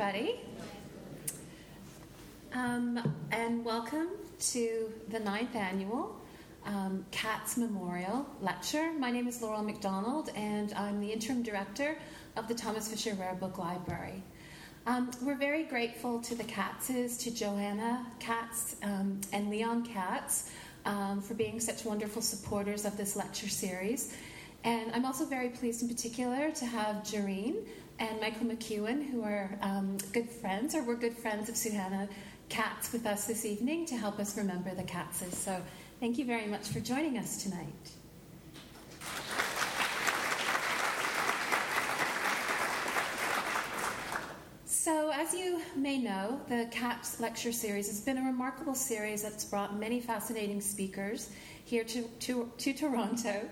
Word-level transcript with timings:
everybody. 0.00 0.38
Um, 2.52 3.16
and 3.32 3.64
welcome 3.64 4.08
to 4.38 4.92
the 5.08 5.18
ninth 5.18 5.56
annual 5.56 6.20
um, 6.66 7.04
Katz 7.10 7.56
Memorial 7.56 8.24
Lecture. 8.40 8.92
My 8.92 9.10
name 9.10 9.26
is 9.26 9.42
Laurel 9.42 9.64
McDonald, 9.64 10.30
and 10.36 10.72
I'm 10.74 11.00
the 11.00 11.12
interim 11.12 11.42
director 11.42 11.98
of 12.36 12.46
the 12.46 12.54
Thomas 12.54 12.86
Fisher 12.86 13.14
Rare 13.14 13.34
Book 13.34 13.58
Library. 13.58 14.22
Um, 14.86 15.10
we're 15.20 15.34
very 15.34 15.64
grateful 15.64 16.20
to 16.20 16.36
the 16.36 16.44
Katzes, 16.44 17.20
to 17.24 17.32
Johanna 17.32 18.06
Katz 18.20 18.76
um, 18.84 19.20
and 19.32 19.50
Leon 19.50 19.84
Katz 19.84 20.50
um, 20.84 21.20
for 21.20 21.34
being 21.34 21.58
such 21.58 21.84
wonderful 21.84 22.22
supporters 22.22 22.84
of 22.84 22.96
this 22.96 23.16
lecture 23.16 23.48
series. 23.48 24.14
And 24.62 24.92
I'm 24.92 25.04
also 25.04 25.24
very 25.24 25.48
pleased 25.48 25.82
in 25.82 25.88
particular 25.88 26.52
to 26.52 26.66
have 26.66 26.96
Jareen 26.96 27.64
and 27.98 28.20
Michael 28.20 28.46
McEwen, 28.46 29.10
who 29.10 29.22
are 29.22 29.58
um, 29.60 29.98
good 30.12 30.28
friends, 30.28 30.74
or 30.74 30.82
were 30.82 30.94
good 30.94 31.16
friends 31.16 31.48
of 31.48 31.56
Johanna 31.56 32.08
Katz, 32.48 32.92
with 32.92 33.06
us 33.06 33.26
this 33.26 33.44
evening 33.44 33.86
to 33.86 33.96
help 33.96 34.18
us 34.18 34.36
remember 34.36 34.74
the 34.74 34.84
Katzes. 34.84 35.34
So 35.34 35.60
thank 36.00 36.18
you 36.18 36.24
very 36.24 36.46
much 36.46 36.68
for 36.68 36.80
joining 36.80 37.18
us 37.18 37.42
tonight. 37.42 37.66
So, 44.64 45.10
as 45.12 45.34
you 45.34 45.60
may 45.76 45.98
know, 45.98 46.40
the 46.48 46.66
Katz 46.70 47.20
lecture 47.20 47.52
series 47.52 47.88
has 47.88 48.00
been 48.00 48.16
a 48.16 48.22
remarkable 48.22 48.74
series 48.74 49.22
that's 49.22 49.44
brought 49.44 49.78
many 49.78 50.00
fascinating 50.00 50.62
speakers 50.62 51.28
here 51.64 51.84
to, 51.84 52.04
to, 52.20 52.50
to 52.56 52.72
Toronto 52.72 53.46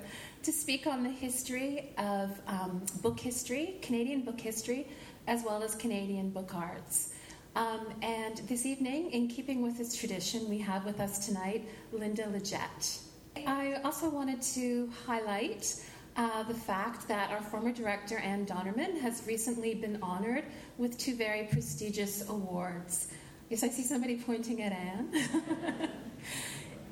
to 0.47 0.53
speak 0.53 0.87
on 0.87 1.03
the 1.03 1.11
history 1.11 1.93
of 1.99 2.41
um, 2.47 2.81
book 3.03 3.19
history, 3.19 3.75
Canadian 3.83 4.21
book 4.21 4.41
history, 4.41 4.87
as 5.27 5.43
well 5.43 5.61
as 5.61 5.75
Canadian 5.75 6.31
book 6.31 6.55
arts. 6.55 7.15
Um, 7.57 7.81
and 8.01 8.37
this 8.47 8.65
evening, 8.65 9.11
in 9.11 9.27
keeping 9.27 9.61
with 9.61 9.77
this 9.77 9.97
tradition, 9.97 10.49
we 10.49 10.59
have 10.59 10.85
with 10.85 11.01
us 11.01 11.27
tonight 11.27 11.69
Linda 11.91 12.29
Leggett. 12.29 13.01
I 13.45 13.81
also 13.83 14.09
wanted 14.09 14.41
to 14.55 14.89
highlight 15.05 15.85
uh, 16.17 16.45
the 16.45 16.55
fact 16.55 17.09
that 17.09 17.33
our 17.33 17.43
former 17.43 17.73
director, 17.73 18.17
Anne 18.19 18.47
Dondertman, 18.47 19.01
has 19.01 19.25
recently 19.27 19.75
been 19.75 19.99
honored 20.01 20.45
with 20.79 20.97
two 20.97 21.17
very 21.17 21.49
prestigious 21.51 22.29
awards. 22.29 23.09
Yes, 23.49 23.65
I 23.65 23.69
see 23.69 23.83
somebody 23.83 24.15
pointing 24.15 24.63
at 24.63 24.71
Anne. 24.71 25.11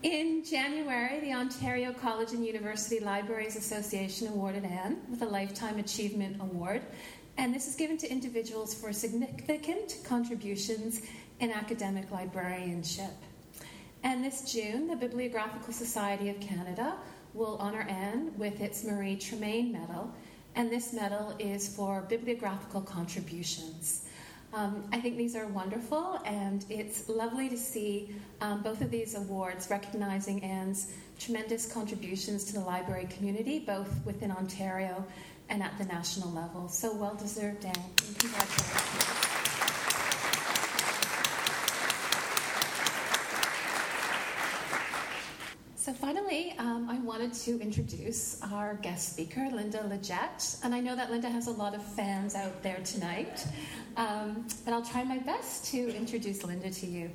In 0.04 0.44
January, 0.44 1.18
the 1.20 1.32
Ontario 1.32 1.90
College 1.90 2.32
and 2.32 2.44
University 2.44 3.00
Libraries 3.00 3.56
Association 3.56 4.28
awarded 4.28 4.66
Anne 4.66 4.98
with 5.08 5.22
a 5.22 5.26
Lifetime 5.26 5.78
Achievement 5.78 6.36
Award, 6.42 6.82
and 7.38 7.54
this 7.54 7.66
is 7.66 7.74
given 7.74 7.96
to 7.96 8.10
individuals 8.10 8.74
for 8.74 8.92
significant 8.92 9.96
contributions 10.04 11.00
in 11.40 11.50
academic 11.50 12.10
librarianship. 12.10 13.12
And 14.02 14.22
this 14.22 14.52
June, 14.52 14.88
the 14.88 14.96
Bibliographical 14.96 15.72
Society 15.72 16.28
of 16.28 16.38
Canada 16.38 16.96
will 17.32 17.56
honor 17.56 17.86
Anne 17.88 18.36
with 18.36 18.60
its 18.60 18.84
Marie 18.84 19.16
Tremaine 19.16 19.72
Medal, 19.72 20.12
and 20.54 20.70
this 20.70 20.92
medal 20.92 21.34
is 21.38 21.74
for 21.74 22.02
bibliographical 22.02 22.82
contributions. 22.82 24.04
Um, 24.54 24.84
I 24.92 25.00
think 25.00 25.16
these 25.16 25.34
are 25.34 25.48
wonderful, 25.48 26.20
and 26.24 26.64
it's 26.70 27.08
lovely 27.08 27.48
to 27.48 27.56
see 27.56 28.14
um, 28.40 28.62
both 28.62 28.82
of 28.82 28.90
these 28.92 29.16
awards 29.16 29.68
recognizing 29.68 30.44
Anne's 30.44 30.92
tremendous 31.18 31.66
contributions 31.70 32.44
to 32.44 32.52
the 32.52 32.60
library 32.60 33.08
community, 33.10 33.58
both 33.58 33.90
within 34.06 34.30
Ontario 34.30 35.04
and 35.48 35.60
at 35.60 35.76
the 35.76 35.84
national 35.86 36.30
level. 36.30 36.68
So 36.68 36.94
well 36.94 37.16
deserved, 37.16 37.64
Anne, 37.64 37.74
congratulations. 37.96 39.24
So, 45.76 45.92
finally, 46.04 46.54
um, 46.58 46.86
I 46.90 46.98
wanted 46.98 47.32
to 47.32 47.58
introduce 47.62 48.38
our 48.52 48.74
guest 48.82 49.14
speaker, 49.14 49.48
Linda 49.50 49.82
Leggett. 49.86 50.56
And 50.62 50.74
I 50.74 50.80
know 50.80 50.94
that 50.94 51.10
Linda 51.10 51.30
has 51.30 51.46
a 51.46 51.50
lot 51.50 51.74
of 51.74 51.82
fans 51.82 52.34
out 52.34 52.62
there 52.62 52.78
tonight, 52.84 53.46
um, 53.96 54.46
but 54.66 54.74
I'll 54.74 54.84
try 54.84 55.02
my 55.02 55.16
best 55.16 55.64
to 55.72 55.96
introduce 55.96 56.44
Linda 56.44 56.70
to 56.70 56.86
you. 56.86 57.10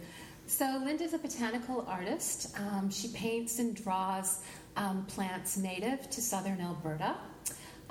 So, 0.48 0.82
Linda's 0.84 1.14
a 1.14 1.20
botanical 1.20 1.86
artist. 1.88 2.58
Um, 2.58 2.90
she 2.90 3.10
paints 3.10 3.60
and 3.60 3.76
draws 3.76 4.40
um, 4.76 5.06
plants 5.06 5.56
native 5.56 6.10
to 6.10 6.20
southern 6.20 6.60
Alberta. 6.60 7.16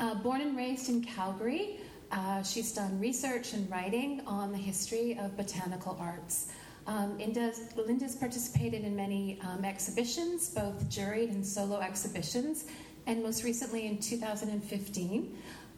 Uh, 0.01 0.17
born 0.17 0.41
and 0.41 0.57
raised 0.57 0.89
in 0.89 1.05
Calgary, 1.05 1.79
uh, 2.11 2.43
she's 2.43 2.73
done 2.73 2.99
research 2.99 3.53
and 3.53 3.71
writing 3.71 4.21
on 4.27 4.51
the 4.51 4.59
history 4.59 5.17
of 5.21 5.37
botanical 5.37 5.97
arts. 6.01 6.49
Um, 6.89 7.19
Linda's 7.19 8.17
participated 8.17 8.83
in 8.83 8.97
many 8.97 9.39
um, 9.43 9.63
exhibitions, 9.63 10.49
both 10.49 10.89
juried 10.89 11.29
and 11.29 11.47
solo 11.47 11.81
exhibitions, 11.81 12.65
and 13.07 13.23
most 13.23 13.45
recently 13.45 13.87
in 13.87 13.99
2015, 13.99 15.37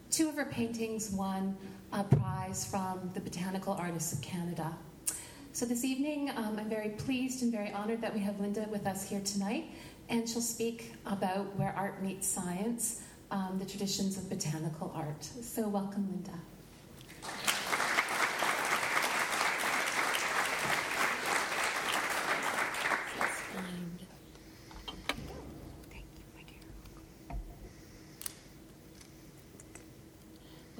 two 0.09 0.29
of 0.29 0.35
her 0.35 0.45
paintings 0.45 1.11
won 1.11 1.57
a 1.91 2.05
prize 2.05 2.63
from 2.63 3.11
the 3.13 3.19
Botanical 3.19 3.73
Artists 3.73 4.13
of 4.13 4.21
Canada. 4.21 4.73
So 5.51 5.65
this 5.65 5.83
evening, 5.83 6.29
um, 6.29 6.57
I'm 6.57 6.69
very 6.69 6.91
pleased 6.91 7.43
and 7.43 7.51
very 7.51 7.73
honored 7.73 7.99
that 8.01 8.13
we 8.13 8.21
have 8.21 8.39
Linda 8.39 8.65
with 8.71 8.87
us 8.87 9.07
here 9.09 9.19
tonight, 9.19 9.65
and 10.07 10.29
she'll 10.29 10.39
speak 10.39 10.93
about 11.05 11.53
where 11.57 11.73
art 11.75 12.01
meets 12.01 12.25
science, 12.25 13.01
um, 13.31 13.57
the 13.59 13.65
traditions 13.65 14.17
of 14.17 14.29
botanical 14.29 14.93
art. 14.95 15.25
So 15.25 15.67
welcome, 15.67 16.07
Linda. 16.09 17.50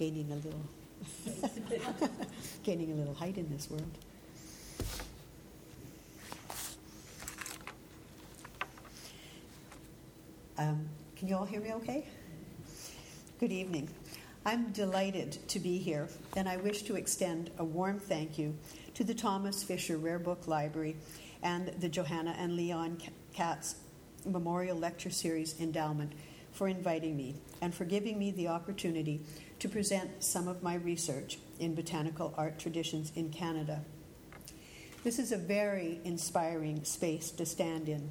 Gaining 0.00 0.32
a 0.32 0.36
little, 0.36 2.08
gaining 2.62 2.90
a 2.92 2.94
little 2.94 3.12
height 3.12 3.36
in 3.36 3.50
this 3.50 3.68
world. 3.70 3.84
Um, 10.56 10.88
can 11.16 11.28
you 11.28 11.36
all 11.36 11.44
hear 11.44 11.60
me 11.60 11.74
okay? 11.74 12.06
Good 13.40 13.52
evening. 13.52 13.90
I'm 14.46 14.72
delighted 14.72 15.36
to 15.48 15.60
be 15.60 15.76
here, 15.76 16.08
and 16.34 16.48
I 16.48 16.56
wish 16.56 16.80
to 16.84 16.96
extend 16.96 17.50
a 17.58 17.64
warm 17.64 18.00
thank 18.00 18.38
you 18.38 18.56
to 18.94 19.04
the 19.04 19.12
Thomas 19.12 19.62
Fisher 19.62 19.98
Rare 19.98 20.18
Book 20.18 20.48
Library 20.48 20.96
and 21.42 21.74
the 21.78 21.90
Johanna 21.90 22.34
and 22.38 22.56
Leon 22.56 23.02
Katz 23.34 23.74
Memorial 24.24 24.78
Lecture 24.78 25.10
Series 25.10 25.60
Endowment 25.60 26.12
for 26.52 26.68
inviting 26.68 27.16
me 27.16 27.34
and 27.60 27.74
for 27.74 27.84
giving 27.84 28.18
me 28.18 28.30
the 28.30 28.48
opportunity 28.48 29.20
to 29.60 29.68
present 29.68 30.24
some 30.24 30.48
of 30.48 30.62
my 30.62 30.74
research 30.74 31.38
in 31.58 31.74
botanical 31.74 32.34
art 32.36 32.58
traditions 32.58 33.12
in 33.14 33.30
Canada. 33.30 33.82
This 35.04 35.18
is 35.18 35.32
a 35.32 35.38
very 35.38 36.00
inspiring 36.04 36.84
space 36.84 37.30
to 37.32 37.46
stand 37.46 37.88
in. 37.88 38.10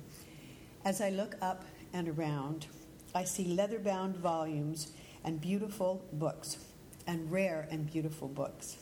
As 0.86 1.02
I 1.02 1.10
look 1.10 1.36
up 1.42 1.66
and 1.92 2.08
around, 2.08 2.68
I 3.14 3.24
see 3.24 3.46
leather 3.46 3.80
bound 3.80 4.16
volumes 4.16 4.92
and 5.24 5.42
beautiful 5.42 6.06
books, 6.14 6.58
and 7.08 7.32
rare 7.32 7.68
and 7.72 7.92
beautiful 7.92 8.28
books, 8.28 8.78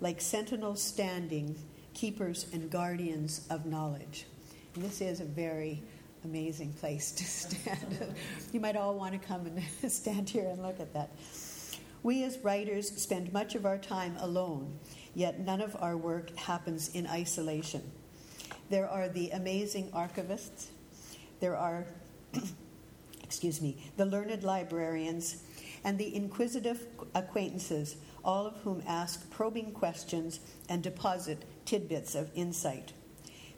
like 0.00 0.20
sentinels 0.20 0.82
standing 0.82 1.56
keepers 1.94 2.46
and 2.52 2.70
guardians 2.70 3.46
of 3.50 3.64
knowledge. 3.64 4.26
And 4.74 4.84
this 4.84 5.00
is 5.00 5.20
a 5.20 5.24
very 5.24 5.82
amazing 6.24 6.72
place 6.74 7.12
to 7.12 7.24
stand. 7.56 8.14
you 8.52 8.60
might 8.60 8.76
all 8.76 8.94
want 8.94 9.20
to 9.20 9.26
come 9.26 9.46
and 9.46 9.62
stand 9.92 10.28
here 10.28 10.48
and 10.48 10.62
look 10.62 10.80
at 10.80 10.92
that. 10.94 11.10
We 12.02 12.22
as 12.24 12.38
writers 12.38 12.90
spend 12.90 13.32
much 13.32 13.54
of 13.54 13.66
our 13.66 13.78
time 13.78 14.16
alone, 14.18 14.78
yet 15.14 15.40
none 15.40 15.60
of 15.60 15.76
our 15.80 15.96
work 15.96 16.36
happens 16.36 16.94
in 16.94 17.06
isolation. 17.06 17.82
There 18.70 18.88
are 18.88 19.08
the 19.08 19.30
amazing 19.30 19.90
archivists, 19.90 20.68
there 21.40 21.56
are, 21.56 21.86
excuse 23.22 23.60
me, 23.60 23.76
the 23.96 24.06
learned 24.06 24.44
librarians, 24.44 25.42
and 25.84 25.98
the 25.98 26.14
inquisitive 26.14 26.86
acquaintances 27.14 27.96
all 28.24 28.46
of 28.46 28.56
whom 28.58 28.82
ask 28.86 29.30
probing 29.30 29.72
questions 29.72 30.40
and 30.68 30.82
deposit 30.82 31.44
tidbits 31.64 32.14
of 32.14 32.30
insight. 32.34 32.92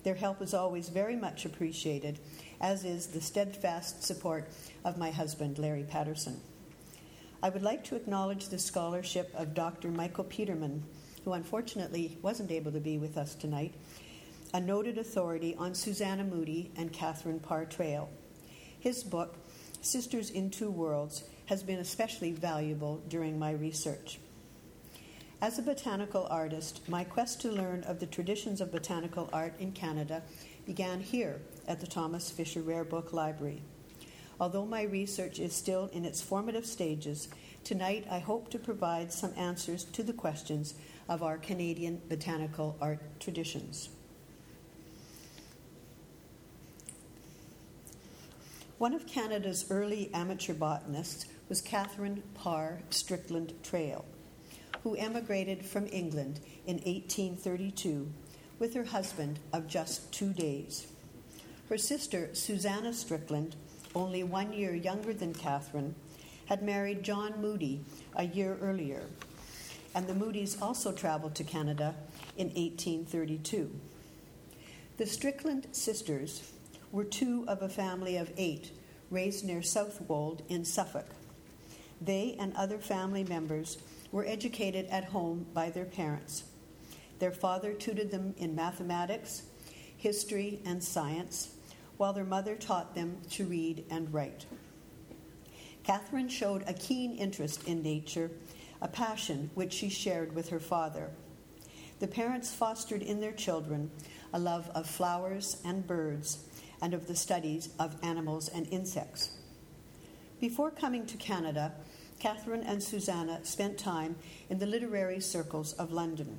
Their 0.03 0.15
help 0.15 0.41
is 0.41 0.55
always 0.55 0.89
very 0.89 1.17
much 1.17 1.45
appreciated, 1.45 2.21
as 2.61 2.85
is 2.85 3.09
the 3.09 3.21
steadfast 3.21 4.03
support 4.03 4.49
of 4.85 4.97
my 4.97 5.11
husband, 5.11 5.59
Larry 5.59 5.83
Patterson. 5.83 6.41
I 7.43 7.49
would 7.49 7.63
like 7.63 7.85
to 7.85 7.97
acknowledge 7.97 8.49
the 8.49 8.59
scholarship 8.59 9.33
of 9.35 9.55
Dr. 9.55 9.89
Michael 9.89 10.25
Peterman, 10.25 10.85
who 11.25 11.33
unfortunately 11.33 12.19
wasn't 12.21 12.51
able 12.51 12.71
to 12.73 12.81
be 12.81 12.99
with 12.99 13.17
us 13.17 13.35
tonight, 13.35 13.73
a 14.53 14.61
noted 14.61 14.99
authority 14.99 15.55
on 15.57 15.75
Susanna 15.75 16.23
Moodie 16.23 16.71
and 16.77 16.93
Catherine 16.93 17.41
Parr 17.41 17.65
Traill. 17.65 18.09
His 18.79 19.03
book, 19.03 19.37
Sisters 19.81 20.29
in 20.29 20.51
Two 20.51 20.71
Worlds, 20.71 21.25
has 21.47 21.63
been 21.63 21.79
especially 21.79 22.33
valuable 22.33 23.01
during 23.09 23.39
my 23.39 23.53
research. 23.53 24.19
As 25.41 25.59
a 25.59 25.63
botanical 25.63 26.27
artist, 26.31 26.87
my 26.91 27.05
quest 27.05 27.41
to 27.41 27.51
learn 27.51 27.85
of 27.85 28.01
the 28.01 28.07
traditions 28.07 28.61
of 28.61 28.71
botanical 28.71 29.31
art 29.33 29.55
in 29.59 29.73
Canada 29.73 30.23
began 30.67 31.01
here 31.01 31.41
at 31.67 31.81
the 31.81 31.87
Thomas 31.87 32.31
Fisher 32.31 32.61
Rare 32.61 32.85
Book 32.85 33.15
Library. 33.15 33.63
Although 34.41 34.65
my 34.65 34.83
research 34.83 35.39
is 35.39 35.55
still 35.55 35.91
in 35.93 36.07
its 36.07 36.23
formative 36.23 36.65
stages, 36.65 37.29
tonight 37.63 38.07
I 38.11 38.21
hope 38.21 38.51
to 38.51 38.59
provide 38.59 39.13
some 39.13 39.35
answers 39.37 39.85
to 39.85 40.03
the 40.03 40.15
questions 40.15 40.75
of 41.09 41.23
our 41.23 41.37
Canadian 41.37 42.01
botanical 42.09 42.77
art 42.81 43.01
traditions. 43.21 43.91
One 48.79 48.95
of 48.95 49.07
Canada's 49.07 49.67
early 49.71 50.11
amateur 50.15 50.55
botanists 50.55 51.27
was 51.51 51.61
Catherine 51.61 52.23
Parr 52.35 52.81
Strickland 52.89 53.53
Traill 53.63 54.05
who 54.83 54.97
emigrated 54.97 55.65
from 55.65 55.87
England 55.93 56.41
in 56.67 56.77
1832 56.77 58.11
with 58.59 58.75
her 58.75 58.85
husband 58.85 59.39
of 59.53 59.67
just 59.67 60.13
two 60.13 60.33
days. 60.33 60.87
Her 61.69 61.79
sister, 61.79 62.31
Susanna 62.33 62.93
Strickland, 62.93 63.57
only 63.95 64.23
one 64.23 64.53
year 64.53 64.75
younger 64.75 65.13
than 65.13 65.35
Catherine, 65.35 65.95
had 66.47 66.63
married 66.63 67.03
John 67.03 67.41
Moodie 67.41 67.81
a 68.17 68.25
year 68.25 68.57
earlier, 68.61 69.03
and 69.95 70.07
the 70.07 70.15
Moodie's 70.15 70.61
also 70.61 70.93
traveled 70.93 71.35
to 71.37 71.45
Canada 71.45 71.95
in 72.37 72.49
1832. 72.49 73.71
The 74.97 75.07
Strickland 75.07 75.69
sisters 75.73 76.53
were 76.93 77.05
two 77.05 77.45
of 77.49 77.63
a 77.63 77.69
family 77.69 78.17
of 78.17 78.33
eight 78.37 78.73
raised 79.11 79.45
near 79.45 79.63
Southwold 79.63 80.43
in 80.49 80.65
Suffolk. 80.65 81.07
They 82.01 82.37
and 82.39 82.55
other 82.57 82.79
family 82.79 83.25
members 83.25 83.79
were 84.13 84.25
educated 84.25 84.87
at 84.87 85.05
home 85.05 85.47
by 85.53 85.71
their 85.71 85.85
parents. 85.85 86.45
Their 87.19 87.33
father 87.33 87.75
tutored 87.75 88.11
them 88.11 88.35
in 88.39 88.55
mathematics, 88.55 89.43
history, 89.97 90.61
and 90.65 90.83
science, 90.83 91.55
while 92.01 92.15
their 92.15 92.25
mother 92.25 92.57
taught 92.57 92.95
them 92.95 93.19
to 93.29 93.45
read 93.45 93.85
and 93.91 94.11
write. 94.15 94.47
Catherine 95.85 96.31
showed 96.31 96.65
a 96.67 96.73
keen 96.73 97.15
interest 97.15 97.69
in 97.69 97.83
nature, 97.83 98.31
a 98.81 98.89
passion 98.89 99.51
which 99.53 99.75
she 99.75 99.91
shared 99.91 100.35
with 100.35 100.49
her 100.49 100.59
father. 100.59 101.11
The 101.99 102.09
parents 102.09 102.55
fostered 102.55 103.03
in 103.03 103.21
their 103.21 103.33
children 103.33 103.91
a 104.33 104.39
love 104.39 104.71
of 104.75 104.87
flowers 104.87 105.61
and 105.63 105.87
birds 105.87 106.43
and 106.81 106.95
of 106.95 107.07
the 107.07 107.15
studies 107.15 107.69
of 107.79 108.03
animals 108.03 108.49
and 108.49 108.67
insects. 108.71 109.33
Before 110.41 110.71
coming 110.71 111.05
to 111.05 111.19
Canada, 111.19 111.75
Catherine 112.19 112.63
and 112.63 112.83
Susanna 112.83 113.45
spent 113.45 113.77
time 113.77 114.17
in 114.49 114.59
the 114.59 114.65
literary 114.65 115.21
circles 115.21 115.75
of 115.75 115.93
London 115.93 116.39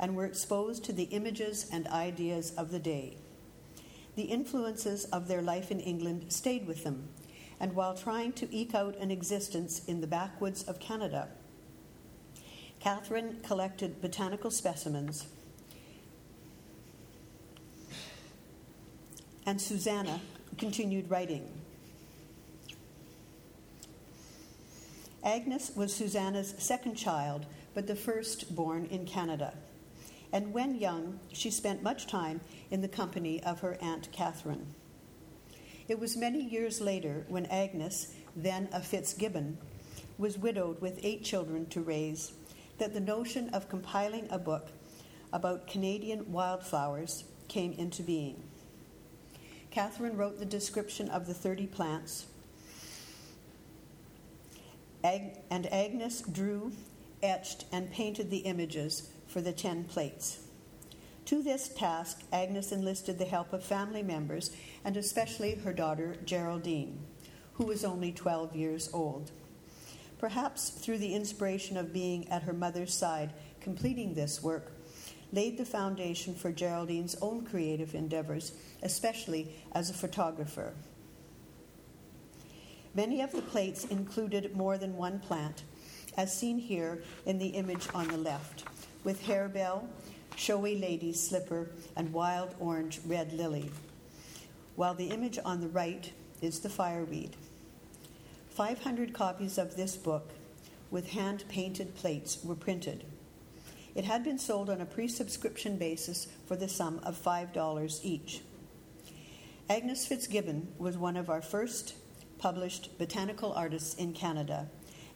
and 0.00 0.16
were 0.16 0.24
exposed 0.24 0.82
to 0.84 0.94
the 0.94 1.10
images 1.10 1.68
and 1.70 1.86
ideas 1.88 2.52
of 2.52 2.70
the 2.70 2.78
day. 2.78 3.18
The 4.18 4.24
influences 4.24 5.04
of 5.04 5.28
their 5.28 5.42
life 5.42 5.70
in 5.70 5.78
England 5.78 6.32
stayed 6.32 6.66
with 6.66 6.82
them, 6.82 7.08
and 7.60 7.72
while 7.76 7.94
trying 7.94 8.32
to 8.32 8.52
eke 8.52 8.74
out 8.74 8.96
an 8.96 9.12
existence 9.12 9.84
in 9.84 10.00
the 10.00 10.08
backwoods 10.08 10.64
of 10.64 10.80
Canada, 10.80 11.28
Catherine 12.80 13.38
collected 13.44 14.02
botanical 14.02 14.50
specimens, 14.50 15.28
and 19.46 19.60
Susanna 19.60 20.20
continued 20.56 21.08
writing. 21.08 21.48
Agnes 25.22 25.70
was 25.76 25.94
Susanna's 25.94 26.56
second 26.58 26.96
child, 26.96 27.46
but 27.72 27.86
the 27.86 27.94
first 27.94 28.56
born 28.56 28.86
in 28.86 29.06
Canada. 29.06 29.54
And 30.32 30.52
when 30.52 30.74
young, 30.74 31.20
she 31.32 31.50
spent 31.50 31.82
much 31.82 32.06
time 32.06 32.40
in 32.70 32.82
the 32.82 32.88
company 32.88 33.42
of 33.42 33.60
her 33.60 33.78
Aunt 33.80 34.10
Catherine. 34.12 34.74
It 35.88 35.98
was 35.98 36.16
many 36.16 36.42
years 36.42 36.80
later 36.80 37.24
when 37.28 37.46
Agnes, 37.46 38.14
then 38.36 38.68
a 38.72 38.80
Fitzgibbon, 38.80 39.56
was 40.18 40.36
widowed 40.36 40.80
with 40.80 41.00
eight 41.02 41.24
children 41.24 41.66
to 41.66 41.80
raise 41.80 42.32
that 42.78 42.92
the 42.92 43.00
notion 43.00 43.48
of 43.50 43.68
compiling 43.68 44.28
a 44.30 44.38
book 44.38 44.68
about 45.32 45.66
Canadian 45.66 46.30
wildflowers 46.30 47.24
came 47.48 47.72
into 47.72 48.02
being. 48.02 48.42
Catherine 49.70 50.16
wrote 50.16 50.38
the 50.38 50.46
description 50.46 51.08
of 51.08 51.26
the 51.26 51.34
30 51.34 51.66
plants 51.66 52.26
Ag- 55.04 55.38
and 55.50 55.72
Agnes 55.72 56.22
drew, 56.22 56.72
etched, 57.22 57.64
and 57.70 57.90
painted 57.90 58.30
the 58.30 58.38
images 58.38 59.10
for 59.38 59.42
the 59.42 59.52
ten 59.52 59.84
plates. 59.84 60.40
To 61.26 61.44
this 61.44 61.68
task, 61.68 62.24
Agnes 62.32 62.72
enlisted 62.72 63.20
the 63.20 63.24
help 63.24 63.52
of 63.52 63.62
family 63.62 64.02
members 64.02 64.50
and 64.84 64.96
especially 64.96 65.54
her 65.54 65.72
daughter 65.72 66.16
Geraldine, 66.24 66.98
who 67.52 67.64
was 67.64 67.84
only 67.84 68.10
12 68.10 68.56
years 68.56 68.90
old. 68.92 69.30
Perhaps 70.18 70.70
through 70.70 70.98
the 70.98 71.14
inspiration 71.14 71.76
of 71.76 71.92
being 71.92 72.28
at 72.30 72.42
her 72.42 72.52
mother's 72.52 72.92
side, 72.92 73.32
completing 73.60 74.14
this 74.14 74.42
work 74.42 74.72
laid 75.32 75.56
the 75.56 75.64
foundation 75.64 76.34
for 76.34 76.50
Geraldine's 76.50 77.14
own 77.22 77.46
creative 77.46 77.94
endeavors, 77.94 78.54
especially 78.82 79.54
as 79.70 79.88
a 79.88 79.94
photographer. 79.94 80.74
Many 82.92 83.20
of 83.20 83.30
the 83.30 83.42
plates 83.42 83.84
included 83.84 84.56
more 84.56 84.78
than 84.78 84.96
one 84.96 85.20
plant, 85.20 85.62
as 86.16 86.36
seen 86.36 86.58
here 86.58 87.04
in 87.24 87.38
the 87.38 87.46
image 87.46 87.86
on 87.94 88.08
the 88.08 88.16
left, 88.16 88.64
with 89.08 89.24
harebell, 89.24 89.88
showy 90.36 90.76
lady's 90.76 91.18
slipper, 91.18 91.70
and 91.96 92.12
wild 92.12 92.54
orange 92.60 93.00
red 93.06 93.32
lily, 93.32 93.70
while 94.76 94.92
the 94.92 95.06
image 95.06 95.38
on 95.46 95.62
the 95.62 95.68
right 95.68 96.12
is 96.42 96.60
the 96.60 96.68
fireweed. 96.68 97.34
500 98.50 99.14
copies 99.14 99.56
of 99.56 99.76
this 99.76 99.96
book 99.96 100.32
with 100.90 101.08
hand 101.08 101.42
painted 101.48 101.94
plates 101.94 102.40
were 102.44 102.54
printed. 102.54 103.02
It 103.94 104.04
had 104.04 104.22
been 104.22 104.38
sold 104.38 104.68
on 104.68 104.82
a 104.82 104.84
pre 104.84 105.08
subscription 105.08 105.78
basis 105.78 106.28
for 106.44 106.56
the 106.56 106.68
sum 106.68 107.00
of 107.02 107.16
$5 107.16 108.00
each. 108.02 108.42
Agnes 109.70 110.06
Fitzgibbon 110.06 110.68
was 110.76 110.98
one 110.98 111.16
of 111.16 111.30
our 111.30 111.40
first 111.40 111.94
published 112.38 112.98
botanical 112.98 113.54
artists 113.54 113.94
in 113.94 114.12
Canada, 114.12 114.68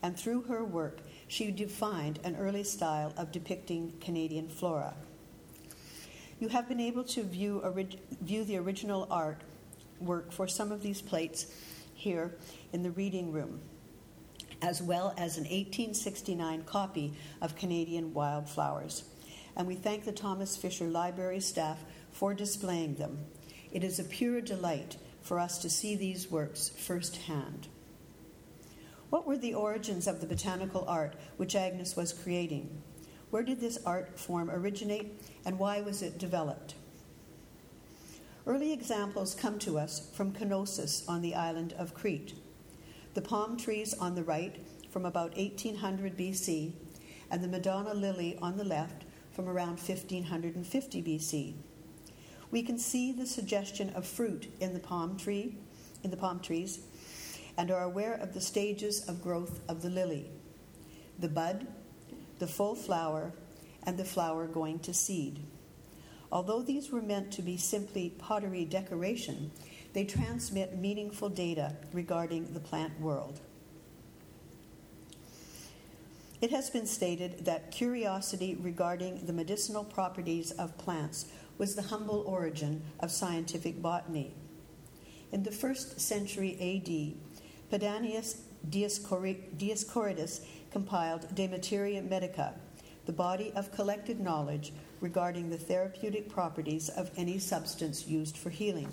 and 0.03 0.19
through 0.19 0.45
her 0.45 0.65
work, 0.65 1.03
she 1.33 1.51
defined 1.51 2.19
an 2.25 2.37
early 2.37 2.63
style 2.63 3.11
of 3.17 3.33
depicting 3.33 3.91
Canadian 4.03 4.47
flora. 4.47 4.93
You 6.39 6.49
have 6.49 6.69
been 6.69 6.79
able 6.79 7.05
to 7.05 7.23
view, 7.23 7.63
orig- 7.65 7.99
view 8.21 8.45
the 8.45 8.59
original 8.59 9.09
art 9.11 9.41
work 9.99 10.31
for 10.31 10.47
some 10.47 10.71
of 10.71 10.83
these 10.83 11.01
plates 11.01 11.47
here 11.95 12.37
in 12.75 12.83
the 12.83 12.91
reading 12.91 13.33
room, 13.33 13.63
as 14.61 14.83
well 14.83 15.15
as 15.17 15.39
an 15.39 15.45
1869 15.45 16.65
copy 16.65 17.15
of 17.41 17.57
Canadian 17.57 18.13
Wildflowers. 18.13 19.05
And 19.57 19.67
we 19.67 19.77
thank 19.77 20.05
the 20.05 20.13
Thomas 20.13 20.59
Fisher 20.59 20.85
Library 20.85 21.41
staff 21.41 21.83
for 22.11 22.35
displaying 22.35 22.97
them. 22.97 23.17
It 23.73 23.83
is 23.83 23.99
a 23.99 24.05
pure 24.05 24.43
delight 24.43 24.99
for 25.23 25.39
us 25.39 25.57
to 25.61 25.71
see 25.71 25.97
these 25.97 26.31
works 26.31 26.69
firsthand. 26.69 27.69
What 29.13 29.27
were 29.27 29.37
the 29.37 29.53
origins 29.53 30.07
of 30.07 30.23
the 30.23 30.27
botanical 30.27 30.87
art 30.89 31.17
which 31.37 31.55
Agnes 31.55 31.97
was 31.97 32.15
creating? 32.15 32.83
Where 33.29 33.43
did 33.43 33.61
this 33.61 33.79
art 33.85 34.19
form 34.19 34.51
originate 34.51 35.23
and 35.45 35.59
why 35.59 35.83
was 35.83 36.01
it 36.01 36.17
developed? 36.17 36.77
Early 38.47 38.73
examples 38.73 39.35
come 39.35 39.59
to 39.59 39.79
us 39.79 40.09
from 40.15 40.33
Knossos 40.33 41.05
on 41.07 41.21
the 41.21 41.35
island 41.35 41.75
of 41.75 41.93
Crete. 41.93 42.33
The 43.13 43.21
palm 43.21 43.59
trees 43.59 43.93
on 43.93 44.15
the 44.15 44.25
right 44.25 44.57
from 44.91 45.05
about 45.05 45.37
1800 45.37 46.17
BC, 46.17 46.73
and 47.31 47.45
the 47.45 47.49
Madonna 47.49 47.93
lily 47.93 48.39
on 48.41 48.57
the 48.57 48.65
left 48.65 49.05
from 49.31 49.47
around 49.47 49.79
1550 49.79 51.03
BC 51.03 51.55
we 52.53 52.63
can 52.63 52.79
see 52.79 53.11
the 53.11 53.27
suggestion 53.27 53.91
of 53.95 54.07
fruit 54.07 54.53
in 54.61 54.75
the 54.75 54.79
palm 54.79 55.17
tree, 55.17 55.57
in 56.05 56.11
the 56.11 56.17
palm 56.17 56.39
trees, 56.39 56.81
and 57.57 57.71
are 57.71 57.83
aware 57.83 58.15
of 58.15 58.35
the 58.35 58.41
stages 58.41 59.09
of 59.09 59.23
growth 59.23 59.61
of 59.69 59.83
the 59.83 59.91
lily. 59.91 60.31
The 61.19 61.29
bud, 61.29 61.67
the 62.39 62.47
full 62.47 62.75
flower, 62.75 63.33
and 63.85 63.99
the 63.99 64.05
flower 64.05 64.47
going 64.47 64.79
to 64.81 64.95
seed. 64.95 65.41
Although 66.31 66.63
these 66.63 66.91
were 66.91 67.03
meant 67.03 67.31
to 67.33 67.43
be 67.43 67.57
simply 67.57 68.11
pottery 68.19 68.65
decoration, 68.65 69.51
they 69.93 70.05
transmit 70.05 70.79
meaningful 70.79 71.29
data 71.29 71.77
regarding 71.93 72.55
the 72.55 72.61
plant 72.61 72.99
world. 73.01 73.41
It 76.41 76.51
has 76.51 76.71
been 76.71 76.87
stated 76.87 77.45
that 77.45 77.71
curiosity 77.71 78.57
regarding 78.61 79.27
the 79.27 79.33
medicinal 79.33 79.85
properties 79.85 80.51
of 80.53 80.77
plants 80.79 81.27
was 81.59 81.75
the 81.75 81.83
humble 81.83 82.25
origin 82.27 82.83
of 82.99 83.13
scientific 83.13 83.81
botany. 83.81 84.35
In 85.31 85.45
the 85.45 85.53
first 85.53 86.01
century 86.01 86.57
AD, 86.61 87.32
Pedanius 87.73 88.37
Dioscorides 88.69 90.41
compiled 90.71 91.35
De 91.35 91.49
Materia 91.49 92.03
Medica, 92.03 92.53
the 93.07 93.15
body 93.15 93.51
of 93.57 93.73
collected 93.73 94.21
knowledge 94.21 94.75
regarding 95.01 95.49
the 95.49 95.57
therapeutic 95.57 96.29
properties 96.29 96.91
of 96.91 97.11
any 97.17 97.39
substance 97.39 98.07
used 98.07 98.37
for 98.37 98.51
healing. 98.51 98.93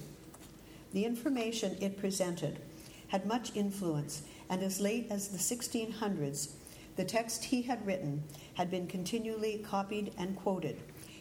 The 0.93 1.03
information 1.03 1.75
it 1.81 1.97
presented 1.97 2.61
had 3.09 3.25
much 3.25 3.53
influence, 3.53 4.21
and 4.49 4.63
as 4.63 4.79
late 4.79 5.07
as 5.09 5.27
the 5.27 5.37
1600s, 5.37 6.51
the 6.95 7.03
text 7.03 7.43
he 7.43 7.63
had 7.63 7.85
written 7.85 8.23
had 8.53 8.71
been 8.71 8.87
continually 8.87 9.57
copied 9.57 10.13
and 10.17 10.37
quoted, 10.37 10.79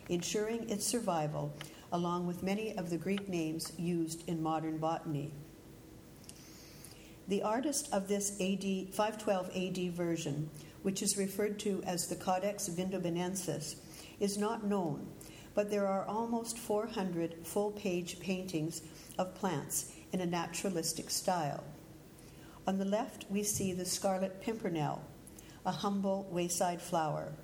ensuring 0.08 0.70
its 0.70 0.86
survival 0.86 1.52
along 1.90 2.24
with 2.24 2.44
many 2.44 2.76
of 2.76 2.88
the 2.88 2.98
Greek 2.98 3.28
names 3.28 3.72
used 3.76 4.28
in 4.28 4.40
modern 4.40 4.78
botany. 4.78 5.32
The 7.28 7.42
artist 7.42 7.90
of 7.92 8.08
this 8.08 8.40
AD 8.40 8.94
512 8.94 9.50
AD 9.54 9.92
version, 9.92 10.48
which 10.80 11.02
is 11.02 11.18
referred 11.18 11.58
to 11.58 11.82
as 11.84 12.06
the 12.06 12.16
Codex 12.16 12.70
Vindobonensis, 12.70 13.76
is 14.18 14.38
not 14.38 14.64
known, 14.64 15.06
but 15.54 15.70
there 15.70 15.86
are 15.86 16.06
almost 16.06 16.56
400 16.56 17.46
full 17.46 17.72
page 17.72 18.18
paintings 18.18 18.80
of 19.18 19.34
plants 19.34 19.92
in 20.10 20.22
a 20.22 20.26
naturalistic 20.26 21.10
style. 21.10 21.64
On 22.66 22.78
the 22.78 22.86
left, 22.86 23.26
we 23.28 23.42
see 23.42 23.74
the 23.74 23.84
scarlet 23.84 24.40
pimpernel, 24.40 25.02
a 25.66 25.70
humble 25.72 26.26
wayside 26.30 26.80
flower 26.80 27.34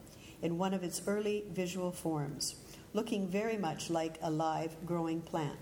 in 0.41 0.57
one 0.57 0.73
of 0.73 0.83
its 0.83 1.03
early 1.07 1.45
visual 1.53 1.93
forms, 1.93 2.55
looking 2.95 3.29
very 3.29 3.59
much 3.59 3.91
like 3.91 4.19
a 4.23 4.31
live 4.31 4.75
growing 4.87 5.21
plant. 5.21 5.59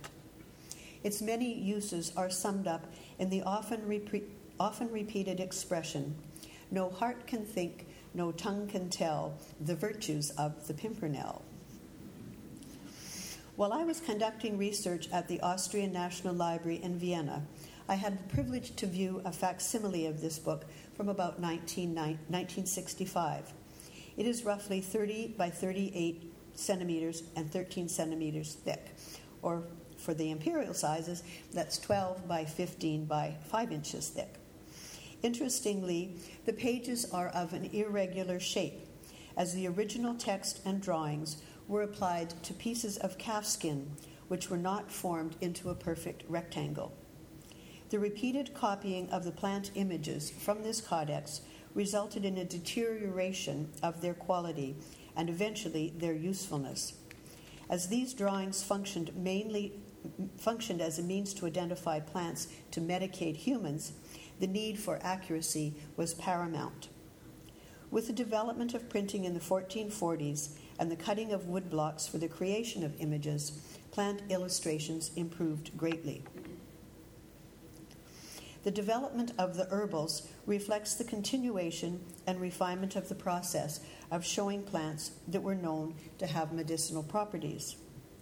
Its 1.04 1.21
many 1.21 1.52
uses 1.52 2.12
are 2.16 2.30
summed 2.30 2.66
up 2.66 2.87
in 3.18 3.30
the 3.30 3.42
often, 3.42 3.87
repeat, 3.87 4.25
often 4.59 4.90
repeated 4.90 5.40
expression 5.40 6.14
no 6.73 6.88
heart 6.88 7.26
can 7.26 7.44
think, 7.44 7.87
no 8.14 8.32
tongue 8.32 8.66
can 8.66 8.88
tell 8.88 9.35
the 9.61 9.76
virtues 9.76 10.30
of 10.30 10.66
the 10.66 10.73
pimpernel. 10.73 11.42
While 13.56 13.75
I 13.75 13.85
was 13.85 14.00
conducting 14.00 14.56
research 14.56 15.09
at 15.12 15.28
the 15.28 15.38
Austrian 15.42 15.92
National 15.92 16.35
Library 16.35 16.80
in 16.82 16.99
Vienna, 16.99 17.42
I 17.90 17.97
had 17.97 18.18
the 18.18 18.35
privilege 18.35 18.75
to 18.76 18.87
view 18.87 19.21
a 19.26 19.32
facsimile 19.32 20.06
of 20.06 20.23
this 20.23 20.38
book 20.38 20.64
from 20.94 21.11
about 21.11 21.40
19, 21.40 21.94
1965. 21.94 23.52
It 24.16 24.26
is 24.26 24.42
roughly 24.44 24.80
30 24.80 25.35
by 25.37 25.50
38 25.50 26.32
centimeters 26.54 27.23
and 27.37 27.52
13 27.52 27.87
centimeters 27.88 28.54
thick, 28.54 28.94
or 29.42 29.64
for 30.02 30.14
the 30.14 30.30
imperial 30.30 30.75
sizes, 30.75 31.23
that's 31.52 31.78
12 31.78 32.26
by 32.28 32.44
15 32.44 33.06
by 33.06 33.37
5 33.49 33.73
inches 33.73 34.09
thick. 34.09 34.35
Interestingly, 35.23 36.16
the 36.44 36.52
pages 36.52 37.11
are 37.12 37.28
of 37.28 37.52
an 37.52 37.66
irregular 37.73 38.40
shape, 38.40 38.87
as 39.37 39.54
the 39.54 39.68
original 39.68 40.14
text 40.14 40.61
and 40.64 40.82
drawings 40.82 41.40
were 41.68 41.82
applied 41.82 42.30
to 42.42 42.52
pieces 42.52 42.97
of 42.99 43.18
calfskin, 43.18 43.87
which 44.28 44.50
were 44.50 44.56
not 44.56 44.90
formed 44.90 45.37
into 45.40 45.71
a 45.71 45.75
perfect 45.75 46.25
rectangle. 46.28 46.92
The 47.90 47.99
repeated 47.99 48.54
copying 48.54 49.11
of 49.11 49.25
the 49.25 49.30
plant 49.30 49.71
images 49.75 50.30
from 50.30 50.62
this 50.62 50.80
codex 50.80 51.42
resulted 51.75 52.25
in 52.25 52.38
a 52.38 52.44
deterioration 52.44 53.71
of 53.82 54.00
their 54.00 54.14
quality 54.14 54.76
and 55.16 55.28
eventually 55.28 55.92
their 55.97 56.14
usefulness. 56.14 56.94
As 57.68 57.88
these 57.88 58.12
drawings 58.14 58.62
functioned 58.62 59.14
mainly 59.14 59.80
functioned 60.37 60.80
as 60.80 60.99
a 60.99 61.02
means 61.02 61.35
to 61.35 61.47
identify 61.47 62.00
plants 62.00 62.49
to 62.71 62.80
medicate 62.80 63.37
humans, 63.37 63.92
the 64.40 64.47
need 64.47 64.78
for 64.78 64.99
accuracy 65.02 65.75
was 65.97 66.14
paramount. 66.14 66.88
With 67.90 68.06
the 68.06 68.12
development 68.12 68.75
of 68.75 68.88
printing 68.88 69.25
in 69.25 69.35
the 69.35 69.40
1440s 69.40 70.56
and 70.78 70.90
the 70.90 70.97
cutting 70.97 71.32
of 71.32 71.42
woodblocks 71.42 72.09
for 72.09 72.18
the 72.18 72.28
creation 72.28 72.82
of 72.82 72.99
images, 73.00 73.61
plant 73.90 74.23
illustrations 74.30 75.11
improved 75.14 75.76
greatly. 75.76 76.25
The 78.64 78.71
development 78.71 79.32
of 79.38 79.56
the 79.56 79.66
herbals 79.66 80.28
reflects 80.47 80.94
the 80.94 81.04
continuation 81.04 82.00
and 82.26 82.40
refinement 82.40 82.97
of 82.97 83.09
the 83.09 83.14
process 83.14 83.80
of 84.11 84.25
showing 84.25 84.62
plants 84.62 85.12
that 85.28 85.42
were 85.42 85.54
known 85.54 85.94
to 86.18 86.26
have 86.26 86.52
medicinal 86.52 87.02
properties. 87.02 87.76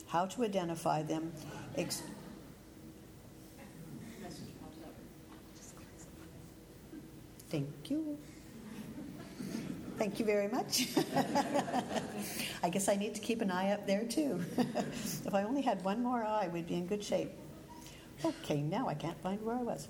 How 0.06 0.26
to 0.26 0.44
identify 0.44 1.02
them. 1.02 1.32
Ex- 1.76 2.02
Thank 7.48 7.90
you. 7.90 8.16
Thank 9.98 10.18
you 10.18 10.24
very 10.24 10.48
much. 10.48 10.88
I 12.62 12.68
guess 12.70 12.88
I 12.88 12.96
need 12.96 13.14
to 13.16 13.20
keep 13.20 13.42
an 13.42 13.50
eye 13.50 13.72
up 13.72 13.86
there 13.86 14.04
too. 14.04 14.40
if 14.56 15.34
I 15.34 15.42
only 15.42 15.60
had 15.60 15.84
one 15.84 16.02
more 16.02 16.22
eye, 16.22 16.48
we'd 16.52 16.68
be 16.68 16.76
in 16.76 16.86
good 16.86 17.02
shape. 17.02 17.30
Okay, 18.24 18.62
now 18.62 18.88
I 18.88 18.94
can't 18.94 19.20
find 19.20 19.42
where 19.42 19.56
I 19.56 19.62
was. 19.62 19.88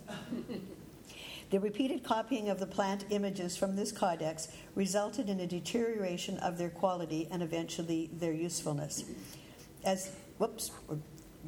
The 1.51 1.59
repeated 1.59 2.05
copying 2.05 2.49
of 2.49 2.61
the 2.61 2.67
plant 2.67 3.05
images 3.11 3.57
from 3.57 3.75
this 3.75 3.91
codex 3.91 4.49
resulted 4.77 5.29
in 5.29 5.41
a 5.41 5.47
deterioration 5.47 6.39
of 6.39 6.57
their 6.57 6.71
quality 6.71 7.29
and 7.31 7.43
eventually 7.43 8.09
their 8.13 8.33
usefulness. 8.33 9.05
As, 9.85 10.13
whoops, 10.39 10.71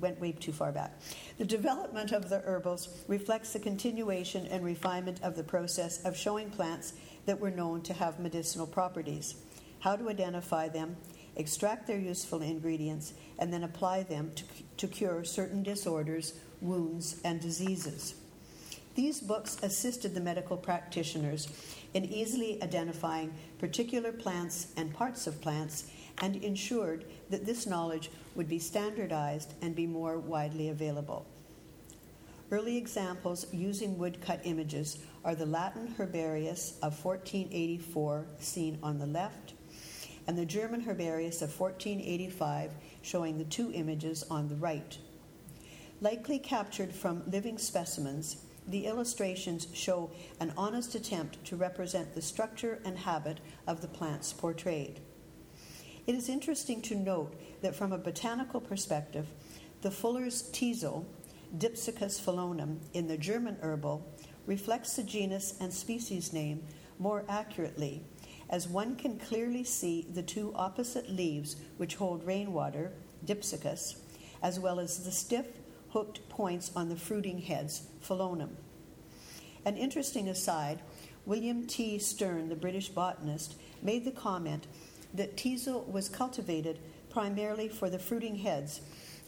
went 0.00 0.20
way 0.20 0.32
too 0.32 0.52
far 0.52 0.72
back. 0.72 0.98
The 1.38 1.44
development 1.44 2.12
of 2.12 2.28
the 2.28 2.40
herbals 2.40 2.88
reflects 3.08 3.52
the 3.52 3.60
continuation 3.60 4.46
and 4.46 4.64
refinement 4.64 5.20
of 5.22 5.36
the 5.36 5.44
process 5.44 6.04
of 6.04 6.16
showing 6.16 6.50
plants 6.50 6.94
that 7.26 7.40
were 7.40 7.50
known 7.50 7.82
to 7.82 7.94
have 7.94 8.20
medicinal 8.20 8.66
properties, 8.66 9.36
how 9.80 9.96
to 9.96 10.08
identify 10.08 10.68
them, 10.68 10.96
extract 11.36 11.86
their 11.86 11.98
useful 11.98 12.42
ingredients, 12.42 13.14
and 13.38 13.52
then 13.52 13.64
apply 13.64 14.02
them 14.02 14.32
to, 14.34 14.44
to 14.76 14.86
cure 14.88 15.24
certain 15.24 15.62
disorders 15.62 16.34
wounds, 16.62 17.20
and 17.24 17.40
diseases. 17.40 18.14
These 18.94 19.20
books 19.20 19.58
assisted 19.62 20.14
the 20.14 20.20
medical 20.20 20.56
practitioners 20.56 21.48
in 21.94 22.04
easily 22.04 22.62
identifying 22.62 23.32
particular 23.58 24.12
plants 24.12 24.68
and 24.76 24.94
parts 24.94 25.26
of 25.26 25.40
plants 25.40 25.90
and 26.20 26.36
ensured 26.36 27.06
that 27.30 27.46
this 27.46 27.66
knowledge 27.66 28.10
would 28.34 28.48
be 28.48 28.58
standardized 28.58 29.54
and 29.60 29.74
be 29.74 29.86
more 29.86 30.18
widely 30.18 30.68
available. 30.68 31.26
Early 32.50 32.76
examples 32.76 33.46
using 33.52 33.96
woodcut 33.96 34.40
images 34.44 34.98
are 35.24 35.34
the 35.34 35.46
Latin 35.46 35.94
Herbarius 35.96 36.72
of 36.82 37.02
1484, 37.02 38.26
seen 38.38 38.78
on 38.82 38.98
the 38.98 39.06
left, 39.06 39.54
and 40.26 40.36
the 40.36 40.44
German 40.44 40.82
Herbarius 40.82 41.40
of 41.40 41.58
1485, 41.58 42.72
showing 43.00 43.38
the 43.38 43.44
two 43.44 43.72
images 43.72 44.24
on 44.30 44.48
the 44.48 44.56
right. 44.56 44.98
Likely 46.02 46.38
captured 46.38 46.92
from 46.92 47.22
living 47.26 47.56
specimens, 47.56 48.36
the 48.66 48.86
illustrations 48.86 49.66
show 49.72 50.10
an 50.38 50.52
honest 50.56 50.94
attempt 50.94 51.44
to 51.46 51.56
represent 51.56 52.14
the 52.14 52.22
structure 52.22 52.80
and 52.84 52.98
habit 52.98 53.40
of 53.66 53.80
the 53.80 53.88
plants 53.88 54.32
portrayed. 54.32 55.00
It 56.06 56.14
is 56.14 56.28
interesting 56.28 56.82
to 56.82 56.96
note 56.96 57.34
that 57.62 57.74
from 57.74 57.92
a 57.92 57.98
botanical 57.98 58.60
perspective, 58.60 59.26
the 59.80 59.90
Fuller's 59.90 60.42
teasel, 60.52 61.06
Dipsacus 61.56 62.20
fullonum, 62.20 62.78
in 62.92 63.08
the 63.08 63.16
German 63.16 63.56
herbal, 63.62 64.06
reflects 64.46 64.96
the 64.96 65.02
genus 65.02 65.54
and 65.60 65.72
species 65.72 66.32
name 66.32 66.62
more 66.98 67.24
accurately, 67.28 68.02
as 68.50 68.68
one 68.68 68.96
can 68.96 69.18
clearly 69.18 69.64
see 69.64 70.06
the 70.12 70.22
two 70.22 70.52
opposite 70.54 71.10
leaves 71.10 71.56
which 71.76 71.96
hold 71.96 72.24
rainwater, 72.24 72.92
Dipsacus, 73.24 73.96
as 74.42 74.60
well 74.60 74.78
as 74.78 75.04
the 75.04 75.10
stiff, 75.10 75.46
hooked 75.90 76.28
points 76.28 76.70
on 76.74 76.88
the 76.88 76.96
fruiting 76.96 77.38
heads, 77.38 77.82
fullonum. 78.04 78.50
An 79.64 79.76
interesting 79.76 80.28
aside 80.28 80.80
William 81.24 81.66
T. 81.66 81.98
Stearn, 81.98 82.48
the 82.48 82.56
British 82.56 82.88
botanist, 82.88 83.54
made 83.80 84.04
the 84.04 84.10
comment 84.10 84.66
that 85.14 85.36
teasel 85.36 85.84
was 85.84 86.08
cultivated 86.08 86.78
primarily 87.12 87.68
for 87.68 87.90
the 87.90 87.98
fruiting 87.98 88.36
heads 88.36 88.80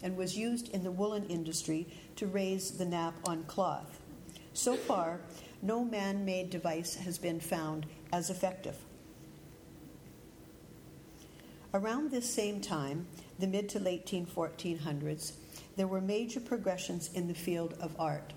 and 0.02 0.16
was 0.16 0.36
used 0.36 0.68
in 0.70 0.82
the 0.82 0.90
woolen 0.90 1.24
industry 1.26 1.86
to 2.16 2.26
raise 2.26 2.72
the 2.72 2.84
nap 2.84 3.14
on 3.26 3.44
cloth. 3.44 4.00
So 4.52 4.76
far, 4.76 5.20
no 5.62 5.84
man 5.84 6.24
made 6.24 6.50
device 6.50 6.94
has 6.96 7.18
been 7.18 7.40
found 7.40 7.86
as 8.12 8.30
effective. 8.30 8.76
Around 11.72 12.10
this 12.10 12.32
same 12.32 12.60
time, 12.60 13.06
the 13.38 13.46
mid 13.46 13.68
to 13.70 13.80
late 13.80 14.06
1400s, 14.06 15.32
there 15.76 15.88
were 15.88 16.00
major 16.00 16.38
progressions 16.38 17.10
in 17.14 17.26
the 17.26 17.34
field 17.34 17.74
of 17.80 17.96
art. 17.98 18.32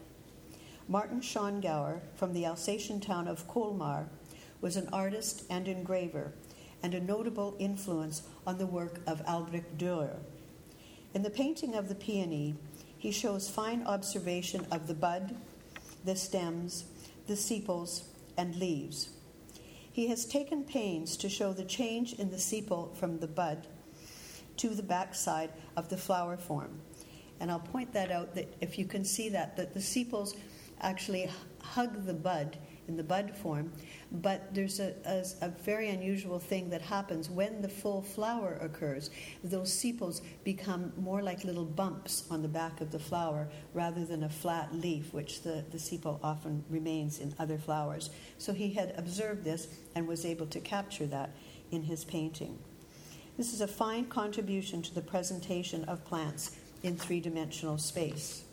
Martin 0.88 1.22
Schongauer 1.22 2.00
from 2.16 2.34
the 2.34 2.46
Alsatian 2.46 3.00
town 3.00 3.28
of 3.28 3.48
Colmar 3.48 4.08
was 4.62 4.76
an 4.76 4.90
artist 4.92 5.44
and 5.50 5.68
engraver 5.68 6.32
and 6.84 6.94
a 6.94 7.00
notable 7.00 7.56
influence 7.60 8.24
on 8.46 8.58
the 8.58 8.66
work 8.66 9.00
of 9.08 9.22
Albrecht 9.28 9.78
Dürer. 9.78 10.18
In 11.14 11.24
the 11.24 11.30
painting 11.30 11.76
of 11.76 11.90
the 11.90 11.96
peony, 11.96 12.56
he 12.98 13.12
shows 13.12 13.50
fine 13.50 13.86
observation 13.86 14.66
of 14.72 14.88
the 14.88 14.94
bud, 14.94 15.36
the 16.06 16.16
stems, 16.16 16.86
the 17.28 17.36
sepals, 17.36 18.04
and 18.38 18.56
leaves. 18.56 19.10
He 19.92 20.08
has 20.10 20.26
taken 20.26 20.64
pains 20.64 21.18
to 21.18 21.30
show 21.30 21.54
the 21.54 21.66
change 21.66 22.14
in 22.14 22.30
the 22.30 22.38
sepal 22.38 22.96
from 22.96 23.20
the 23.20 23.28
bud 23.28 23.68
to 24.58 24.70
the 24.70 24.84
backside 24.84 25.52
of 25.76 25.90
the 25.90 25.98
flower 25.98 26.38
form. 26.38 26.82
And 27.40 27.52
I'll 27.52 27.60
point 27.60 27.94
that 27.94 28.12
out 28.12 28.36
that 28.36 28.54
if 28.62 28.78
you 28.78 28.86
can 28.86 29.04
see 29.04 29.30
that, 29.30 29.58
that 29.58 29.74
the 29.74 29.82
sepals 29.82 30.36
actually 30.82 31.30
hug 31.62 32.06
the 32.06 32.14
bud 32.14 32.58
in 32.88 32.98
the 32.98 33.04
bud 33.04 33.36
form, 33.36 33.72
but 34.12 34.54
there's 34.54 34.80
a, 34.80 34.94
a, 35.06 35.46
a, 35.46 35.50
very 35.50 35.90
unusual 35.90 36.40
thing 36.40 36.70
that 36.70 36.82
happens 36.82 37.30
when 37.30 37.62
the 37.62 37.68
full 37.68 38.02
flower 38.02 38.58
occurs. 38.62 39.10
Those 39.44 39.72
sepals 39.74 40.22
become 40.44 40.94
more 40.98 41.22
like 41.22 41.44
little 41.44 41.66
bumps 41.66 42.24
on 42.32 42.42
the 42.42 42.48
back 42.48 42.80
of 42.80 42.92
the 42.92 43.00
flower 43.00 43.50
rather 43.74 44.06
than 44.06 44.24
a 44.24 44.30
flat 44.30 44.74
leaf, 44.74 45.14
which 45.14 45.42
the, 45.42 45.66
the 45.72 45.78
sepal 45.78 46.20
often 46.24 46.64
remains 46.70 47.20
in 47.20 47.34
other 47.38 47.58
flowers. 47.58 48.10
So 48.38 48.54
he 48.54 48.74
had 48.74 48.94
observed 48.98 49.44
this 49.44 49.68
and 49.94 50.08
was 50.08 50.26
able 50.26 50.48
to 50.48 50.60
capture 50.60 51.06
that 51.08 51.32
in 51.72 51.84
his 51.84 52.06
painting. 52.06 52.58
This 53.38 53.54
is 53.54 53.62
a 53.62 53.68
fine 53.68 54.06
contribution 54.06 54.82
to 54.84 54.96
the 54.96 55.02
presentation 55.02 55.84
of 55.84 56.06
plants 56.06 56.56
in 56.82 56.96
three 56.96 57.20
dimensional 57.20 57.78
space. 57.78 58.44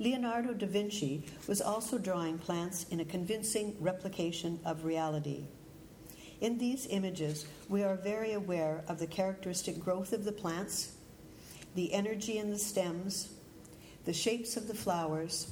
Leonardo 0.00 0.54
da 0.54 0.66
Vinci 0.66 1.24
was 1.48 1.60
also 1.60 1.98
drawing 1.98 2.38
plants 2.38 2.86
in 2.90 3.00
a 3.00 3.04
convincing 3.04 3.76
replication 3.80 4.60
of 4.64 4.84
reality. 4.84 5.44
In 6.40 6.58
these 6.58 6.86
images, 6.88 7.46
we 7.68 7.82
are 7.82 7.96
very 7.96 8.32
aware 8.32 8.84
of 8.86 9.00
the 9.00 9.08
characteristic 9.08 9.80
growth 9.80 10.12
of 10.12 10.24
the 10.24 10.30
plants, 10.30 10.92
the 11.74 11.92
energy 11.92 12.38
in 12.38 12.50
the 12.50 12.58
stems, 12.58 13.30
the 14.04 14.12
shapes 14.12 14.56
of 14.56 14.68
the 14.68 14.74
flowers, 14.74 15.50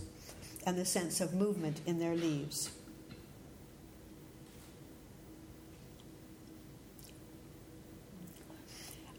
and 0.65 0.79
the 0.79 0.85
sense 0.85 1.21
of 1.21 1.35
movement 1.35 1.81
in 1.85 1.99
their 1.99 2.15
leaves. 2.15 2.71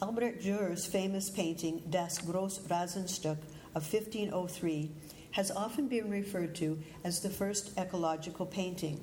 Albert 0.01 0.41
Dürer's 0.41 0.85
famous 0.85 1.29
painting 1.29 1.81
Das 1.89 2.19
Grosse 2.19 2.59
Rasenstück 2.59 3.39
of 3.73 3.83
1503 3.83 4.91
has 5.37 5.51
often 5.51 5.87
been 5.87 6.09
referred 6.09 6.55
to 6.55 6.79
as 7.03 7.19
the 7.19 7.29
first 7.29 7.77
ecological 7.77 8.43
painting. 8.43 8.99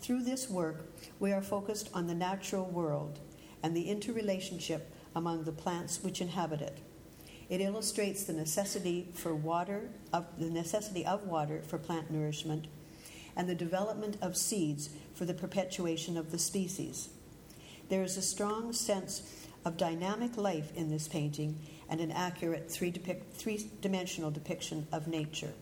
Through 0.00 0.22
this 0.22 0.48
work, 0.48 0.84
we 1.18 1.32
are 1.32 1.42
focused 1.42 1.90
on 1.92 2.06
the 2.06 2.14
natural 2.14 2.64
world 2.64 3.18
and 3.60 3.76
the 3.76 3.90
interrelationship 3.90 4.94
among 5.16 5.42
the 5.42 5.50
plants 5.50 6.00
which 6.00 6.20
inhabit 6.20 6.60
it. 6.60 6.78
It 7.48 7.60
illustrates 7.60 8.22
the 8.22 8.32
necessity 8.32 9.08
for 9.14 9.34
water, 9.34 9.90
of, 10.12 10.26
the 10.38 10.48
necessity 10.48 11.04
of 11.04 11.26
water 11.26 11.60
for 11.66 11.76
plant 11.76 12.08
nourishment, 12.08 12.68
and 13.34 13.48
the 13.48 13.56
development 13.56 14.18
of 14.22 14.36
seeds 14.36 14.90
for 15.12 15.24
the 15.24 15.34
perpetuation 15.34 16.16
of 16.16 16.30
the 16.30 16.38
species. 16.38 17.08
There 17.88 18.04
is 18.04 18.16
a 18.16 18.22
strong 18.22 18.72
sense 18.72 19.22
of 19.64 19.76
dynamic 19.76 20.36
life 20.36 20.72
in 20.76 20.88
this 20.88 21.08
painting 21.08 21.58
and 21.92 22.00
an 22.00 22.10
accurate 22.10 22.70
three, 22.70 22.90
depic- 22.90 23.20
three 23.34 23.68
dimensional 23.82 24.30
depiction 24.30 24.86
of 24.90 25.06
nature. 25.06 25.52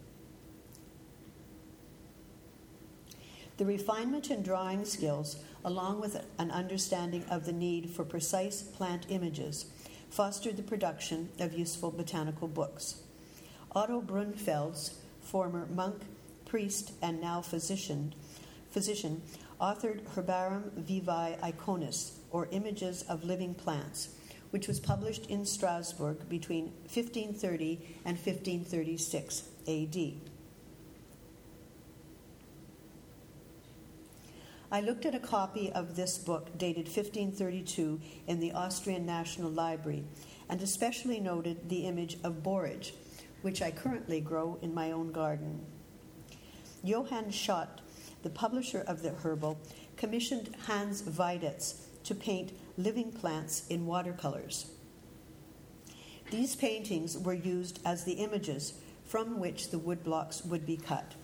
The 3.57 3.65
refinement 3.67 4.31
in 4.31 4.45
drawing 4.45 4.85
skills, 4.85 5.43
along 5.65 6.01
with 6.01 6.25
an 6.39 6.53
understanding 6.53 7.25
of 7.29 7.47
the 7.47 7.53
need 7.53 7.91
for 7.91 8.05
precise 8.05 8.63
plant 8.63 9.07
images, 9.09 9.67
fostered 10.09 10.57
the 10.57 10.63
production 10.63 11.31
of 11.41 11.53
useful 11.53 11.91
botanical 11.91 12.47
books. 12.47 13.03
Otto 13.73 14.01
Brunfels 14.01 14.93
former 15.21 15.67
monk, 15.67 16.03
priest, 16.47 16.93
and 17.03 17.21
now 17.21 17.41
physician, 17.41 18.15
physician 18.71 19.21
authored 19.61 20.03
Herbarum 20.15 20.71
Vivae 20.77 21.37
Eicones, 21.43 22.13
or 22.31 22.47
Images 22.53 23.03
of 23.09 23.25
Living 23.25 23.53
Plants, 23.53 24.11
which 24.51 24.69
was 24.69 24.81
published 24.81 25.27
in 25.27 25.45
Strasbourg 25.45 26.29
between 26.29 26.65
1530 26.93 27.81
and 28.05 28.17
1536 28.17 29.45
AD. 29.69 30.31
I 34.73 34.81
looked 34.81 35.05
at 35.05 35.17
a 35.17 35.21
copy 35.21 35.73
of 35.73 35.97
this 35.97 36.17
book 36.17 36.57
dated 36.57 36.85
1532 36.85 38.01
in 38.29 38.39
the 38.39 38.53
Austrian 38.53 39.05
National 39.05 39.51
Library 39.51 40.05
and 40.49 40.63
especially 40.63 41.19
noted 41.19 41.69
the 41.69 41.87
image 41.87 42.19
of 42.23 42.43
borage, 42.43 42.95
which 43.43 43.63
I 43.63 43.71
currently 43.73 44.21
grow 44.21 44.59
in 44.63 44.73
my 44.73 44.93
own 44.93 45.11
garden. 45.11 45.65
Johann 46.85 47.31
Schott, 47.31 47.81
the 48.23 48.31
publisher 48.31 48.85
of 48.87 49.03
the 49.03 49.11
herbal, 49.11 49.59
commissioned 49.97 50.55
Hans 50.67 51.03
Weiditz 51.03 51.75
to 52.05 52.15
paint 52.15 52.53
living 52.77 53.13
plants 53.13 53.67
in 53.69 53.87
watercolors. 53.87 54.71
These 56.31 56.57
paintings 56.57 57.19
were 57.19 57.35
used 57.35 57.81
as 57.85 58.05
the 58.05 58.13
images 58.13 58.75
from 59.05 59.41
which 59.41 59.71
the 59.71 59.79
woodblocks 59.79 60.47
would 60.47 60.65
be 60.65 60.77
cut, 60.77 61.15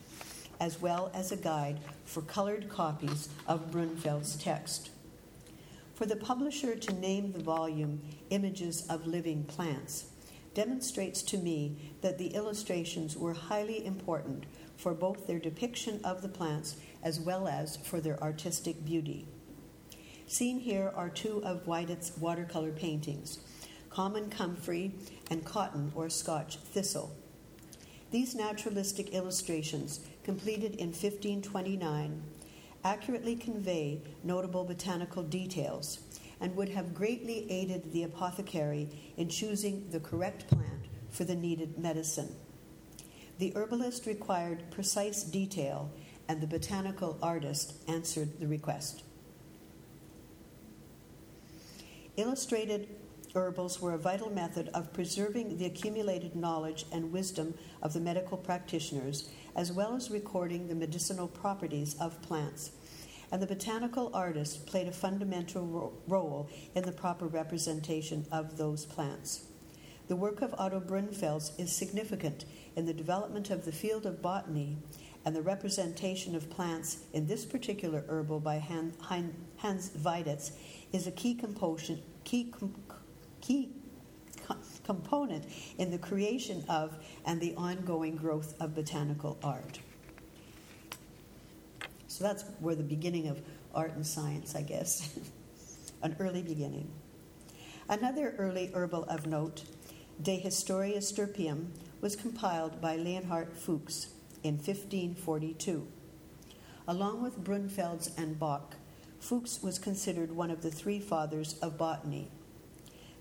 as 0.60 0.80
well 0.80 1.10
as 1.14 1.30
a 1.30 1.36
guide 1.36 1.78
for 2.04 2.22
colored 2.22 2.68
copies 2.68 3.28
of 3.46 3.70
Brunfels' 3.70 4.36
text. 4.42 4.90
For 5.94 6.06
the 6.06 6.16
publisher 6.16 6.74
to 6.74 6.92
name 6.92 7.32
the 7.32 7.42
volume 7.42 8.02
Images 8.30 8.86
of 8.88 9.06
Living 9.06 9.44
Plants 9.44 10.06
demonstrates 10.54 11.22
to 11.22 11.38
me 11.38 11.92
that 12.00 12.18
the 12.18 12.34
illustrations 12.34 13.16
were 13.16 13.34
highly 13.34 13.86
important 13.86 14.44
for 14.76 14.92
both 14.92 15.26
their 15.26 15.38
depiction 15.38 16.00
of 16.02 16.22
the 16.22 16.28
plants 16.28 16.76
as 17.02 17.20
well 17.20 17.46
as 17.46 17.76
for 17.76 18.00
their 18.00 18.20
artistic 18.22 18.84
beauty. 18.84 19.26
Seen 20.28 20.58
here 20.58 20.92
are 20.96 21.08
two 21.08 21.40
of 21.44 21.66
Weiditz's 21.66 22.18
watercolor 22.18 22.72
paintings 22.72 23.38
Common 23.90 24.28
Comfrey 24.28 24.92
and 25.30 25.44
Cotton 25.44 25.92
or 25.94 26.10
Scotch 26.10 26.56
Thistle. 26.56 27.14
These 28.10 28.34
naturalistic 28.34 29.10
illustrations, 29.10 30.00
completed 30.24 30.74
in 30.74 30.88
1529, 30.88 32.22
accurately 32.82 33.36
convey 33.36 34.00
notable 34.24 34.64
botanical 34.64 35.22
details 35.22 36.00
and 36.40 36.56
would 36.56 36.70
have 36.70 36.92
greatly 36.92 37.48
aided 37.48 37.92
the 37.92 38.02
apothecary 38.02 38.88
in 39.16 39.28
choosing 39.28 39.88
the 39.90 40.00
correct 40.00 40.48
plant 40.48 40.86
for 41.08 41.22
the 41.22 41.36
needed 41.36 41.78
medicine. 41.78 42.34
The 43.38 43.52
herbalist 43.54 44.06
required 44.06 44.72
precise 44.72 45.22
detail, 45.22 45.90
and 46.28 46.40
the 46.40 46.46
botanical 46.48 47.16
artist 47.22 47.74
answered 47.86 48.40
the 48.40 48.48
request. 48.48 49.04
Illustrated 52.16 52.88
herbals 53.34 53.80
were 53.80 53.92
a 53.92 53.98
vital 53.98 54.30
method 54.30 54.70
of 54.72 54.92
preserving 54.94 55.58
the 55.58 55.66
accumulated 55.66 56.34
knowledge 56.34 56.86
and 56.90 57.12
wisdom 57.12 57.52
of 57.82 57.92
the 57.92 58.00
medical 58.00 58.38
practitioners, 58.38 59.28
as 59.54 59.70
well 59.70 59.94
as 59.94 60.10
recording 60.10 60.66
the 60.66 60.74
medicinal 60.74 61.28
properties 61.28 61.94
of 62.00 62.22
plants. 62.22 62.70
And 63.30 63.42
the 63.42 63.46
botanical 63.46 64.10
artist 64.14 64.66
played 64.66 64.88
a 64.88 64.92
fundamental 64.92 65.66
ro- 65.66 65.92
role 66.08 66.48
in 66.74 66.84
the 66.84 66.92
proper 66.92 67.26
representation 67.26 68.24
of 68.32 68.56
those 68.56 68.86
plants. 68.86 69.44
The 70.08 70.16
work 70.16 70.40
of 70.40 70.54
Otto 70.56 70.80
Brunfels 70.80 71.50
is 71.58 71.72
significant 71.72 72.46
in 72.76 72.86
the 72.86 72.94
development 72.94 73.50
of 73.50 73.64
the 73.64 73.72
field 73.72 74.06
of 74.06 74.22
botany 74.22 74.78
and 75.24 75.34
the 75.34 75.42
representation 75.42 76.36
of 76.36 76.48
plants 76.48 76.98
in 77.12 77.26
this 77.26 77.44
particular 77.44 78.04
herbal 78.08 78.38
by 78.38 78.58
Hans 78.58 79.90
Weiditz 79.90 80.52
is 80.92 81.06
a 81.06 81.10
key 81.10 81.34
component, 81.34 82.02
key, 82.24 82.52
key 83.40 83.70
component 84.84 85.44
in 85.78 85.90
the 85.90 85.98
creation 85.98 86.64
of 86.68 86.96
and 87.24 87.40
the 87.40 87.54
ongoing 87.56 88.16
growth 88.16 88.54
of 88.60 88.74
botanical 88.74 89.36
art. 89.42 89.80
So 92.08 92.24
that's 92.24 92.44
where 92.60 92.74
the 92.74 92.82
beginning 92.82 93.28
of 93.28 93.42
art 93.74 93.94
and 93.94 94.06
science, 94.06 94.54
I 94.54 94.62
guess, 94.62 95.18
an 96.02 96.16
early 96.18 96.42
beginning. 96.42 96.88
Another 97.88 98.34
early 98.38 98.70
herbal 98.74 99.04
of 99.04 99.26
note, 99.26 99.64
De 100.22 100.36
Historia 100.38 100.98
Stirpium, 100.98 101.68
was 102.00 102.16
compiled 102.16 102.80
by 102.80 102.96
Leonhard 102.96 103.52
Fuchs 103.52 104.08
in 104.42 104.54
1542. 104.54 105.86
Along 106.88 107.22
with 107.22 107.42
Brunfels 107.42 108.10
and 108.16 108.38
Bock, 108.38 108.76
Fuchs 109.20 109.62
was 109.62 109.78
considered 109.78 110.32
one 110.32 110.50
of 110.50 110.62
the 110.62 110.70
three 110.70 111.00
fathers 111.00 111.58
of 111.60 111.78
botany. 111.78 112.28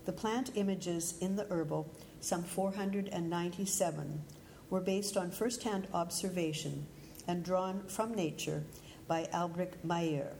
The 0.04 0.12
plant 0.12 0.52
images 0.54 1.14
in 1.20 1.36
the 1.36 1.46
herbal, 1.50 1.92
some 2.20 2.44
497, 2.44 4.22
were 4.70 4.80
based 4.80 5.16
on 5.16 5.30
first 5.30 5.62
hand 5.64 5.88
observation 5.92 6.86
and 7.26 7.44
drawn 7.44 7.82
from 7.88 8.14
nature 8.14 8.64
by 9.08 9.28
Albrecht 9.32 9.84
Meyer. 9.84 10.32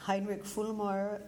Heinrich 0.00 0.44
Füllmaurer 0.44 1.22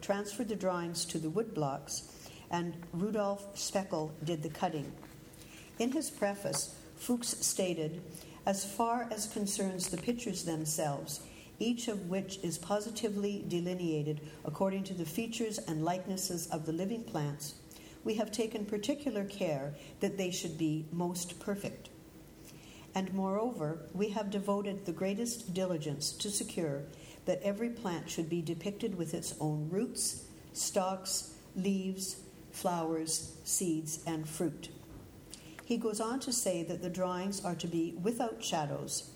transferred 0.00 0.48
the 0.48 0.56
drawings 0.56 1.04
to 1.04 1.18
the 1.18 1.28
woodblocks, 1.28 2.10
and 2.50 2.74
Rudolf 2.94 3.54
Speckle 3.54 4.12
did 4.24 4.42
the 4.42 4.48
cutting. 4.48 4.90
In 5.78 5.92
his 5.92 6.08
preface, 6.08 6.74
Fuchs 6.96 7.36
stated 7.44 8.02
As 8.46 8.64
far 8.64 9.06
as 9.10 9.26
concerns 9.26 9.88
the 9.88 9.98
pictures 9.98 10.44
themselves, 10.44 11.20
each 11.58 11.88
of 11.88 12.08
which 12.08 12.38
is 12.42 12.56
positively 12.56 13.44
delineated 13.46 14.20
according 14.44 14.84
to 14.84 14.94
the 14.94 15.04
features 15.04 15.58
and 15.58 15.84
likenesses 15.84 16.46
of 16.46 16.64
the 16.64 16.72
living 16.72 17.04
plants, 17.04 17.54
we 18.02 18.14
have 18.14 18.32
taken 18.32 18.64
particular 18.64 19.24
care 19.24 19.74
that 20.00 20.16
they 20.16 20.30
should 20.30 20.56
be 20.56 20.86
most 20.90 21.38
perfect. 21.38 21.90
And 22.94 23.12
moreover, 23.12 23.82
we 23.92 24.08
have 24.10 24.30
devoted 24.30 24.86
the 24.86 24.92
greatest 24.92 25.52
diligence 25.52 26.10
to 26.12 26.30
secure 26.30 26.82
that 27.26 27.42
every 27.42 27.68
plant 27.68 28.08
should 28.08 28.30
be 28.30 28.40
depicted 28.40 28.96
with 28.96 29.12
its 29.12 29.34
own 29.38 29.68
roots, 29.70 30.24
stalks, 30.54 31.34
leaves, 31.54 32.16
flowers, 32.52 33.34
seeds, 33.44 34.00
and 34.06 34.26
fruit. 34.26 34.70
He 35.70 35.76
goes 35.76 36.00
on 36.00 36.18
to 36.20 36.32
say 36.32 36.64
that 36.64 36.82
the 36.82 36.90
drawings 36.90 37.44
are 37.44 37.54
to 37.54 37.68
be 37.68 37.94
without 38.02 38.42
shadows, 38.42 39.08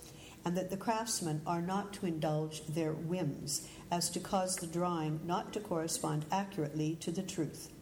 and 0.44 0.56
that 0.56 0.70
the 0.70 0.76
craftsmen 0.76 1.42
are 1.44 1.60
not 1.60 1.92
to 1.94 2.06
indulge 2.06 2.64
their 2.66 2.92
whims 2.92 3.66
as 3.90 4.08
to 4.10 4.20
cause 4.20 4.54
the 4.54 4.68
drawing 4.68 5.18
not 5.26 5.52
to 5.54 5.58
correspond 5.58 6.26
accurately 6.30 6.94
to 7.00 7.10
the 7.10 7.24
truth. 7.24 7.72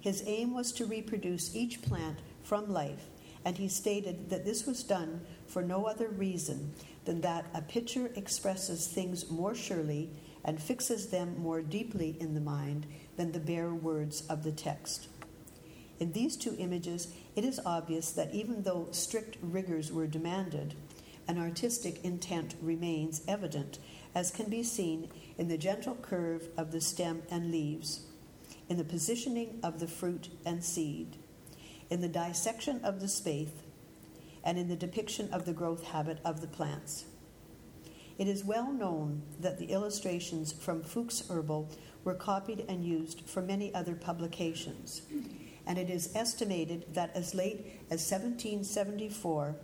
His 0.00 0.22
aim 0.24 0.54
was 0.54 0.70
to 0.74 0.86
reproduce 0.86 1.56
each 1.56 1.82
plant 1.82 2.20
from 2.44 2.72
life, 2.72 3.06
and 3.44 3.58
he 3.58 3.66
stated 3.66 4.30
that 4.30 4.44
this 4.44 4.66
was 4.66 4.84
done 4.84 5.22
for 5.48 5.62
no 5.62 5.86
other 5.86 6.06
reason 6.08 6.74
than 7.06 7.22
that 7.22 7.46
a 7.54 7.60
picture 7.60 8.12
expresses 8.14 8.86
things 8.86 9.32
more 9.32 9.56
surely 9.56 10.10
and 10.44 10.62
fixes 10.62 11.08
them 11.08 11.36
more 11.40 11.60
deeply 11.60 12.16
in 12.20 12.34
the 12.34 12.40
mind 12.40 12.86
than 13.16 13.32
the 13.32 13.40
bare 13.40 13.74
words 13.74 14.22
of 14.28 14.44
the 14.44 14.52
text. 14.52 15.08
In 15.98 16.12
these 16.12 16.36
two 16.36 16.54
images, 16.58 17.08
it 17.36 17.44
is 17.44 17.60
obvious 17.66 18.10
that 18.12 18.34
even 18.34 18.62
though 18.62 18.88
strict 18.90 19.36
rigors 19.42 19.92
were 19.92 20.06
demanded, 20.06 20.74
an 21.28 21.38
artistic 21.38 22.02
intent 22.02 22.54
remains 22.62 23.22
evident, 23.28 23.78
as 24.14 24.30
can 24.30 24.48
be 24.48 24.62
seen 24.62 25.10
in 25.36 25.48
the 25.48 25.58
gentle 25.58 25.96
curve 25.96 26.48
of 26.56 26.72
the 26.72 26.80
stem 26.80 27.22
and 27.30 27.50
leaves, 27.50 28.06
in 28.70 28.78
the 28.78 28.84
positioning 28.84 29.58
of 29.62 29.80
the 29.80 29.86
fruit 29.86 30.30
and 30.46 30.64
seed, 30.64 31.16
in 31.90 32.00
the 32.00 32.08
dissection 32.08 32.82
of 32.82 33.00
the 33.00 33.08
spathe, 33.08 33.52
and 34.42 34.58
in 34.58 34.68
the 34.68 34.76
depiction 34.76 35.28
of 35.32 35.44
the 35.44 35.52
growth 35.52 35.84
habit 35.84 36.18
of 36.24 36.40
the 36.40 36.46
plants. 36.46 37.04
It 38.16 38.28
is 38.28 38.44
well 38.44 38.72
known 38.72 39.22
that 39.40 39.58
the 39.58 39.66
illustrations 39.66 40.52
from 40.52 40.82
Fuchs 40.82 41.28
Herbal 41.28 41.68
were 42.02 42.14
copied 42.14 42.64
and 42.66 42.82
used 42.82 43.20
for 43.26 43.42
many 43.42 43.74
other 43.74 43.94
publications, 43.94 45.02
and 45.66 45.78
it 45.78 45.90
is 45.90 46.14
estimated 46.14 46.84
that 46.94 47.10
as 47.14 47.34
late 47.34 47.80
as 47.90 48.10
1774, 48.10 49.56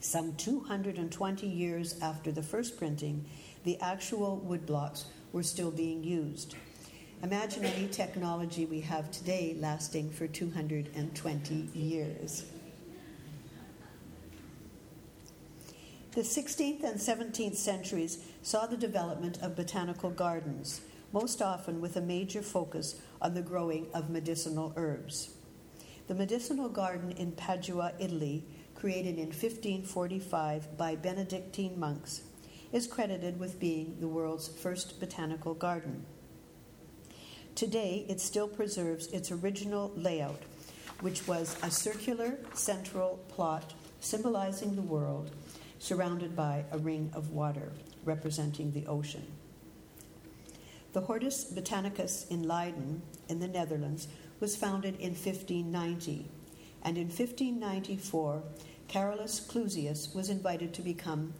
some 0.00 0.34
220 0.36 1.46
years 1.46 1.98
after 2.00 2.30
the 2.30 2.42
first 2.42 2.78
printing, 2.78 3.24
the 3.64 3.80
actual 3.80 4.44
woodblocks 4.46 5.04
were 5.32 5.42
still 5.42 5.70
being 5.70 6.04
used. 6.04 6.54
Imagine 7.22 7.64
any 7.64 7.88
technology 7.88 8.66
we 8.66 8.80
have 8.80 9.10
today 9.10 9.56
lasting 9.58 10.10
for 10.10 10.26
220 10.26 11.54
years. 11.74 12.44
The 16.12 16.20
16th 16.22 16.82
and 16.84 16.98
17th 16.98 17.56
centuries 17.56 18.18
saw 18.42 18.66
the 18.66 18.76
development 18.76 19.38
of 19.42 19.56
botanical 19.56 20.10
gardens, 20.10 20.80
most 21.12 21.40
often 21.42 21.80
with 21.80 21.96
a 21.96 22.00
major 22.00 22.42
focus 22.42 23.00
on 23.20 23.34
the 23.34 23.42
growing 23.42 23.86
of 23.94 24.10
medicinal 24.10 24.72
herbs. 24.76 25.30
The 26.08 26.14
medicinal 26.14 26.68
garden 26.68 27.12
in 27.12 27.32
Padua, 27.32 27.92
Italy, 27.98 28.44
created 28.74 29.16
in 29.16 29.26
1545 29.26 30.76
by 30.76 30.94
Benedictine 30.94 31.78
monks, 31.78 32.22
is 32.72 32.86
credited 32.86 33.40
with 33.40 33.58
being 33.58 33.96
the 34.00 34.08
world's 34.08 34.48
first 34.48 35.00
botanical 35.00 35.54
garden. 35.54 36.04
Today, 37.54 38.04
it 38.08 38.20
still 38.20 38.48
preserves 38.48 39.06
its 39.08 39.32
original 39.32 39.92
layout, 39.96 40.42
which 41.00 41.26
was 41.26 41.56
a 41.62 41.70
circular 41.70 42.38
central 42.54 43.18
plot 43.28 43.72
symbolizing 44.00 44.76
the 44.76 44.82
world 44.82 45.30
surrounded 45.78 46.36
by 46.36 46.64
a 46.70 46.78
ring 46.78 47.10
of 47.14 47.30
water 47.30 47.72
representing 48.04 48.72
the 48.72 48.86
ocean. 48.86 49.26
The 50.96 51.02
Hortus 51.02 51.52
Botanicus 51.52 52.26
in 52.30 52.44
Leiden, 52.44 53.02
in 53.28 53.38
the 53.38 53.48
Netherlands, 53.48 54.08
was 54.40 54.56
founded 54.56 54.94
in 54.94 55.10
1590, 55.10 56.26
and 56.84 56.96
in 56.96 57.08
1594, 57.08 58.42
Carolus 58.88 59.46
Clusius 59.46 60.14
was 60.14 60.30
invited 60.30 60.72
to 60.72 60.80
become, 60.80 61.34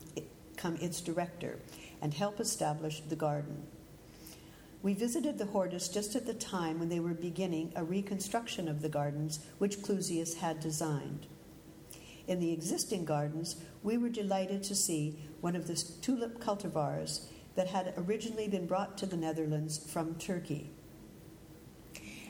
become 0.55 0.77
its 0.77 1.01
director 1.01 1.59
and 2.03 2.13
help 2.13 2.39
establish 2.39 3.01
the 3.01 3.17
garden. 3.17 3.63
We 4.83 4.93
visited 4.93 5.39
the 5.39 5.47
Hortus 5.47 5.91
just 5.91 6.15
at 6.17 6.27
the 6.27 6.35
time 6.35 6.79
when 6.79 6.91
they 6.91 7.01
were 7.01 7.15
beginning 7.15 7.73
a 7.75 7.83
reconstruction 7.83 8.69
of 8.69 8.83
the 8.83 8.91
gardens 8.91 9.41
which 9.57 9.81
Clusius 9.81 10.35
had 10.35 10.61
designed. 10.61 11.29
In 12.29 12.41
the 12.41 12.53
existing 12.53 13.07
gardens, 13.07 13.57
we 13.83 13.97
were 13.97 14.11
delighted 14.11 14.63
to 14.65 14.75
see 14.75 15.19
one 15.41 15.57
of 15.57 15.67
the 15.67 15.83
tulip 16.03 16.41
cultivars 16.41 17.29
that 17.57 17.69
had 17.69 17.95
originally 17.97 18.49
been 18.49 18.67
brought 18.67 18.97
to 18.99 19.07
the 19.07 19.17
Netherlands 19.17 19.79
from 19.79 20.15
Turkey. 20.17 20.71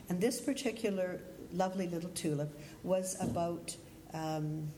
And 0.08 0.20
this 0.20 0.40
particular 0.40 1.20
lovely 1.52 1.88
little 1.88 2.10
tulip 2.10 2.58
was 2.82 3.16
about, 3.20 3.76
um, 4.14 4.70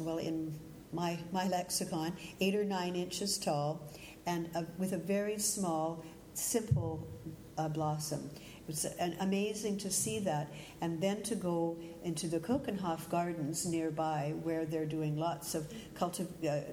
well, 0.00 0.18
in 0.18 0.58
my, 0.92 1.18
my 1.32 1.46
lexicon, 1.48 2.12
eight 2.40 2.54
or 2.54 2.64
nine 2.64 2.94
inches 2.96 3.38
tall 3.38 3.80
and 4.26 4.48
a, 4.54 4.64
with 4.78 4.92
a 4.92 4.98
very 4.98 5.38
small, 5.38 6.04
simple 6.34 7.06
uh, 7.58 7.68
blossom. 7.68 8.30
It 8.66 8.70
was 8.70 8.86
amazing 9.20 9.78
to 9.78 9.90
see 9.92 10.18
that, 10.20 10.52
and 10.80 11.00
then 11.00 11.22
to 11.22 11.36
go 11.36 11.78
into 12.02 12.26
the 12.26 12.40
Keukenhof 12.40 13.08
Gardens 13.08 13.64
nearby, 13.64 14.34
where 14.42 14.64
they're 14.64 14.86
doing 14.86 15.16
lots 15.16 15.54
of 15.54 15.72
uh, 16.00 16.08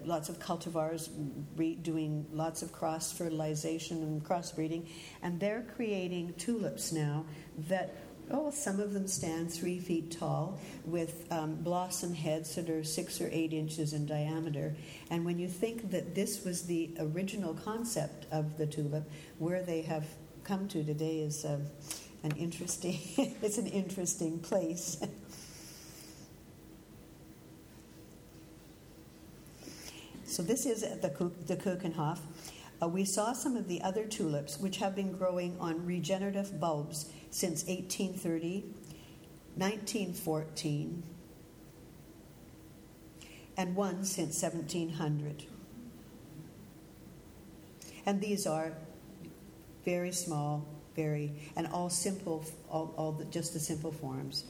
lots 0.04 0.28
of 0.28 0.40
cultivars, 0.40 1.10
re- 1.56 1.76
doing 1.76 2.26
lots 2.34 2.64
of 2.64 2.72
cross 2.72 3.12
fertilization 3.12 4.02
and 4.02 4.24
crossbreeding, 4.24 4.88
and 5.22 5.40
they're 5.40 5.66
creating 5.76 6.34
tulips 6.40 6.92
now 6.92 7.26
that 7.70 7.96
oh, 8.32 8.50
some 8.50 8.80
of 8.80 8.94
them 8.94 9.08
stand 9.08 9.52
three 9.52 9.80
feet 9.80 10.12
tall 10.12 10.60
with 10.86 11.32
um, 11.32 11.56
blossom 11.56 12.14
heads 12.14 12.56
that 12.56 12.70
are 12.70 12.84
six 12.84 13.22
or 13.22 13.30
eight 13.32 13.54
inches 13.54 13.94
in 13.94 14.06
diameter. 14.06 14.76
And 15.12 15.26
when 15.26 15.40
you 15.40 15.48
think 15.48 15.92
that 15.92 16.16
this 16.16 16.44
was 16.44 16.64
the 16.64 16.92
original 17.00 17.54
concept 17.54 18.26
of 18.32 18.58
the 18.58 18.66
tulip, 18.66 19.10
where 19.38 19.62
they 19.62 19.82
have 19.84 20.06
come 20.44 20.68
to 20.68 20.84
today 20.84 21.20
is 21.20 21.46
um, 21.46 21.62
an 22.24 22.32
interesting. 22.38 23.00
it's 23.42 23.58
an 23.58 23.68
interesting 23.68 24.40
place. 24.40 24.98
so 30.26 30.44
this 30.44 30.66
is 30.66 30.84
at 30.84 31.02
the 31.02 31.32
the 31.48 31.56
Keukenhof. 31.56 32.20
Uh, 32.82 32.88
we 32.88 33.06
saw 33.06 33.32
some 33.32 33.56
of 33.56 33.70
the 33.70 33.82
other 33.82 34.06
tulips, 34.06 34.60
which 34.60 34.78
have 34.78 34.96
been 34.96 35.14
growing 35.14 35.56
on 35.60 35.86
regenerative 35.86 36.60
bulbs 36.60 37.06
since 37.30 37.64
1830, 37.64 38.66
1914, 39.56 41.04
and 43.56 43.76
one 43.76 44.04
since 44.04 44.42
1700. 44.42 45.46
And 48.06 48.20
these 48.20 48.46
are 48.46 48.74
very 49.86 50.12
small, 50.12 50.68
very, 50.96 51.32
and 51.56 51.68
all 51.68 51.90
simple, 51.90 52.46
all, 52.70 52.94
all 52.98 53.12
the, 53.12 53.26
just 53.26 53.54
the 53.54 53.60
simple 53.60 53.92
forms. 53.92 54.46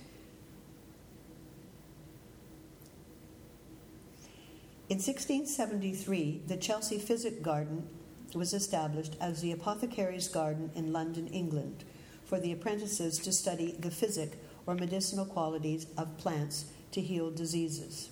In 4.90 4.98
1673, 4.98 6.44
the 6.48 6.58
Chelsea 6.58 7.00
Physic 7.00 7.42
Garden 7.42 7.88
was 8.36 8.54
established 8.54 9.16
as 9.20 9.42
the 9.42 9.52
Apothecary's 9.52 10.28
Garden 10.28 10.72
in 10.76 10.92
London, 10.92 11.28
England, 11.28 11.84
for 12.26 12.40
the 12.40 12.52
apprentices 12.52 13.18
to 13.20 13.32
study 13.32 13.76
the 13.80 13.92
physic 13.92 14.34
or 14.66 14.76
medicinal 14.76 15.26
qualities 15.26 15.88
of 15.98 16.18
plants 16.18 16.66
to 16.92 17.02
heal 17.02 17.32
diseases. 17.32 18.10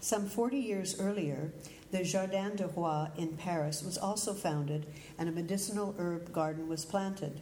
Some 0.00 0.28
40 0.28 0.56
years 0.56 0.98
earlier, 0.98 1.52
the 1.90 2.04
Jardin 2.04 2.56
du 2.56 2.66
Roi 2.68 3.08
in 3.16 3.36
Paris 3.36 3.82
was 3.82 3.98
also 3.98 4.32
founded 4.32 4.86
and 5.18 5.28
a 5.28 5.32
medicinal 5.32 5.94
herb 5.98 6.32
garden 6.32 6.68
was 6.68 6.84
planted. 6.84 7.40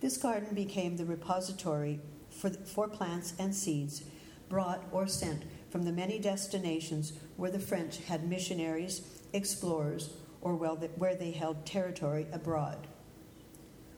This 0.00 0.16
garden 0.16 0.54
became 0.54 0.96
the 0.96 1.04
repository 1.04 2.00
for, 2.30 2.50
for 2.50 2.88
plants 2.88 3.34
and 3.38 3.54
seeds 3.54 4.04
brought 4.48 4.84
or 4.92 5.06
sent 5.06 5.44
from 5.70 5.84
the 5.84 5.92
many 5.92 6.18
destinations 6.18 7.12
where 7.36 7.50
the 7.50 7.58
French 7.58 7.98
had 8.04 8.28
missionaries, 8.28 9.02
explorers, 9.32 10.10
or 10.40 10.54
where 10.54 11.14
they 11.14 11.32
held 11.32 11.66
territory 11.66 12.26
abroad. 12.32 12.86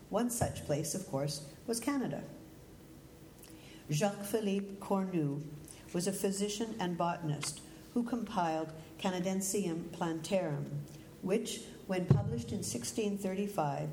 One 0.08 0.30
such 0.30 0.64
place, 0.64 0.94
of 0.94 1.06
course, 1.08 1.42
was 1.66 1.78
Canada. 1.78 2.22
Jacques 3.90 4.24
Philippe 4.24 4.76
Cornut 4.80 5.42
was 5.92 6.06
a 6.06 6.12
physician 6.12 6.74
and 6.80 6.96
botanist 6.96 7.60
who 7.94 8.02
compiled 8.02 8.72
Canadensium 8.98 9.92
plantarum, 9.92 10.66
which, 11.22 11.60
when 11.86 12.06
published 12.06 12.50
in 12.50 12.58
1635, 12.58 13.88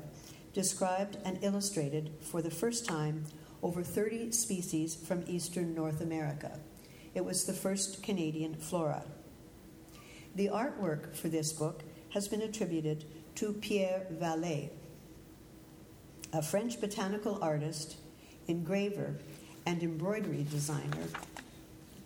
described 0.52 1.18
and 1.24 1.38
illustrated 1.42 2.10
for 2.20 2.42
the 2.42 2.50
first 2.50 2.86
time 2.86 3.24
over 3.62 3.82
30 3.82 4.32
species 4.32 4.94
from 4.94 5.24
eastern 5.26 5.74
North 5.74 6.00
America. 6.00 6.58
It 7.14 7.24
was 7.24 7.44
the 7.44 7.52
first 7.52 8.02
Canadian 8.02 8.54
flora. 8.54 9.04
The 10.34 10.48
artwork 10.48 11.14
for 11.14 11.28
this 11.28 11.52
book 11.52 11.82
has 12.10 12.28
been 12.28 12.42
attributed 12.42 13.04
to 13.36 13.52
Pierre 13.54 14.06
Vallet, 14.10 14.72
a 16.32 16.42
French 16.42 16.80
botanical 16.80 17.38
artist, 17.42 17.96
engraver, 18.48 19.18
and 19.66 19.82
embroidery 19.82 20.46
designer, 20.50 21.08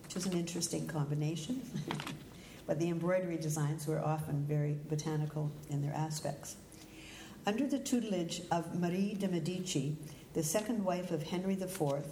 which 0.02 0.16
is 0.16 0.26
an 0.26 0.32
interesting 0.32 0.86
combination. 0.86 1.62
but 2.70 2.78
the 2.78 2.88
embroidery 2.88 3.36
designs 3.36 3.88
were 3.88 3.98
often 3.98 4.44
very 4.44 4.76
botanical 4.88 5.50
in 5.70 5.82
their 5.82 5.92
aspects. 5.92 6.54
Under 7.44 7.66
the 7.66 7.80
tutelage 7.80 8.42
of 8.52 8.78
Marie 8.78 9.14
de 9.14 9.26
Medici, 9.26 9.96
the 10.34 10.44
second 10.44 10.84
wife 10.84 11.10
of 11.10 11.24
Henry 11.24 11.54
IV, 11.54 12.04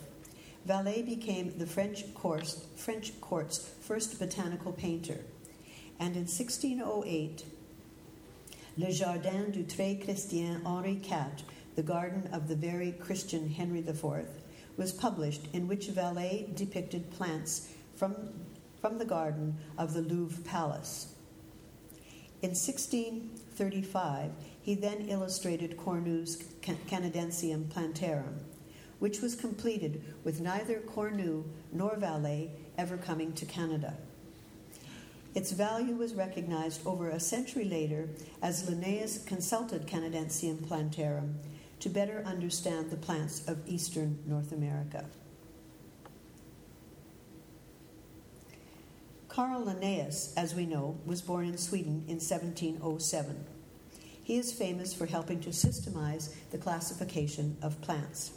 Vallet 0.67 1.07
became 1.07 1.57
the 1.59 1.67
French, 1.67 2.13
course, 2.13 2.67
French 2.75 3.13
court's 3.21 3.71
first 3.83 4.19
botanical 4.19 4.73
painter, 4.73 5.21
and 6.01 6.17
in 6.17 6.23
1608, 6.23 7.45
Le 8.79 8.91
Jardin 8.91 9.53
du 9.53 9.63
Très 9.63 10.05
Chrétien 10.05 10.61
Henri 10.67 10.97
IV, 10.97 11.45
the 11.77 11.83
garden 11.85 12.29
of 12.33 12.49
the 12.49 12.57
very 12.57 12.91
Christian 12.91 13.49
Henry 13.49 13.87
IV, 13.87 14.27
was 14.77 14.91
published, 14.91 15.43
in 15.53 15.69
which 15.69 15.87
Vallet 15.87 16.57
depicted 16.57 17.13
plants 17.13 17.69
from, 17.95 18.17
from 18.81 18.99
the 18.99 19.05
garden 19.05 19.57
of 19.77 19.95
the 19.95 20.03
Louvre 20.03 20.43
Palace. 20.45 21.15
In 22.41 22.51
1635, 22.51 24.31
he 24.63 24.75
then 24.75 25.09
illustrated 25.09 25.77
Cornut's 25.77 26.37
Canadensium 26.63 27.69
plantarum, 27.69 28.39
which 28.99 29.21
was 29.21 29.35
completed 29.35 30.03
with 30.25 30.41
neither 30.41 30.81
Cornu 30.81 31.45
nor 31.73 31.97
Vallet 31.97 32.51
ever 32.77 32.97
coming 32.97 33.33
to 33.33 33.47
Canada. 33.47 33.97
Its 35.35 35.53
value 35.53 35.95
was 35.95 36.15
recognized 36.15 36.87
over 36.87 37.11
a 37.11 37.21
century 37.21 37.65
later 37.65 38.09
as 38.43 38.69
Linnaeus 38.69 39.25
consulted 39.25 39.87
Canadensium 39.87 40.67
plantarum 40.67 41.39
to 41.81 41.89
better 41.89 42.23
understand 42.27 42.91
the 42.91 42.97
plants 42.97 43.47
of 43.47 43.67
eastern 43.67 44.19
North 44.27 44.53
America. 44.53 45.05
Carl 49.39 49.67
Linnaeus, 49.67 50.35
as 50.37 50.53
we 50.53 50.67
know, 50.67 50.99
was 51.07 51.23
born 51.23 51.47
in 51.47 51.57
Sweden 51.57 52.03
in 52.09 52.17
1707. 52.17 53.47
He 54.25 54.37
is 54.37 54.53
famous 54.53 54.93
for 54.93 55.07
helping 55.07 55.39
to 55.43 55.51
systemize 55.51 56.35
the 56.51 56.59
classification 56.59 57.57
of 57.63 57.81
plants. 57.81 58.33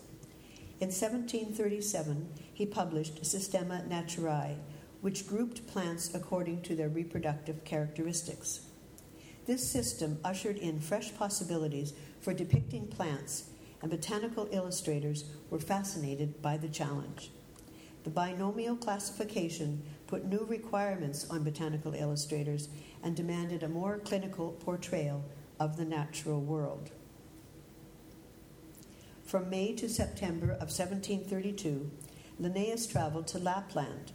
In 0.80 0.90
1737, 0.90 2.30
he 2.54 2.68
published 2.68 3.26
Systema 3.26 3.84
Naturae, 3.90 4.58
which 5.02 5.26
grouped 5.26 5.66
plants 5.66 6.14
according 6.14 6.62
to 6.62 6.76
their 6.76 6.90
reproductive 6.90 7.64
characteristics. 7.64 8.68
This 9.48 9.68
system 9.68 10.20
ushered 10.24 10.58
in 10.58 10.80
fresh 10.80 11.16
possibilities 11.16 11.94
for 12.20 12.32
depicting 12.32 12.86
plants, 12.86 13.46
and 13.82 13.90
botanical 13.90 14.48
illustrators 14.52 15.26
were 15.50 15.60
fascinated 15.60 16.44
by 16.44 16.58
the 16.58 16.70
challenge. 16.70 17.32
The 18.04 18.10
binomial 18.10 18.76
classification 18.76 19.84
put 20.12 20.26
new 20.26 20.46
requirements 20.50 21.26
on 21.30 21.42
botanical 21.42 21.94
illustrators 21.94 22.68
and 23.02 23.16
demanded 23.16 23.64
a 23.64 23.70
more 23.70 23.98
clinical 23.98 24.52
portrayal 24.52 25.24
of 25.58 25.78
the 25.78 25.86
natural 25.86 26.42
world. 26.42 26.90
From 29.26 29.50
May 29.50 29.74
to 29.76 29.88
September 29.88 30.52
of 30.52 30.68
1732, 30.68 31.90
Linnaeus 32.40 32.88
traveled 32.88 33.26
to 33.28 33.40
Lapland. 33.40 34.12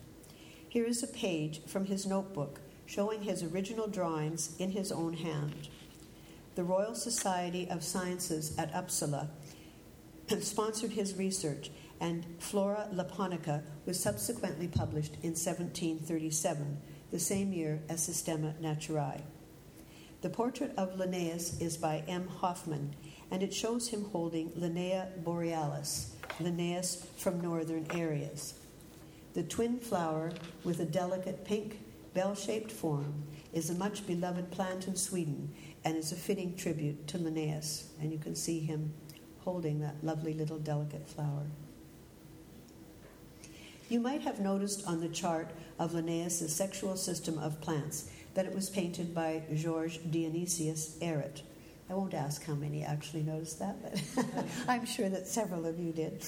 Here 0.69 0.85
is 0.85 1.03
a 1.03 1.07
page 1.07 1.63
from 1.67 1.87
his 1.87 2.05
notebook 2.05 2.61
showing 2.85 3.23
his 3.23 3.43
original 3.43 3.87
drawings 3.87 4.55
in 4.59 4.73
his 4.73 4.93
own 4.93 5.15
hand 5.15 5.69
the 6.57 6.65
Royal 6.65 6.95
Society 6.95 7.69
of 7.71 7.83
Sciences 7.83 8.55
at 8.59 8.73
Uppsala 8.73 9.29
sponsored 10.41 10.93
his 10.93 11.15
research, 11.15 11.71
and 12.01 12.27
Flora 12.39 12.89
Lapponica 12.93 13.63
was 13.85 13.99
subsequently 13.99 14.69
published 14.69 15.15
in 15.23 15.31
1737, 15.31 16.79
the 17.11 17.19
same 17.19 17.53
year 17.53 17.81
as 17.89 18.03
Systema 18.03 18.55
Naturae. 18.61 19.23
The 20.23 20.31
portrait 20.31 20.73
of 20.77 20.99
Linnaeus 20.99 21.61
is 21.61 21.77
by 21.77 22.03
M. 22.09 22.27
Hoffman, 22.29 22.95
and 23.31 23.43
it 23.43 23.55
shows 23.55 23.89
him 23.89 24.05
holding 24.05 24.51
Linnaea 24.57 25.09
borealis, 25.19 26.15
Linnaeus 26.41 27.07
from 27.17 27.41
northern 27.41 27.87
areas. 27.95 28.55
The 29.35 29.43
twin 29.43 29.79
flower, 29.79 30.33
with 30.65 30.81
a 30.81 30.87
delicate 30.87 31.45
pink, 31.45 31.79
bell 32.15 32.35
shaped 32.35 32.73
form, 32.73 33.23
is 33.53 33.69
a 33.69 33.75
much 33.75 34.07
beloved 34.07 34.51
plant 34.51 34.89
in 34.89 34.97
Sweden 34.97 35.53
and 35.85 35.97
is 35.97 36.13
a 36.13 36.17
fitting 36.17 36.57
tribute 36.57 37.07
to 37.09 37.19
Linnaeus. 37.19 37.91
And 38.01 38.11
you 38.11 38.19
can 38.19 38.35
see 38.35 38.61
him 38.61 38.95
holding 39.41 39.81
that 39.81 40.03
lovely 40.03 40.33
little 40.33 40.59
delicate 40.59 41.07
flower. 41.07 41.47
You 43.89 44.01
might 44.01 44.23
have 44.23 44.41
noticed 44.41 44.85
on 44.89 45.01
the 45.01 45.09
chart 45.09 45.49
of 45.79 45.95
Linnaeus' 45.95 46.53
sexual 46.53 46.97
system 46.97 47.39
of 47.39 47.61
plants 47.61 48.11
that 48.35 48.45
it 48.45 48.55
was 48.55 48.69
painted 48.69 49.15
by 49.15 49.43
Georges 49.55 49.99
Dionysius 49.99 50.99
Ehret. 51.01 51.43
I 51.89 51.95
won't 51.95 52.13
ask 52.13 52.45
how 52.45 52.55
many 52.55 52.83
actually 52.83 53.23
noticed 53.23 53.61
that, 53.61 53.77
but 53.81 54.27
I'm 54.69 54.87
sure 54.87 55.09
that 55.09 55.29
several 55.29 55.67
of 55.67 55.79
you 55.79 55.93
did. 55.93 56.25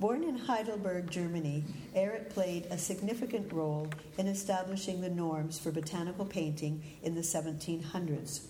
Born 0.00 0.24
in 0.24 0.36
Heidelberg, 0.36 1.10
Germany, 1.10 1.62
Ehret 1.94 2.30
played 2.30 2.66
a 2.66 2.78
significant 2.78 3.52
role 3.52 3.86
in 4.18 4.26
establishing 4.26 5.00
the 5.00 5.10
norms 5.10 5.60
for 5.60 5.70
botanical 5.70 6.24
painting 6.24 6.82
in 7.04 7.14
the 7.14 7.20
1700s. 7.20 8.46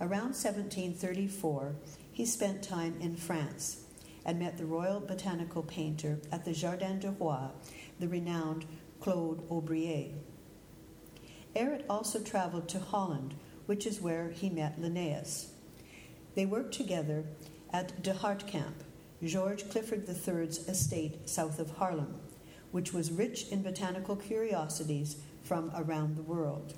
Around 0.00 0.34
1734, 0.34 1.76
he 2.12 2.26
spent 2.26 2.64
time 2.64 2.96
in 3.00 3.14
France 3.14 3.84
and 4.24 4.38
met 4.38 4.58
the 4.58 4.66
royal 4.66 5.00
botanical 5.00 5.62
painter 5.62 6.18
at 6.30 6.44
the 6.44 6.52
Jardin 6.52 6.98
du 6.98 7.10
Roi, 7.10 7.48
the 7.98 8.08
renowned 8.08 8.66
Claude 9.00 9.48
Aubriet. 9.48 10.12
Ehret 11.56 11.84
also 11.88 12.20
traveled 12.20 12.68
to 12.68 12.78
Holland, 12.78 13.34
which 13.66 13.86
is 13.86 14.00
where 14.00 14.30
he 14.30 14.50
met 14.50 14.80
Linnaeus. 14.80 15.52
They 16.34 16.46
worked 16.46 16.74
together 16.74 17.24
at 17.72 18.02
De 18.02 18.12
Hartkamp, 18.12 18.84
George 19.22 19.68
Clifford 19.68 20.08
III's 20.08 20.68
estate 20.68 21.28
south 21.28 21.58
of 21.58 21.76
Haarlem, 21.76 22.14
which 22.70 22.92
was 22.92 23.10
rich 23.10 23.48
in 23.48 23.62
botanical 23.62 24.16
curiosities 24.16 25.16
from 25.42 25.72
around 25.74 26.16
the 26.16 26.22
world. 26.22 26.74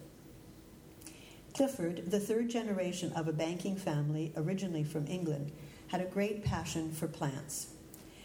Clifford, 1.54 2.10
the 2.10 2.20
third 2.20 2.48
generation 2.48 3.12
of 3.12 3.28
a 3.28 3.32
banking 3.32 3.76
family 3.76 4.32
originally 4.36 4.84
from 4.84 5.06
England, 5.06 5.52
had 5.92 6.00
a 6.00 6.06
great 6.06 6.42
passion 6.42 6.90
for 6.90 7.06
plants. 7.06 7.66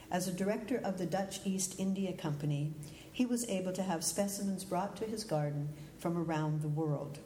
As 0.10 0.26
a 0.26 0.32
director 0.32 0.80
of 0.86 0.98
the 0.98 1.06
Dutch 1.06 1.42
East 1.44 1.76
India 1.78 2.14
Company, 2.14 2.74
he 3.12 3.26
was 3.26 3.48
able 3.50 3.74
to 3.74 3.84
have 3.84 4.06
specimens 4.06 4.64
brought 4.64 4.96
to 4.96 5.04
his 5.04 5.26
garden 5.26 5.68
from 6.00 6.18
around 6.18 6.62
the 6.62 6.70
world. 6.70 7.20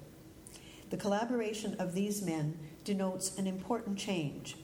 The 0.89 0.97
collaboration 0.97 1.75
of 1.77 1.93
these 1.93 2.23
men 2.23 2.57
denotes 2.83 3.37
an 3.37 3.45
important 3.45 3.99
change. 3.99 4.57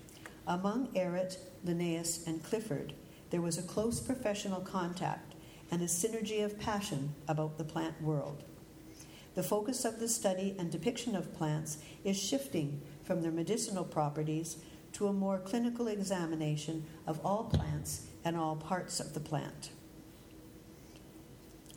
Among 0.48 0.88
Ehret, 0.96 1.38
Linnaeus, 1.64 2.26
and 2.26 2.44
Clifford, 2.44 2.94
there 3.30 3.42
was 3.42 3.60
a 3.60 3.62
close 3.62 4.00
professional 4.00 4.62
contact 4.62 5.36
and 5.70 5.84
a 5.84 5.86
synergy 5.86 6.44
of 6.44 6.60
passion 6.60 7.14
about 7.28 7.60
the 7.60 7.64
plant 7.64 8.02
world. 8.02 8.44
The 9.36 9.44
focus 9.44 9.86
of 9.86 10.00
the 10.00 10.10
study 10.10 10.56
and 10.58 10.72
depiction 10.72 11.16
of 11.16 11.36
plants 11.36 11.78
is 12.04 12.20
shifting 12.20 12.82
from 13.04 13.22
their 13.22 13.32
medicinal 13.32 13.84
properties 13.84 14.58
to 14.98 15.08
a 15.08 15.14
more 15.14 15.38
clinical 15.38 15.88
examination 15.88 16.84
of 17.06 17.24
all 17.24 17.44
plants 17.44 18.08
and 18.26 18.36
all 18.36 18.56
parts 18.56 19.00
of 19.00 19.14
the 19.14 19.20
plant. 19.20 19.70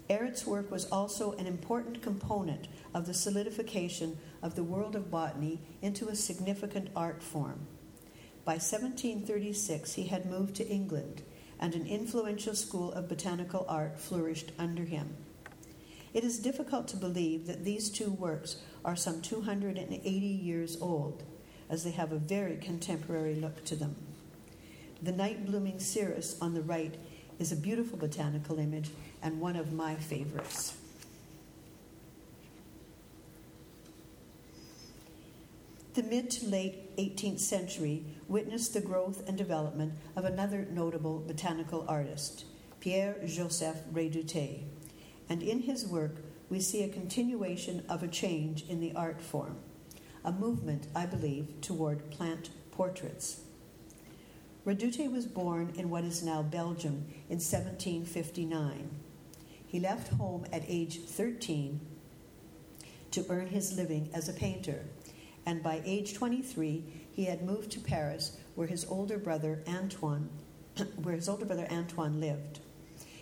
Ehret's 0.09 0.47
work 0.47 0.71
was 0.71 0.87
also 0.87 1.33
an 1.33 1.47
important 1.47 2.01
component 2.01 2.67
of 2.95 3.07
the 3.07 3.13
solidification 3.13 4.19
of 4.43 4.55
the 4.55 4.65
world 4.65 4.97
of 4.97 5.11
botany 5.11 5.61
into 5.83 6.09
a 6.09 6.17
significant 6.17 6.89
art 6.97 7.23
form. 7.23 7.67
By 8.47 8.55
1736, 8.55 9.93
he 9.93 10.05
had 10.05 10.25
moved 10.25 10.57
to 10.57 10.67
England, 10.67 11.21
and 11.61 11.75
an 11.75 11.87
influential 11.87 12.55
school 12.55 12.91
of 12.93 13.07
botanical 13.07 13.67
art 13.69 14.01
flourished 14.01 14.51
under 14.59 14.85
him. 14.85 15.15
It 16.15 16.25
is 16.25 16.39
difficult 16.39 16.89
to 16.89 16.97
believe 16.97 17.47
that 17.47 17.67
these 17.67 17.91
two 17.91 18.11
works 18.11 18.57
are 18.83 18.97
some 18.97 19.21
280 19.21 20.09
years 20.09 20.79
old, 20.81 21.23
as 21.71 21.85
they 21.85 21.93
have 21.93 22.13
a 22.13 22.19
very 22.19 22.57
contemporary 22.57 23.37
look 23.37 23.65
to 23.65 23.77
them. 23.77 23.97
The 25.03 25.13
night 25.13 25.47
blooming 25.47 25.81
cereus 25.81 26.37
on 26.43 26.53
the 26.53 26.61
right 26.61 26.95
is 27.39 27.53
a 27.53 27.57
beautiful 27.57 27.97
botanical 27.97 28.59
image 28.59 28.91
and 29.23 29.41
one 29.41 29.57
of 29.57 29.73
my 29.73 29.95
favorites. 29.95 30.77
The 35.95 36.03
mid 36.03 36.31
to 36.31 36.47
late 36.47 36.97
18th 36.97 37.41
century 37.41 38.05
witnessed 38.29 38.75
the 38.75 38.81
growth 38.81 39.27
and 39.27 39.37
development 39.37 39.95
of 40.15 40.25
another 40.25 40.67
notable 40.71 41.19
botanical 41.27 41.85
artist, 41.89 42.45
Pierre 42.79 43.17
Joseph 43.27 43.77
Redoute, 43.93 44.63
And 45.29 45.43
in 45.43 45.63
his 45.63 45.87
work, 45.87 46.17
we 46.49 46.61
see 46.61 46.83
a 46.83 46.89
continuation 46.89 47.85
of 47.89 48.03
a 48.03 48.09
change 48.09 48.65
in 48.69 48.81
the 48.81 48.93
art 48.95 49.21
form, 49.21 49.57
a 50.25 50.33
movement, 50.33 50.87
I 50.95 51.07
believe, 51.07 51.61
toward 51.61 52.11
plant 52.11 52.51
portraits. 52.71 53.41
Redoute 54.65 55.11
was 55.11 55.27
born 55.27 55.73
in 55.77 55.89
what 55.89 56.05
is 56.05 56.23
now 56.23 56.43
Belgium 56.43 57.07
in 57.29 57.39
1759. 57.39 58.91
He 59.67 59.81
left 59.81 60.13
home 60.13 60.45
at 60.53 60.63
age 60.67 61.01
13 61.01 61.81
to 63.13 63.27
earn 63.29 63.47
his 63.49 63.77
living 63.77 64.11
as 64.13 64.29
a 64.29 64.35
painter, 64.35 64.85
and 65.47 65.63
by 65.63 65.81
age 65.85 66.15
23 66.15 66.85
he 67.13 67.25
had 67.25 67.43
moved 67.43 67.71
to 67.73 67.81
Paris 67.81 68.37
where 68.55 68.67
his 68.67 68.85
older 68.89 69.19
brother 69.19 69.63
Antoine 69.67 70.29
where 71.03 71.15
his 71.15 71.29
older 71.29 71.45
brother 71.45 71.67
Antoine 71.71 72.21
lived. 72.21 72.61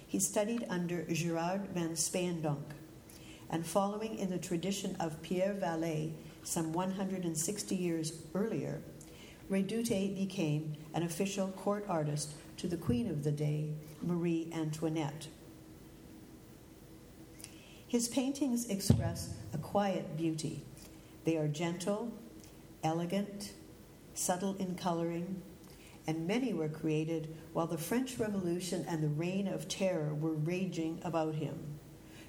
He 0.07 0.19
studied 0.19 0.67
under 0.69 1.03
Gerard 1.05 1.69
van 1.69 1.91
Spaendonck, 1.91 2.73
and 3.51 3.65
following 3.65 4.19
in 4.19 4.31
the 4.31 4.39
tradition 4.39 4.97
of 4.99 5.23
Pierre 5.23 5.53
Vallet 5.53 6.13
some 6.49 6.73
160 6.73 7.77
years 7.77 8.13
earlier, 8.35 8.81
Redoute 9.51 10.17
became 10.17 10.75
an 10.95 11.03
official 11.03 11.49
court 11.49 11.85
artist 11.89 12.33
to 12.57 12.67
the 12.67 12.77
queen 12.77 13.11
of 13.11 13.23
the 13.23 13.31
day, 13.31 13.73
Marie 14.03 14.49
Antoinette. 14.53 15.29
His 17.87 18.09
paintings 18.09 18.69
express 18.69 19.35
a 19.53 19.59
quiet 19.59 20.17
beauty. 20.17 20.63
They 21.25 21.37
are 21.37 21.49
gentle, 21.49 22.13
elegant, 22.83 23.53
subtle 24.15 24.57
in 24.59 24.75
coloring, 24.75 25.43
and 26.07 26.27
many 26.27 26.55
were 26.55 26.69
created 26.69 27.37
while 27.53 27.67
the 27.67 27.77
French 27.77 28.19
Revolution 28.19 28.87
and 28.89 29.03
the 29.03 29.09
Reign 29.09 29.49
of 29.49 29.69
Terror 29.69 30.15
were 30.15 30.33
raging 30.33 31.01
about 31.05 31.35
him. 31.35 31.79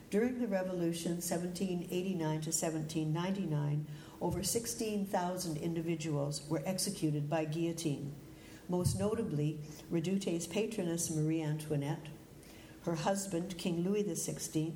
During 0.10 0.40
the 0.40 0.48
Revolution, 0.48 1.14
1789 1.14 2.18
to 2.18 2.50
1799, 2.50 3.86
over 4.22 4.44
16,000 4.44 5.58
individuals 5.58 6.42
were 6.50 6.62
executed 6.66 7.30
by 7.30 7.46
guillotine, 7.46 8.14
most 8.68 9.00
notably 9.00 9.60
Redoute's 9.90 10.48
patroness 10.48 11.10
Marie 11.10 11.42
Antoinette, 11.42 12.08
her 12.84 12.96
husband 12.96 13.58
King 13.58 13.84
Louis 13.84 14.04
XVI, 14.04 14.74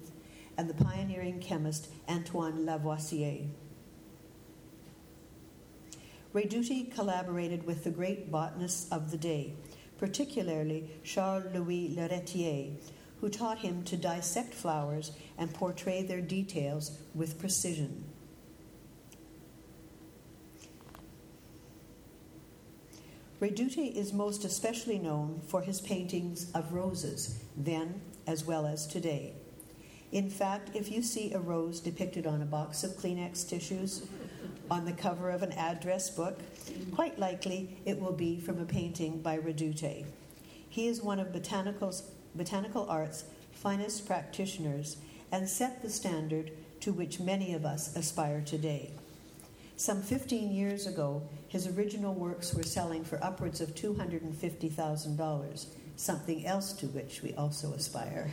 and 0.58 0.70
the 0.70 0.84
pioneering 0.84 1.40
chemist 1.40 1.90
Antoine 2.08 2.66
Lavoisier. 2.66 3.48
Redoute 6.34 6.94
collaborated 6.94 7.66
with 7.66 7.84
the 7.84 7.92
great 7.92 8.32
botanists 8.32 8.92
of 8.92 9.12
the 9.12 9.18
day, 9.18 9.54
particularly 9.98 10.90
Charles 11.04 11.46
Louis 11.54 11.94
L'Héritier, 11.96 12.76
who 13.20 13.30
taught 13.30 13.60
him 13.60 13.84
to 13.84 13.96
dissect 13.96 14.54
flowers 14.54 15.12
and 15.38 15.54
portray 15.54 16.02
their 16.02 16.22
details 16.22 16.98
with 17.14 17.40
precision. 17.40 18.04
Redoute 23.44 23.94
is 23.94 24.14
most 24.14 24.46
especially 24.46 24.98
known 24.98 25.42
for 25.46 25.62
his 25.62 25.82
paintings 25.82 26.50
of 26.54 26.72
roses, 26.72 27.44
then 27.58 28.00
as 28.26 28.46
well 28.46 28.66
as 28.66 28.88
today. 28.88 29.34
In 30.14 30.30
fact, 30.30 30.70
if 30.74 30.90
you 30.90 31.04
see 31.04 31.34
a 31.34 31.40
rose 31.40 31.82
depicted 31.82 32.26
on 32.26 32.42
a 32.42 32.46
box 32.46 32.86
of 32.86 32.92
Kleenex 32.92 33.46
tissues, 33.50 34.08
on 34.72 34.86
the 34.86 34.94
cover 34.94 35.30
of 35.30 35.44
an 35.44 35.52
address 35.52 36.10
book, 36.10 36.40
quite 36.96 37.20
likely 37.20 37.76
it 37.84 38.00
will 38.00 38.14
be 38.14 38.40
from 38.40 38.62
a 38.62 38.66
painting 38.66 39.22
by 39.22 39.38
Redoute. 39.38 40.06
He 40.70 40.88
is 40.88 41.02
one 41.02 41.20
of 41.20 41.34
botanical 41.34 42.90
art's 42.90 43.26
finest 43.52 44.08
practitioners 44.08 44.96
and 45.34 45.50
set 45.50 45.82
the 45.82 45.90
standard 45.90 46.52
to 46.80 46.94
which 46.94 47.20
many 47.20 47.54
of 47.54 47.66
us 47.66 47.94
aspire 47.98 48.40
today. 48.40 48.92
Some 49.76 50.02
15 50.02 50.54
years 50.54 50.88
ago, 50.88 51.24
his 51.54 51.68
original 51.68 52.16
works 52.16 52.52
were 52.56 52.64
selling 52.64 53.04
for 53.04 53.24
upwards 53.24 53.62
of 53.62 53.76
$250,000, 53.76 55.66
something 55.96 56.48
else 56.48 56.74
to 56.74 56.88
which 56.88 57.22
we 57.22 57.32
also 57.36 57.74
aspire. 57.74 58.32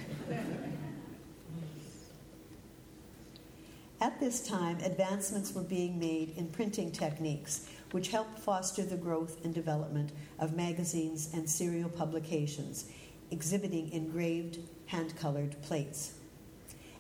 At 4.01 4.19
this 4.19 4.41
time, 4.41 4.79
advancements 4.79 5.53
were 5.53 5.63
being 5.63 5.99
made 5.99 6.35
in 6.39 6.49
printing 6.49 6.91
techniques, 6.93 7.69
which 7.91 8.09
helped 8.09 8.39
foster 8.39 8.87
the 8.87 8.97
growth 8.97 9.45
and 9.45 9.53
development 9.53 10.13
of 10.39 10.57
magazines 10.57 11.29
and 11.35 11.49
serial 11.49 11.91
publications 11.91 12.87
exhibiting 13.31 13.93
engraved, 13.93 14.61
hand 14.87 15.15
colored 15.19 15.61
plates. 15.61 16.15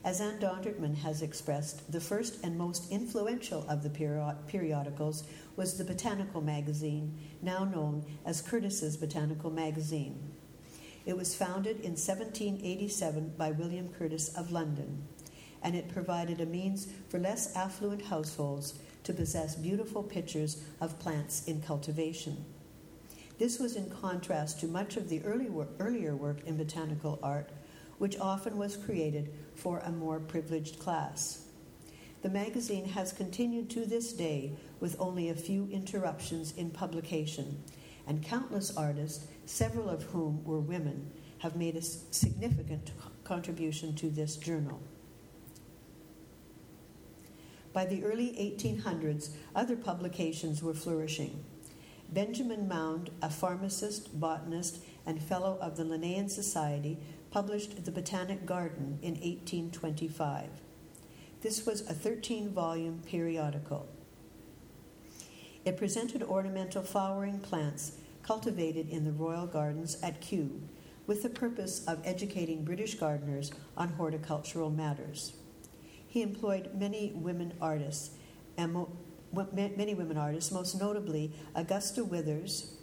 As 0.02 0.18
Anne 0.18 0.38
Dondertman 0.38 0.96
has 0.98 1.20
expressed, 1.20 1.92
the 1.92 2.00
first 2.00 2.42
and 2.42 2.56
most 2.56 2.90
influential 2.90 3.66
of 3.68 3.82
the 3.82 3.90
periodicals 3.90 5.24
was 5.56 5.76
the 5.76 5.84
Botanical 5.84 6.40
Magazine, 6.40 7.18
now 7.42 7.64
known 7.64 8.06
as 8.24 8.40
Curtis's 8.40 8.96
Botanical 8.96 9.50
Magazine. 9.50 10.32
It 11.04 11.18
was 11.18 11.34
founded 11.34 11.80
in 11.80 11.92
1787 11.92 13.34
by 13.36 13.50
William 13.50 13.90
Curtis 13.90 14.34
of 14.34 14.50
London, 14.50 15.02
and 15.62 15.76
it 15.76 15.92
provided 15.92 16.40
a 16.40 16.46
means 16.46 16.88
for 17.10 17.18
less 17.18 17.54
affluent 17.54 18.06
households 18.06 18.78
to 19.04 19.12
possess 19.12 19.54
beautiful 19.54 20.02
pictures 20.02 20.62
of 20.80 20.98
plants 20.98 21.46
in 21.46 21.60
cultivation. 21.60 22.42
This 23.38 23.58
was 23.58 23.76
in 23.76 23.90
contrast 23.90 24.60
to 24.60 24.66
much 24.66 24.96
of 24.96 25.10
the 25.10 25.22
early 25.24 25.50
earlier 25.78 26.16
work 26.16 26.38
in 26.46 26.56
botanical 26.56 27.18
art 27.22 27.50
which 28.00 28.18
often 28.18 28.56
was 28.56 28.78
created 28.78 29.30
for 29.54 29.80
a 29.80 29.92
more 29.92 30.18
privileged 30.18 30.78
class. 30.78 31.44
The 32.22 32.30
magazine 32.30 32.86
has 32.86 33.12
continued 33.12 33.68
to 33.70 33.84
this 33.84 34.14
day 34.14 34.52
with 34.80 34.96
only 34.98 35.28
a 35.28 35.34
few 35.34 35.68
interruptions 35.70 36.56
in 36.56 36.70
publication, 36.70 37.62
and 38.06 38.22
countless 38.22 38.74
artists, 38.74 39.26
several 39.44 39.90
of 39.90 40.04
whom 40.04 40.42
were 40.44 40.60
women, 40.60 41.10
have 41.40 41.56
made 41.56 41.76
a 41.76 41.82
significant 41.82 42.90
contribution 43.22 43.94
to 43.96 44.08
this 44.08 44.36
journal. 44.36 44.80
By 47.74 47.84
the 47.84 48.02
early 48.02 48.28
1800s, 48.30 49.28
other 49.54 49.76
publications 49.76 50.62
were 50.62 50.72
flourishing. 50.72 51.44
Benjamin 52.08 52.66
Maund, 52.66 53.10
a 53.20 53.28
pharmacist, 53.28 54.18
botanist, 54.18 54.78
and 55.04 55.22
fellow 55.22 55.58
of 55.60 55.76
the 55.76 55.84
Linnean 55.84 56.30
Society, 56.30 56.98
published 57.30 57.84
The 57.84 57.92
Botanic 57.92 58.44
Garden 58.44 58.98
in 59.02 59.14
1825. 59.14 60.48
This 61.42 61.64
was 61.64 61.82
a 61.82 61.94
13 61.94 62.50
volume 62.50 63.02
periodical. 63.06 63.88
It 65.64 65.76
presented 65.76 66.22
ornamental 66.22 66.82
flowering 66.82 67.38
plants 67.38 67.92
cultivated 68.22 68.88
in 68.90 69.04
the 69.04 69.12
royal 69.12 69.46
gardens 69.46 69.96
at 70.02 70.20
Kew 70.20 70.60
with 71.06 71.22
the 71.22 71.28
purpose 71.28 71.84
of 71.86 72.00
educating 72.04 72.64
British 72.64 72.94
gardeners 72.94 73.52
on 73.76 73.90
horticultural 73.90 74.70
matters. 74.70 75.32
He 76.06 76.22
employed 76.22 76.70
many 76.74 77.12
women 77.14 77.52
artists, 77.60 78.10
and 78.56 78.72
mo- 78.72 78.96
many 79.52 79.94
women 79.94 80.16
artists, 80.16 80.50
most 80.50 80.80
notably 80.80 81.32
Augusta 81.54 82.04
Withers, 82.04 82.74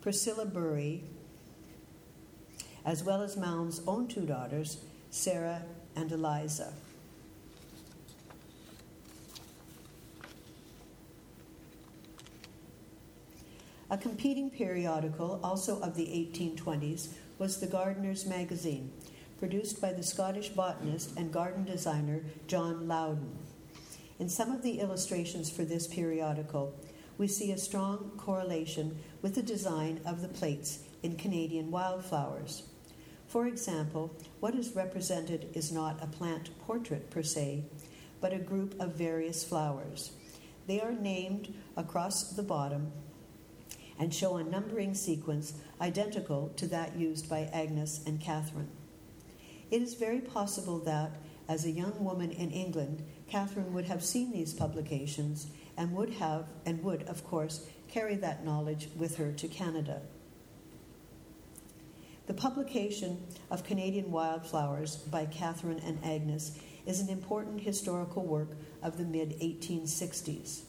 Priscilla 0.00 0.46
Bury, 0.46 1.02
as 2.86 3.02
well 3.02 3.20
as 3.20 3.36
Maund's 3.36 3.82
own 3.86 4.06
two 4.06 4.24
daughters, 4.24 4.78
Sarah 5.10 5.62
and 5.96 6.12
Eliza. 6.12 6.72
A 13.90 13.98
competing 13.98 14.50
periodical, 14.50 15.40
also 15.42 15.80
of 15.80 15.96
the 15.96 16.06
1820s, 16.06 17.08
was 17.38 17.58
the 17.58 17.66
Gardener's 17.66 18.24
Magazine, 18.24 18.92
produced 19.38 19.80
by 19.80 19.92
the 19.92 20.02
Scottish 20.02 20.50
botanist 20.50 21.16
and 21.16 21.32
garden 21.32 21.64
designer 21.64 22.22
John 22.46 22.86
Loudon. 22.86 23.36
In 24.18 24.28
some 24.28 24.52
of 24.52 24.62
the 24.62 24.80
illustrations 24.80 25.50
for 25.50 25.64
this 25.64 25.86
periodical, 25.86 26.74
we 27.18 27.26
see 27.26 27.50
a 27.50 27.58
strong 27.58 28.12
correlation 28.16 28.98
with 29.22 29.34
the 29.34 29.42
design 29.42 30.00
of 30.04 30.22
the 30.22 30.28
plates 30.28 30.80
in 31.02 31.16
Canadian 31.16 31.70
wildflowers. 31.70 32.62
For 33.26 33.46
example, 33.46 34.14
what 34.40 34.54
is 34.54 34.76
represented 34.76 35.48
is 35.52 35.72
not 35.72 36.02
a 36.02 36.06
plant 36.06 36.50
portrait 36.60 37.10
per 37.10 37.22
se, 37.22 37.64
but 38.20 38.32
a 38.32 38.38
group 38.38 38.80
of 38.80 38.94
various 38.94 39.44
flowers. 39.44 40.12
They 40.66 40.80
are 40.80 40.92
named 40.92 41.54
across 41.76 42.30
the 42.30 42.42
bottom 42.42 42.92
and 43.98 44.12
show 44.14 44.36
a 44.36 44.44
numbering 44.44 44.94
sequence 44.94 45.54
identical 45.80 46.52
to 46.56 46.66
that 46.68 46.96
used 46.96 47.28
by 47.28 47.50
Agnes 47.52 48.00
and 48.06 48.20
Catherine. 48.20 48.70
It 49.70 49.82
is 49.82 49.94
very 49.94 50.20
possible 50.20 50.78
that, 50.80 51.16
as 51.48 51.64
a 51.64 51.70
young 51.70 52.02
woman 52.04 52.30
in 52.30 52.50
England, 52.50 53.04
Catherine 53.28 53.72
would 53.72 53.86
have 53.86 54.04
seen 54.04 54.32
these 54.32 54.54
publications 54.54 55.48
and 55.76 55.92
would 55.92 56.14
have, 56.14 56.46
and 56.64 56.82
would, 56.82 57.02
of 57.04 57.24
course, 57.24 57.66
carry 57.88 58.16
that 58.16 58.44
knowledge 58.44 58.88
with 58.96 59.16
her 59.16 59.32
to 59.32 59.48
Canada. 59.48 60.02
The 62.26 62.34
publication 62.34 63.24
of 63.52 63.62
Canadian 63.62 64.10
Wildflowers 64.10 64.96
by 64.96 65.26
Catherine 65.26 65.78
and 65.78 66.04
Agnes 66.04 66.58
is 66.84 66.98
an 66.98 67.08
important 67.08 67.60
historical 67.60 68.24
work 68.24 68.56
of 68.82 68.98
the 68.98 69.04
mid 69.04 69.38
1860s. 69.38 70.62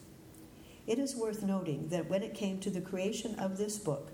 It 0.86 1.00
is 1.00 1.16
worth 1.16 1.42
noting 1.42 1.88
that 1.88 2.08
when 2.08 2.22
it 2.22 2.36
came 2.36 2.60
to 2.60 2.70
the 2.70 2.80
creation 2.80 3.34
of 3.40 3.58
this 3.58 3.80
book, 3.80 4.12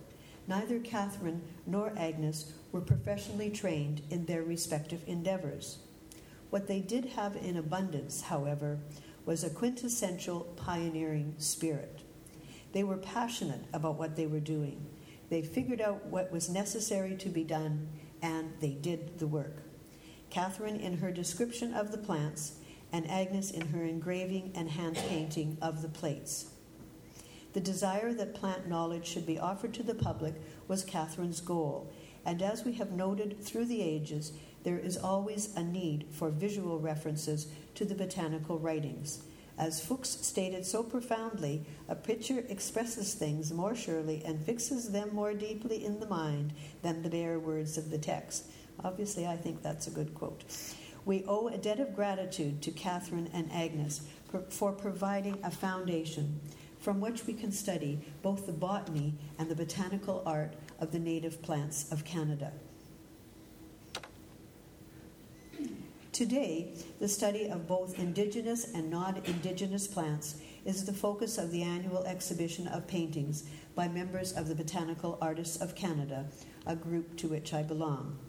neither 0.48 0.80
Catherine 0.80 1.42
nor 1.66 1.92
Agnes 1.98 2.54
were 2.72 2.80
professionally 2.80 3.50
trained 3.50 4.04
in 4.10 4.26
their 4.26 4.44
respective 4.44 5.04
endeavors. 5.06 5.80
What 6.50 6.70
they 6.70 6.80
did 6.80 7.08
have 7.08 7.36
in 7.36 7.58
abundance, 7.58 8.22
however, 8.22 8.80
was 9.26 9.44
a 9.44 9.50
quintessential 9.50 10.42
pioneering 10.56 11.36
spirit. 11.40 12.04
They 12.72 12.86
were 12.86 12.98
passionate 12.98 13.66
about 13.74 14.00
what 14.00 14.16
they 14.16 14.28
were 14.28 14.40
doing 14.40 14.86
they 15.34 15.42
figured 15.42 15.82
out 15.82 16.06
what 16.06 16.32
was 16.32 16.48
necessary 16.48 17.16
to 17.16 17.28
be 17.28 17.44
done, 17.44 17.90
and 18.22 18.54
they 18.60 18.70
did 18.70 19.18
the 19.18 19.26
work. 19.26 19.64
Catherine 20.30 20.80
in 20.80 21.00
her 21.00 21.10
description 21.10 21.74
of 21.74 21.92
the 21.92 21.98
plants, 21.98 22.58
and 22.92 23.10
Agnes 23.10 23.50
in 23.50 23.70
her 23.70 23.84
engraving 23.84 24.52
and 24.54 24.70
hand 24.70 24.96
painting 25.10 25.58
of 25.60 25.82
the 25.82 25.90
plates. 25.90 26.52
The 27.54 27.60
desire 27.60 28.14
that 28.14 28.36
plant 28.36 28.70
knowledge 28.70 29.08
should 29.08 29.26
be 29.26 29.40
offered 29.40 29.74
to 29.74 29.82
the 29.82 29.96
public 29.96 30.36
was 30.68 30.84
Catherine's 30.84 31.42
goal, 31.42 31.92
and 32.24 32.44
as 32.44 32.64
we 32.64 32.74
have 32.74 32.92
noted 32.92 33.44
through 33.44 33.66
the 33.66 33.82
ages, 33.82 34.34
there 34.62 34.78
is 34.78 34.98
always 34.98 35.56
a 35.56 35.64
need 35.64 36.06
for 36.12 36.30
visual 36.30 36.80
references 36.80 37.48
to 37.74 37.86
the 37.86 37.96
botanical 37.96 38.60
writings. 38.60 39.24
As 39.58 39.80
Fuchs 39.80 40.10
stated 40.26 40.66
so 40.66 40.82
profoundly, 40.82 41.66
a 41.88 41.96
picture 41.96 42.44
expresses 42.50 43.14
things 43.14 43.54
more 43.54 43.76
surely 43.76 44.24
and 44.26 44.44
fixes 44.44 44.92
them 44.92 45.14
more 45.14 45.34
deeply 45.34 45.86
in 45.86 46.00
the 46.00 46.08
mind 46.08 46.54
than 46.82 47.02
the 47.02 47.10
bare 47.10 47.38
words 47.40 47.78
of 47.78 47.92
the 47.92 47.98
text. 47.98 48.48
Obviously, 48.84 49.28
I 49.28 49.38
think 49.38 49.62
that's 49.62 49.88
a 49.88 49.92
good 49.92 50.16
quote. 50.16 50.44
We 51.06 51.24
owe 51.28 51.50
a 51.50 51.58
debt 51.58 51.80
of 51.80 51.96
gratitude 51.96 52.62
to 52.64 52.72
Catherine 52.72 53.30
and 53.34 53.52
Agnes 53.52 54.02
for 54.50 54.72
providing 54.72 55.38
a 55.44 55.52
foundation 55.52 56.40
from 56.80 57.00
which 57.00 57.28
we 57.28 57.34
can 57.34 57.52
study 57.52 58.00
both 58.24 58.46
the 58.46 58.52
botany 58.52 59.14
and 59.38 59.50
the 59.50 59.56
botanical 59.56 60.24
art 60.26 60.56
of 60.80 60.92
the 60.92 61.00
native 61.00 61.42
plants 61.42 61.92
of 61.92 62.04
Canada. 62.04 62.52
Today, 66.14 66.76
the 67.00 67.08
study 67.08 67.48
of 67.50 67.68
both 67.68 67.98
Indigenous 67.98 68.72
and 68.72 68.92
non 68.92 69.18
Indigenous 69.26 69.88
plants 69.88 70.36
is 70.64 70.86
the 70.86 70.94
focus 70.94 71.40
of 71.40 71.50
the 71.50 71.64
annual 71.64 72.04
exhibition 72.04 72.68
of 72.68 72.86
paintings 72.86 73.46
by 73.74 73.88
members 73.88 74.32
of 74.32 74.48
the 74.48 74.54
Botanical 74.54 75.18
Artists 75.20 75.60
of 75.60 75.74
Canada, 75.74 76.28
a 76.68 76.76
group 76.76 77.18
to 77.18 77.28
which 77.28 77.52
I 77.52 77.64
belong. 77.64 78.20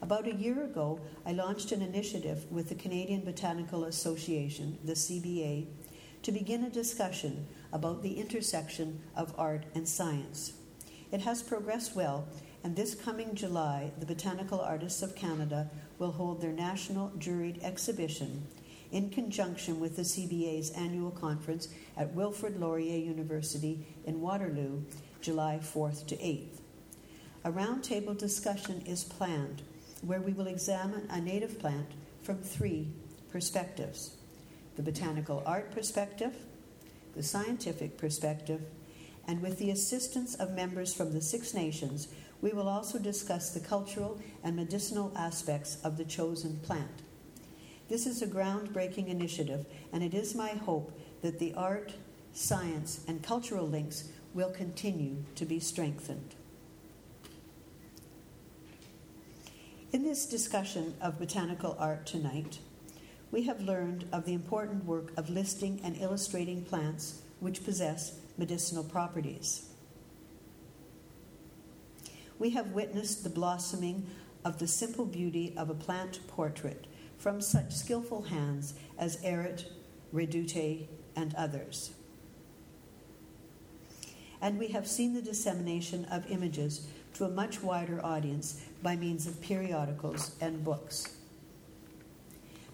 About 0.00 0.28
a 0.28 0.36
year 0.36 0.62
ago, 0.62 1.00
I 1.26 1.32
launched 1.32 1.72
an 1.72 1.82
initiative 1.82 2.46
with 2.48 2.68
the 2.68 2.76
Canadian 2.76 3.22
Botanical 3.22 3.86
Association, 3.86 4.78
the 4.84 4.92
CBA, 4.92 5.66
to 6.22 6.30
begin 6.30 6.62
a 6.62 6.70
discussion 6.70 7.48
about 7.72 8.04
the 8.04 8.20
intersection 8.20 9.00
of 9.16 9.34
art 9.36 9.64
and 9.74 9.88
science. 9.88 10.52
It 11.10 11.22
has 11.22 11.42
progressed 11.42 11.96
well, 11.96 12.28
and 12.62 12.76
this 12.76 12.94
coming 12.94 13.34
July, 13.34 13.90
the 13.98 14.06
Botanical 14.06 14.60
Artists 14.60 15.02
of 15.02 15.16
Canada 15.16 15.70
will 16.00 16.12
hold 16.12 16.40
their 16.40 16.50
national 16.50 17.12
juried 17.18 17.62
exhibition 17.62 18.42
in 18.90 19.10
conjunction 19.10 19.78
with 19.78 19.94
the 19.94 20.02
CBA's 20.02 20.70
annual 20.70 21.10
conference 21.12 21.68
at 21.96 22.12
Wilfrid 22.14 22.58
Laurier 22.58 22.98
University 22.98 23.86
in 24.04 24.20
Waterloo, 24.20 24.82
July 25.20 25.60
4th 25.62 26.06
to 26.06 26.16
8th. 26.16 26.58
A 27.44 27.52
roundtable 27.52 28.18
discussion 28.18 28.82
is 28.86 29.04
planned 29.04 29.62
where 30.02 30.20
we 30.20 30.32
will 30.32 30.46
examine 30.46 31.06
a 31.10 31.20
native 31.20 31.58
plant 31.60 31.92
from 32.22 32.38
three 32.38 32.88
perspectives 33.30 34.16
the 34.76 34.82
botanical 34.82 35.42
art 35.44 35.70
perspective, 35.72 36.34
the 37.14 37.22
scientific 37.22 37.98
perspective, 37.98 38.62
and 39.26 39.42
with 39.42 39.58
the 39.58 39.70
assistance 39.70 40.34
of 40.36 40.52
members 40.52 40.94
from 40.94 41.12
the 41.12 41.20
Six 41.20 41.52
Nations, 41.52 42.08
we 42.42 42.52
will 42.52 42.68
also 42.68 42.98
discuss 42.98 43.50
the 43.50 43.60
cultural 43.60 44.20
and 44.42 44.56
medicinal 44.56 45.12
aspects 45.16 45.78
of 45.84 45.96
the 45.96 46.04
chosen 46.04 46.58
plant. 46.58 47.02
This 47.88 48.06
is 48.06 48.22
a 48.22 48.26
groundbreaking 48.26 49.08
initiative, 49.08 49.66
and 49.92 50.02
it 50.02 50.14
is 50.14 50.34
my 50.34 50.50
hope 50.50 50.98
that 51.22 51.38
the 51.38 51.54
art, 51.54 51.94
science, 52.32 53.04
and 53.06 53.22
cultural 53.22 53.66
links 53.66 54.04
will 54.32 54.50
continue 54.50 55.24
to 55.34 55.44
be 55.44 55.60
strengthened. 55.60 56.34
In 59.92 60.04
this 60.04 60.24
discussion 60.24 60.94
of 61.00 61.18
botanical 61.18 61.76
art 61.78 62.06
tonight, 62.06 62.60
we 63.32 63.42
have 63.42 63.60
learned 63.60 64.04
of 64.12 64.24
the 64.24 64.34
important 64.34 64.84
work 64.84 65.12
of 65.16 65.28
listing 65.28 65.80
and 65.82 66.00
illustrating 66.00 66.62
plants 66.62 67.22
which 67.40 67.64
possess 67.64 68.18
medicinal 68.38 68.84
properties 68.84 69.69
we 72.40 72.50
have 72.50 72.72
witnessed 72.72 73.22
the 73.22 73.30
blossoming 73.30 74.06
of 74.44 74.58
the 74.58 74.66
simple 74.66 75.04
beauty 75.04 75.52
of 75.58 75.68
a 75.68 75.74
plant 75.74 76.26
portrait 76.26 76.86
from 77.18 77.38
such 77.38 77.70
skillful 77.70 78.22
hands 78.22 78.72
as 78.98 79.22
Ehret, 79.22 79.66
Redoute, 80.12 80.88
and 81.14 81.34
others. 81.34 81.90
And 84.40 84.58
we 84.58 84.68
have 84.68 84.88
seen 84.88 85.12
the 85.12 85.20
dissemination 85.20 86.06
of 86.06 86.30
images 86.30 86.88
to 87.12 87.26
a 87.26 87.30
much 87.30 87.62
wider 87.62 88.02
audience 88.02 88.64
by 88.82 88.96
means 88.96 89.26
of 89.26 89.42
periodicals 89.42 90.34
and 90.40 90.64
books. 90.64 91.14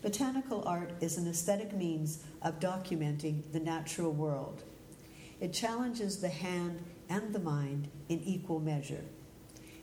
Botanical 0.00 0.62
art 0.64 0.92
is 1.00 1.18
an 1.18 1.26
aesthetic 1.26 1.74
means 1.74 2.22
of 2.40 2.60
documenting 2.60 3.42
the 3.50 3.58
natural 3.58 4.12
world. 4.12 4.62
It 5.40 5.52
challenges 5.52 6.20
the 6.20 6.28
hand 6.28 6.84
and 7.08 7.34
the 7.34 7.40
mind 7.40 7.88
in 8.08 8.22
equal 8.22 8.60
measure. 8.60 9.02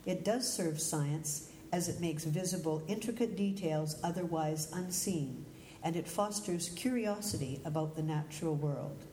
It 0.06 0.24
does 0.24 0.50
serve 0.50 0.80
science 0.80 1.50
as 1.72 1.88
it 1.88 2.00
makes 2.00 2.24
visible 2.24 2.82
intricate 2.86 3.36
details 3.36 3.96
otherwise 4.02 4.68
unseen, 4.72 5.44
and 5.82 5.96
it 5.96 6.06
fosters 6.06 6.68
curiosity 6.70 7.60
about 7.64 7.96
the 7.96 8.02
natural 8.02 8.54
world. 8.54 9.04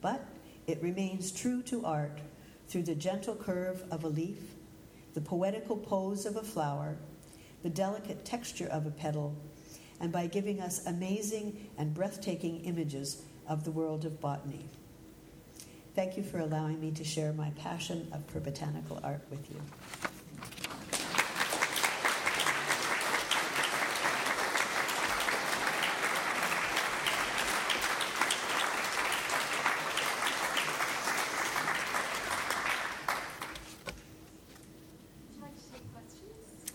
But 0.00 0.24
it 0.66 0.82
remains 0.82 1.32
true 1.32 1.62
to 1.64 1.84
art 1.84 2.20
through 2.68 2.84
the 2.84 2.94
gentle 2.94 3.34
curve 3.34 3.84
of 3.90 4.04
a 4.04 4.08
leaf, 4.08 4.54
the 5.14 5.20
poetical 5.20 5.76
pose 5.76 6.24
of 6.24 6.36
a 6.36 6.42
flower, 6.42 6.96
the 7.62 7.70
delicate 7.70 8.24
texture 8.24 8.68
of 8.68 8.86
a 8.86 8.90
petal, 8.90 9.36
and 10.00 10.10
by 10.10 10.26
giving 10.26 10.60
us 10.60 10.86
amazing 10.86 11.68
and 11.76 11.94
breathtaking 11.94 12.64
images 12.64 13.22
of 13.46 13.64
the 13.64 13.70
world 13.70 14.04
of 14.04 14.20
botany. 14.20 14.68
Thank 15.94 16.16
you 16.16 16.22
for 16.22 16.38
allowing 16.38 16.80
me 16.80 16.90
to 16.92 17.04
share 17.04 17.34
my 17.34 17.50
passion 17.50 18.10
for 18.28 18.40
botanical 18.40 18.98
art 19.04 19.20
with 19.30 19.50
you. 19.50 19.60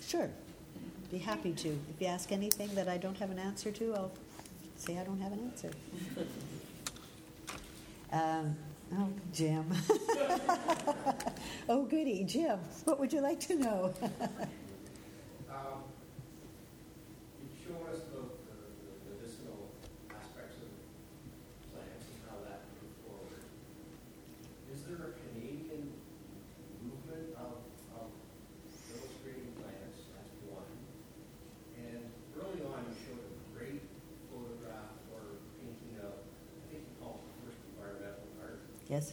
Sure, 0.07 0.29
be 1.11 1.17
happy 1.17 1.53
to. 1.53 1.69
If 1.69 1.99
you 1.99 2.07
ask 2.07 2.31
anything 2.31 2.73
that 2.75 2.87
I 2.87 2.97
don't 2.97 3.17
have 3.17 3.31
an 3.31 3.39
answer 3.39 3.71
to, 3.71 3.95
I'll 3.95 4.11
say 4.77 4.97
I 4.97 5.03
don't 5.03 5.19
have 5.19 5.33
an 5.33 5.39
answer. 5.39 5.71
Um, 8.13 8.55
oh, 8.93 9.09
Jim. 9.33 9.65
oh, 11.69 11.85
goody, 11.85 12.23
Jim. 12.23 12.59
What 12.85 12.99
would 12.99 13.11
you 13.11 13.21
like 13.21 13.39
to 13.41 13.55
know? 13.55 13.93
Yes? 38.89 39.11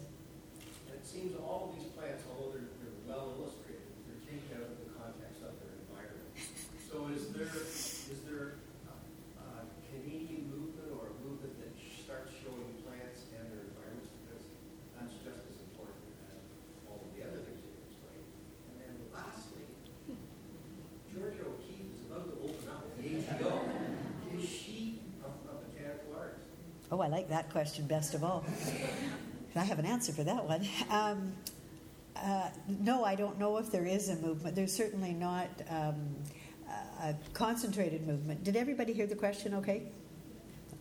And 0.87 0.95
it 0.95 1.07
seems 1.07 1.35
all 1.43 1.71
of 1.71 1.79
these 1.79 1.91
plants, 1.99 2.23
although 2.31 2.55
they're, 2.55 2.71
they're 2.79 2.95
well 3.11 3.35
illustrated, 3.35 3.83
they're 4.07 4.23
taken 4.23 4.55
out 4.55 4.71
of 4.71 4.79
the 4.79 4.89
context 4.95 5.43
of 5.43 5.51
their 5.59 5.75
environment. 5.83 6.31
So 6.87 7.11
is 7.11 7.35
there, 7.35 7.51
is 7.51 8.21
there 8.23 8.63
a, 8.87 8.95
a 9.43 9.67
Canadian 9.91 10.47
movement 10.47 10.95
or 10.95 11.11
a 11.11 11.17
movement 11.27 11.59
that 11.59 11.75
starts 11.75 12.31
showing 12.39 12.71
plants 12.87 13.27
and 13.35 13.51
their 13.51 13.67
environments? 13.67 14.15
Because 14.23 14.47
that's 14.95 15.15
just 15.27 15.43
as 15.43 15.59
important 15.67 16.07
as 16.31 16.39
all 16.87 17.03
of 17.03 17.11
the 17.19 17.27
other 17.27 17.43
things 17.43 17.59
you 17.67 17.75
explained. 17.83 18.31
And 18.71 18.75
then 18.79 18.95
lastly, 19.11 19.67
Georgia 21.11 21.51
O'Keeffe 21.51 21.91
is 21.99 22.03
about 22.07 22.31
to 22.31 22.35
open 22.47 22.67
up 22.71 22.87
the 22.95 23.11
AGO. 23.11 23.59
Is 24.39 24.47
she 24.47 25.03
a, 25.19 25.31
a 25.51 25.55
botanical 25.59 26.15
artist? 26.15 26.47
Oh, 26.95 27.03
I 27.03 27.11
like 27.11 27.27
that 27.35 27.51
question 27.51 27.91
best 27.91 28.15
of 28.15 28.23
all. 28.23 28.47
I 29.57 29.65
have 29.65 29.79
an 29.79 29.87
answer 29.87 30.13
for 30.13 30.25
that 30.25 30.45
one. 30.45 30.67
Um, 30.91 31.33
uh, 32.17 32.49
no, 32.81 33.05
I 33.05 33.15
don't 33.15 33.39
know 33.39 33.59
if 33.59 33.71
there 33.71 33.87
is 33.87 34.09
a 34.09 34.17
movement. 34.17 34.57
There's 34.57 34.73
certainly 34.73 35.13
not 35.13 35.49
um, 35.69 36.17
a 37.03 37.15
concentrated 37.33 38.07
movement. 38.07 38.45
Did 38.45 38.57
everybody 38.57 38.93
hear 38.93 39.07
the 39.07 39.15
question 39.15 39.55
okay? 39.55 39.83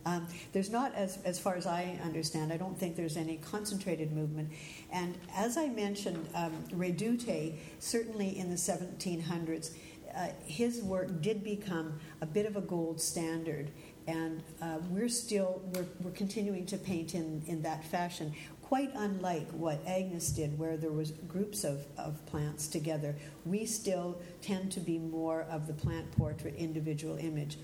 Um, 0.06 0.26
there's 0.52 0.70
not, 0.70 0.94
as, 0.94 1.18
as 1.24 1.38
far 1.38 1.56
as 1.56 1.66
I 1.66 1.98
understand, 2.04 2.52
I 2.52 2.56
don't 2.56 2.78
think 2.78 2.94
there's 2.94 3.16
any 3.16 3.36
concentrated 3.38 4.12
movement. 4.12 4.50
And 4.92 5.16
as 5.34 5.56
I 5.56 5.68
mentioned, 5.68 6.28
um, 6.34 6.52
Redoute, 6.72 7.54
certainly 7.78 8.38
in 8.38 8.50
the 8.50 8.56
1700s, 8.56 9.70
uh, 10.14 10.28
his 10.44 10.82
work 10.82 11.22
did 11.22 11.42
become 11.42 11.98
a 12.20 12.26
bit 12.26 12.46
of 12.46 12.56
a 12.56 12.60
gold 12.60 13.00
standard 13.00 13.70
and 14.06 14.42
uh, 14.60 14.78
we're 14.90 15.08
still 15.08 15.62
we're, 15.72 15.86
we're 16.02 16.10
continuing 16.10 16.66
to 16.66 16.76
paint 16.76 17.14
in, 17.14 17.42
in 17.46 17.62
that 17.62 17.84
fashion 17.84 18.32
quite 18.74 18.90
unlike 18.96 19.48
what 19.52 19.80
agnes 19.86 20.30
did 20.30 20.58
where 20.58 20.76
there 20.76 20.90
was 20.90 21.12
groups 21.28 21.62
of, 21.62 21.86
of 21.96 22.26
plants 22.26 22.66
together 22.66 23.14
we 23.44 23.64
still 23.64 24.20
tend 24.42 24.72
to 24.72 24.80
be 24.80 24.98
more 24.98 25.46
of 25.48 25.68
the 25.68 25.72
plant 25.72 26.10
portrait 26.16 26.52
individual 26.56 27.16
image 27.18 27.56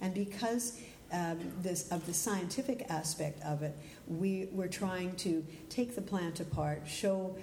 and 0.00 0.12
because 0.12 0.80
um, 1.12 1.38
this, 1.62 1.88
of 1.92 2.04
the 2.06 2.12
scientific 2.12 2.84
aspect 2.90 3.40
of 3.44 3.62
it, 3.62 3.74
we, 4.08 4.48
we're 4.52 4.68
trying 4.68 5.14
to 5.16 5.46
take 5.70 5.94
the 5.94 6.02
plant 6.02 6.40
apart, 6.40 6.82
show 6.86 7.36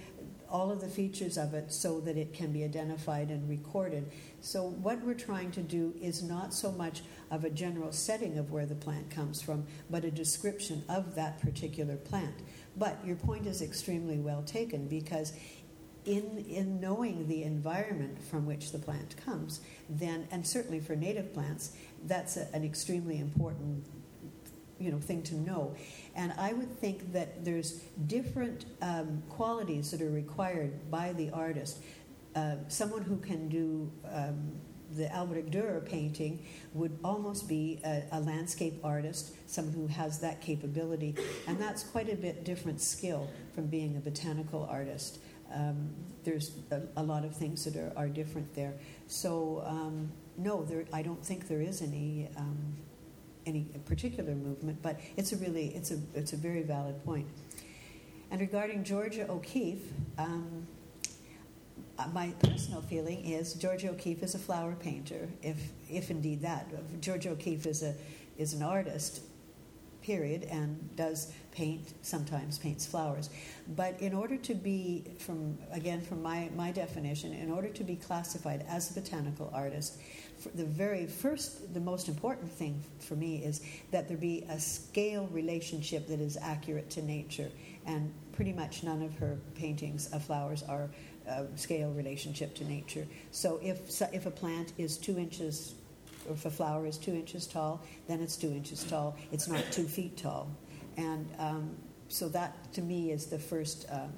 all 0.50 0.72
of 0.72 0.82
the 0.82 0.88
features 0.88 1.38
of 1.38 1.54
it 1.54 1.74
so 1.74 2.00
that 2.02 2.18
it 2.18 2.34
can 2.34 2.52
be 2.52 2.64
identified 2.64 3.30
and 3.30 3.50
recorded. 3.50 4.10
So, 4.42 4.64
what 4.64 5.02
we're 5.02 5.16
trying 5.16 5.52
to 5.52 5.62
do 5.62 5.94
is 6.00 6.22
not 6.22 6.54
so 6.54 6.72
much 6.72 7.02
of 7.32 7.44
a 7.44 7.50
general 7.50 7.92
setting 7.92 8.38
of 8.38 8.52
where 8.52 8.66
the 8.66 8.76
plant 8.76 9.10
comes 9.10 9.42
from, 9.42 9.66
but 9.90 10.06
a 10.06 10.12
description 10.12 10.84
of 10.88 11.16
that 11.16 11.42
particular 11.42 11.96
plant. 11.96 12.36
But 12.78 13.00
your 13.06 13.16
point 13.16 13.48
is 13.48 13.62
extremely 13.62 14.20
well 14.20 14.44
taken 14.44 14.88
because 14.88 15.34
in, 16.06 16.46
in 16.48 16.80
knowing 16.80 17.28
the 17.28 17.44
environment 17.44 18.22
from 18.24 18.46
which 18.46 18.72
the 18.72 18.80
plant 18.80 19.16
comes, 19.26 19.62
then, 19.90 20.28
and 20.32 20.46
certainly 20.46 20.80
for 20.80 20.96
native 20.96 21.34
plants, 21.34 21.76
that's 22.06 22.38
a, 22.38 22.48
an 22.54 22.64
extremely 22.64 23.20
important 23.20 23.86
you 24.80 24.92
know, 24.92 25.00
thing 25.00 25.24
to 25.24 25.36
know. 25.36 25.76
And 26.16 26.34
I 26.38 26.54
would 26.54 26.80
think 26.80 27.14
that 27.14 27.44
there's 27.46 27.82
different 28.08 28.66
um, 28.82 29.24
qualities 29.30 29.92
that 29.92 30.02
are 30.02 30.12
required 30.12 30.92
by 30.92 31.14
the 31.14 31.30
artist. 31.32 31.82
Uh, 32.36 32.56
someone 32.68 33.02
who 33.02 33.18
can 33.18 33.48
do 33.48 33.92
um, 34.12 34.52
the 34.96 35.14
Albrecht 35.16 35.52
Dürer 35.52 35.84
painting 35.86 36.46
would 36.74 36.98
almost 37.04 37.48
be 37.48 37.80
a, 37.84 38.04
a, 38.12 38.20
landscape 38.20 38.80
artist, 38.84 39.34
someone 39.48 39.74
who 39.74 39.88
has 39.88 40.20
that 40.20 40.42
capability, 40.42 41.16
and 41.48 41.60
that's 41.60 41.84
quite 41.84 42.12
a 42.12 42.16
bit 42.16 42.44
different 42.44 42.82
skill 42.82 43.30
from 43.54 43.68
being 43.68 43.98
a 43.98 44.00
botanical 44.00 44.68
artist. 44.70 45.20
Um, 45.54 45.90
there's 46.24 46.52
a, 46.72 46.82
a, 46.98 47.04
lot 47.04 47.24
of 47.24 47.36
things 47.36 47.64
that 47.66 47.76
are, 47.76 47.94
are 47.96 48.08
different 48.08 48.54
there. 48.56 48.74
So 49.08 49.64
um, 49.66 50.12
no, 50.38 50.64
there, 50.64 50.86
I 50.92 51.02
don't 51.02 51.24
think 51.24 51.48
there 51.48 51.62
is 51.62 51.82
any 51.82 52.30
um, 52.36 52.76
any 53.46 53.66
particular 53.86 54.34
movement, 54.34 54.82
but 54.82 55.00
it's 55.18 55.32
a 55.32 55.38
really 55.38 55.68
it's 55.76 55.92
a 55.92 56.00
it's 56.14 56.34
a 56.34 56.38
very 56.38 56.64
valid 56.64 57.04
point. 57.06 57.28
And 58.32 58.42
regarding 58.42 58.84
Georgia 58.84 59.30
O'Keeffe, 59.30 59.94
um, 60.18 60.68
Uh, 61.98 62.08
my 62.14 62.30
personal 62.40 62.82
feeling 62.82 63.24
is 63.24 63.54
George 63.54 63.86
O'Keeffe 63.86 64.22
is 64.24 64.36
a 64.36 64.40
flower 64.40 64.76
painter, 64.76 65.30
if 65.42 65.58
if 65.90 66.12
indeed 66.12 66.42
that. 66.42 66.68
George 67.02 67.26
O'Keeffe 67.26 67.66
is 67.66 67.84
a 67.84 67.94
is 68.38 68.54
an 68.54 68.62
artist, 68.62 69.22
period, 70.02 70.44
and 70.44 70.94
does 70.98 71.32
paint 71.52 71.94
sometimes 72.02 72.58
paints 72.58 72.86
flowers. 72.86 73.30
But 73.78 74.02
in 74.02 74.14
order 74.14 74.36
to 74.36 74.54
be 74.54 75.06
from 75.20 75.58
again 75.72 76.02
from 76.02 76.22
my 76.22 76.50
my 76.54 76.72
definition, 76.72 77.32
in 77.32 77.50
order 77.50 77.70
to 77.70 77.84
be 77.84 77.96
classified 77.96 78.66
as 78.68 78.92
a 78.92 79.00
botanical 79.00 79.50
artist, 79.54 79.98
the 80.54 80.66
very 80.66 81.08
first, 81.08 81.74
the 81.74 81.80
most 81.80 82.10
important 82.10 82.52
thing 82.52 82.84
for 83.00 83.16
me 83.16 83.38
is 83.38 83.62
that 83.92 84.10
there 84.10 84.18
be 84.18 84.46
a 84.50 84.60
scale 84.60 85.28
relationship 85.32 86.08
that 86.08 86.20
is 86.20 86.38
accurate 86.42 86.90
to 86.92 87.02
nature. 87.02 87.50
And 87.86 88.14
pretty 88.34 88.52
much 88.52 88.84
none 88.84 89.02
of 89.02 89.14
her 89.20 89.38
paintings 89.54 90.08
of 90.12 90.24
flowers 90.24 90.64
are 90.64 90.90
a 91.28 91.46
scale 91.56 91.92
relationship 91.92 92.56
to 92.56 92.66
nature. 92.66 93.06
So 93.32 93.60
if, 93.62 94.02
if 94.14 94.26
a 94.26 94.32
plant 94.32 94.74
is 94.78 94.98
two 94.98 95.18
inches, 95.18 95.76
or 96.28 96.34
if 96.34 96.46
a 96.46 96.52
flower 96.52 96.86
is 96.86 96.98
two 96.98 97.14
inches 97.14 97.48
tall, 97.48 97.82
then 98.08 98.22
it's 98.22 98.36
two 98.36 98.52
inches 98.52 98.84
tall. 98.84 99.16
It's 99.32 99.48
not 99.48 99.64
two 99.72 99.86
feet 99.86 100.18
tall. 100.18 100.50
And 100.98 101.28
um, 101.40 101.76
so 102.08 102.30
that, 102.30 102.74
to 102.74 102.82
me, 102.82 103.12
is 103.12 103.26
the 103.26 103.40
first 103.40 103.86
um, 103.92 104.12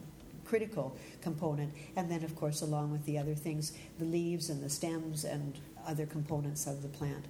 critical 0.45 0.95
component. 1.21 1.73
And 1.95 2.09
then, 2.09 2.23
of 2.23 2.35
course, 2.35 2.61
along 2.61 2.91
with 2.91 3.05
the 3.05 3.17
other 3.17 3.35
things, 3.35 3.73
the 3.99 4.05
leaves 4.05 4.49
and 4.49 4.63
the 4.63 4.69
stems 4.69 5.25
and 5.25 5.57
other 5.87 6.05
components 6.05 6.67
of 6.67 6.81
the 6.81 6.89
plant. 6.89 7.25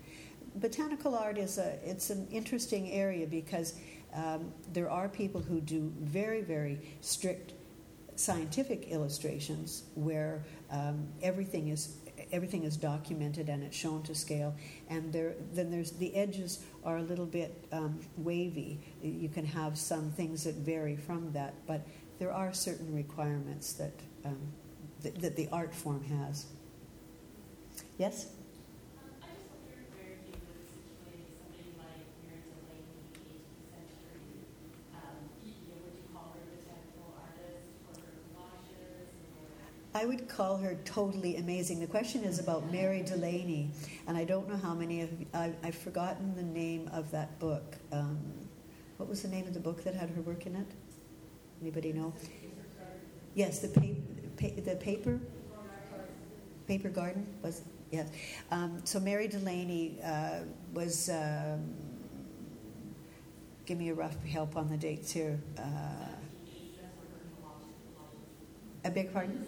Botanical 0.56 1.16
art 1.16 1.38
is 1.38 1.60
a 1.60 1.78
it's 1.88 2.10
an 2.10 2.28
interesting 2.32 2.90
area 2.92 3.28
because 3.28 3.76
um, 4.16 4.52
there 4.74 4.90
are 4.90 5.08
people 5.08 5.40
who 5.40 5.62
do 5.62 5.94
very 6.00 6.42
very 6.42 6.80
strict 7.02 7.54
scientific 8.18 8.88
illustrations 8.90 9.84
where 9.96 10.44
um, 10.72 11.08
everything 11.22 11.70
is 11.70 11.98
everything 12.32 12.64
is 12.64 12.76
documented 12.76 13.48
and 13.48 13.64
it's 13.64 13.78
shown 13.78 14.02
to 14.04 14.16
scale. 14.16 14.56
And 14.90 15.14
there 15.14 15.36
then 15.54 15.70
there's 15.70 15.92
the 15.92 16.14
edges 16.16 16.66
are 16.84 16.98
a 16.98 17.04
little 17.04 17.28
bit 17.28 17.66
um, 17.72 18.00
wavy. 18.18 18.80
You 19.02 19.30
can 19.30 19.46
have 19.46 19.78
some 19.78 20.12
things 20.12 20.44
that 20.44 20.56
vary 20.56 20.96
from 20.96 21.32
that 21.34 21.54
but 21.68 21.82
there 22.20 22.34
are 22.34 22.52
certain 22.54 22.94
requirements 22.94 23.74
that 23.74 23.94
um, 24.26 24.40
th- 25.04 25.16
that 25.16 25.36
the 25.36 25.48
art 25.52 25.74
form 25.74 26.04
has. 26.04 26.48
Yes 27.98 28.28
I 39.98 40.06
would 40.06 40.28
call 40.28 40.58
her 40.58 40.78
totally 40.86 41.38
amazing. 41.38 41.80
The 41.80 41.88
question 41.88 42.24
is 42.24 42.38
about 42.38 42.72
Mary 42.72 43.02
Delany, 43.02 43.72
and 44.06 44.16
I 44.16 44.26
don't 44.26 44.48
know 44.48 44.56
how 44.56 44.76
many 44.76 45.02
of 45.02 45.10
I, 45.34 45.52
have 45.64 45.74
forgotten 45.74 46.36
the 46.36 46.44
name 46.44 46.88
of 46.94 47.10
that 47.10 47.40
book. 47.40 47.76
Um, 47.92 48.20
what 48.98 49.10
was 49.10 49.24
the 49.24 49.28
name 49.28 49.48
of 49.48 49.56
the 49.56 49.60
book 49.60 49.84
that 49.86 49.96
had 49.96 50.12
her 50.12 50.22
work 50.22 50.46
in 50.46 50.56
it? 50.56 50.68
Anybody 51.64 51.94
know? 51.94 52.14
Yes, 53.34 53.58
the 53.58 53.70
paper, 53.70 54.00
pa- 54.38 54.62
the 54.64 54.76
paper, 54.76 55.20
paper 56.68 56.90
garden 56.90 57.26
was 57.42 57.64
yes. 57.92 58.08
Um, 58.52 58.82
so 58.84 59.00
Mary 59.00 59.28
Delany 59.28 59.98
uh, 60.04 60.42
was. 60.76 61.10
Um, 61.10 61.74
give 63.66 63.80
me 63.80 63.90
a 63.90 63.96
rough 63.96 64.24
help 64.26 64.56
on 64.56 64.70
the 64.70 64.78
dates 64.78 65.12
here. 65.12 65.40
Uh, 65.58 65.62
a 68.86 68.92
big 68.92 69.12
pardon? 69.12 69.46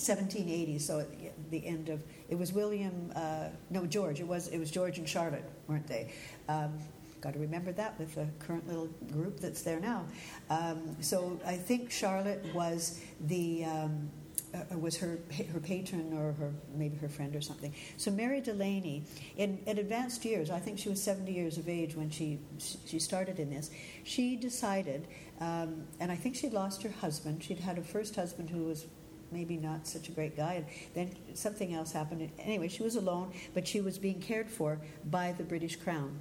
1780, 0.00 0.78
so 0.78 1.00
at 1.00 1.50
the 1.50 1.66
end 1.66 1.88
of 1.88 2.02
it 2.28 2.38
was 2.38 2.52
William, 2.52 3.12
uh, 3.14 3.48
no 3.70 3.86
George. 3.86 4.20
It 4.20 4.26
was 4.26 4.48
it 4.48 4.58
was 4.58 4.70
George 4.70 4.98
and 4.98 5.08
Charlotte, 5.08 5.44
weren't 5.68 5.86
they? 5.86 6.12
Um, 6.48 6.78
got 7.20 7.34
to 7.34 7.38
remember 7.38 7.72
that 7.72 7.98
with 7.98 8.14
the 8.14 8.26
current 8.38 8.66
little 8.66 8.88
group 9.12 9.40
that's 9.40 9.62
there 9.62 9.78
now. 9.78 10.06
Um, 10.48 10.96
so 11.00 11.38
I 11.44 11.56
think 11.56 11.90
Charlotte 11.90 12.44
was 12.54 13.00
the 13.20 13.64
um, 13.64 14.10
uh, 14.52 14.78
was 14.78 14.96
her 14.96 15.18
her 15.52 15.60
patron 15.60 16.12
or 16.12 16.32
her 16.32 16.52
maybe 16.74 16.96
her 16.96 17.08
friend 17.08 17.36
or 17.36 17.40
something. 17.40 17.74
So 17.96 18.10
Mary 18.10 18.40
Delany, 18.40 19.04
in, 19.36 19.58
in 19.66 19.78
advanced 19.78 20.24
years, 20.24 20.50
I 20.50 20.58
think 20.58 20.78
she 20.78 20.88
was 20.88 21.02
70 21.02 21.32
years 21.32 21.58
of 21.58 21.68
age 21.68 21.94
when 21.94 22.10
she 22.10 22.38
she 22.86 22.98
started 22.98 23.38
in 23.38 23.50
this. 23.50 23.70
She 24.04 24.36
decided, 24.36 25.06
um, 25.40 25.84
and 26.00 26.10
I 26.10 26.16
think 26.16 26.34
she'd 26.36 26.52
lost 26.52 26.82
her 26.82 26.90
husband. 26.90 27.42
She'd 27.42 27.60
had 27.60 27.78
a 27.78 27.82
first 27.82 28.16
husband 28.16 28.50
who 28.50 28.64
was 28.64 28.86
maybe 29.32 29.56
not 29.56 29.86
such 29.86 30.08
a 30.08 30.12
great 30.12 30.36
guy. 30.36 30.54
And 30.54 30.66
then 30.94 31.36
something 31.36 31.74
else 31.74 31.92
happened. 31.92 32.30
Anyway, 32.38 32.68
she 32.68 32.82
was 32.82 32.96
alone, 32.96 33.32
but 33.54 33.66
she 33.66 33.80
was 33.80 33.98
being 33.98 34.20
cared 34.20 34.48
for 34.48 34.78
by 35.04 35.32
the 35.32 35.44
British 35.44 35.76
Crown. 35.76 36.18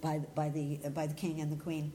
by, 0.00 0.18
by, 0.34 0.48
the, 0.48 0.78
by 0.94 1.06
the 1.06 1.14
king 1.14 1.40
and 1.40 1.50
the 1.50 1.56
queen. 1.56 1.92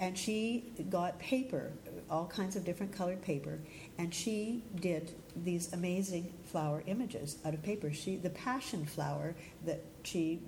And 0.00 0.16
she 0.16 0.72
got 0.90 1.18
paper, 1.18 1.70
all 2.10 2.26
kinds 2.26 2.56
of 2.56 2.64
different 2.64 2.92
colored 2.92 3.22
paper, 3.22 3.60
and 3.98 4.12
she 4.12 4.62
did 4.80 5.12
these 5.36 5.72
amazing 5.72 6.32
flower 6.44 6.82
images 6.86 7.36
out 7.44 7.54
of 7.54 7.62
paper. 7.62 7.92
She, 7.92 8.16
the 8.16 8.30
passion 8.30 8.86
flower 8.86 9.34
that 9.66 9.82
she 10.02 10.40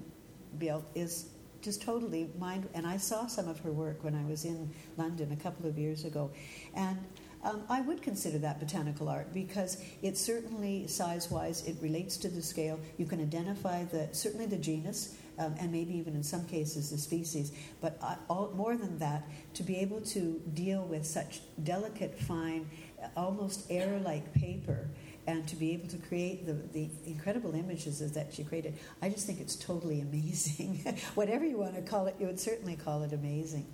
built 0.58 0.84
is 0.94 1.26
just 1.62 1.82
totally 1.82 2.30
mind. 2.38 2.68
And 2.74 2.86
I 2.86 2.96
saw 2.96 3.26
some 3.26 3.48
of 3.48 3.60
her 3.60 3.72
work 3.72 4.02
when 4.04 4.14
I 4.14 4.24
was 4.28 4.44
in 4.44 4.70
London 4.96 5.32
a 5.32 5.36
couple 5.36 5.68
of 5.68 5.78
years 5.78 6.04
ago, 6.04 6.30
and 6.74 6.98
um, 7.44 7.62
I 7.68 7.80
would 7.82 8.02
consider 8.02 8.38
that 8.38 8.58
botanical 8.58 9.08
art 9.08 9.32
because 9.32 9.82
it 10.02 10.16
certainly, 10.16 10.86
size-wise, 10.86 11.66
it 11.66 11.76
relates 11.80 12.16
to 12.18 12.28
the 12.28 12.42
scale. 12.42 12.80
You 12.98 13.06
can 13.06 13.20
identify 13.20 13.84
the 13.84 14.08
certainly 14.12 14.46
the 14.46 14.58
genus. 14.58 15.16
Um, 15.36 15.56
and 15.58 15.72
maybe 15.72 15.96
even 15.96 16.14
in 16.14 16.22
some 16.22 16.46
cases 16.46 16.90
the 16.90 16.96
species, 16.96 17.50
but 17.80 17.98
uh, 18.00 18.14
all, 18.30 18.52
more 18.54 18.76
than 18.76 19.00
that, 19.00 19.28
to 19.54 19.64
be 19.64 19.78
able 19.78 20.00
to 20.02 20.40
deal 20.54 20.84
with 20.84 21.04
such 21.04 21.40
delicate, 21.64 22.16
fine, 22.16 22.70
almost 23.16 23.66
air 23.68 23.98
like 23.98 24.32
paper 24.34 24.88
and 25.26 25.46
to 25.48 25.56
be 25.56 25.72
able 25.72 25.88
to 25.88 25.96
create 25.96 26.46
the, 26.46 26.52
the 26.72 26.88
incredible 27.06 27.54
images 27.54 27.98
that 28.12 28.32
she 28.32 28.44
created, 28.44 28.74
I 29.00 29.08
just 29.08 29.26
think 29.26 29.40
it's 29.40 29.56
totally 29.56 30.00
amazing. 30.08 30.84
Whatever 31.14 31.44
you 31.44 31.58
want 31.58 31.74
to 31.76 31.82
call 31.82 32.06
it, 32.06 32.16
you 32.18 32.26
would 32.26 32.40
certainly 32.40 32.76
call 32.76 33.02
it 33.02 33.12
amazing. 33.12 33.66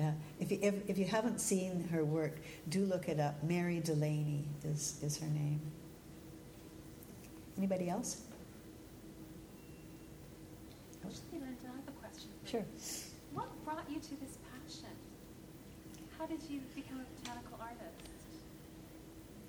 Yeah. 0.00 0.12
If 0.40 0.50
you, 0.50 0.58
if, 0.62 0.74
if 0.88 0.96
you 0.96 1.04
haven't 1.04 1.42
seen 1.42 1.86
her 1.92 2.06
work, 2.06 2.38
do 2.70 2.86
look 2.86 3.10
it 3.10 3.20
up. 3.20 3.44
Mary 3.44 3.80
Delany 3.80 4.46
is, 4.64 4.98
is 5.02 5.18
her 5.18 5.26
name. 5.26 5.60
Anybody 7.58 7.90
else? 7.90 8.22
Actually, 11.04 11.20
Linda, 11.32 11.54
I 11.64 11.76
have 11.76 11.88
a 11.88 12.00
question. 12.00 12.30
Sure. 12.46 12.64
What 13.34 13.48
brought 13.66 13.84
you 13.90 14.00
to 14.00 14.20
this 14.22 14.38
passion? 14.50 14.88
How 16.18 16.24
did 16.24 16.40
you 16.48 16.62
become 16.74 17.00
a 17.00 17.20
botanical 17.20 17.58
artist? 17.60 18.00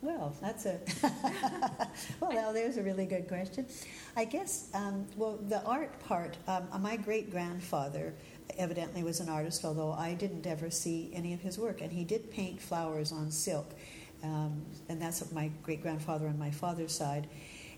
Well, 0.02 0.36
that's 0.42 0.66
a 0.66 0.80
well. 2.20 2.34
Now 2.34 2.52
there's 2.52 2.78
a 2.78 2.84
really 2.84 3.06
good 3.06 3.28
question. 3.28 3.68
I 4.18 4.26
guess. 4.26 4.70
Um, 4.74 5.06
well, 5.16 5.38
the 5.48 5.64
art 5.64 5.98
part. 6.00 6.38
Um, 6.48 6.68
my 6.82 6.98
great 6.98 7.32
grandfather 7.32 8.14
evidently 8.58 9.04
was 9.04 9.20
an 9.20 9.30
artist, 9.30 9.64
although 9.66 9.92
I 9.94 10.14
didn't 10.14 10.48
ever 10.48 10.70
see 10.70 11.12
any 11.14 11.34
of 11.34 11.42
his 11.42 11.58
work. 11.58 11.82
And 11.82 11.92
he 11.92 12.04
did 12.04 12.32
paint 12.32 12.62
flowers 12.62 13.12
on 13.12 13.32
silk, 13.32 13.72
um, 14.24 14.66
and 14.90 15.02
that's 15.02 15.22
of 15.22 15.34
my 15.34 15.52
great 15.64 15.82
grandfather 15.82 16.28
on 16.28 16.38
my 16.38 16.52
father's 16.52 16.94
side. 16.94 17.28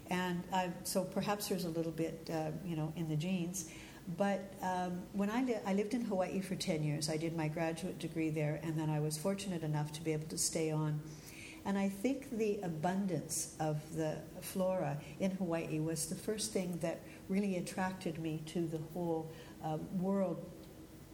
And 0.09 0.43
I, 0.51 0.69
so 0.83 1.03
perhaps 1.03 1.47
there's 1.47 1.65
a 1.65 1.69
little 1.69 1.91
bit, 1.91 2.29
uh, 2.31 2.51
you 2.65 2.75
know, 2.75 2.91
in 2.95 3.07
the 3.07 3.15
genes. 3.15 3.69
But 4.17 4.53
um, 4.61 5.01
when 5.13 5.29
I, 5.29 5.43
li- 5.43 5.59
I 5.65 5.73
lived 5.73 5.93
in 5.93 6.01
Hawaii 6.01 6.41
for 6.41 6.55
10 6.55 6.83
years, 6.83 7.09
I 7.09 7.17
did 7.17 7.37
my 7.37 7.47
graduate 7.47 7.99
degree 7.99 8.29
there, 8.29 8.59
and 8.61 8.77
then 8.77 8.89
I 8.89 8.99
was 8.99 9.17
fortunate 9.17 9.63
enough 9.63 9.93
to 9.93 10.01
be 10.01 10.11
able 10.11 10.27
to 10.27 10.37
stay 10.37 10.71
on. 10.71 10.99
And 11.65 11.77
I 11.77 11.87
think 11.87 12.37
the 12.37 12.59
abundance 12.61 13.55
of 13.59 13.95
the 13.95 14.17
flora 14.41 14.97
in 15.19 15.31
Hawaii 15.31 15.79
was 15.79 16.07
the 16.07 16.15
first 16.15 16.51
thing 16.51 16.77
that 16.81 16.99
really 17.29 17.55
attracted 17.55 18.19
me 18.19 18.41
to 18.47 18.67
the 18.67 18.79
whole 18.93 19.31
um, 19.63 19.87
world 19.97 20.45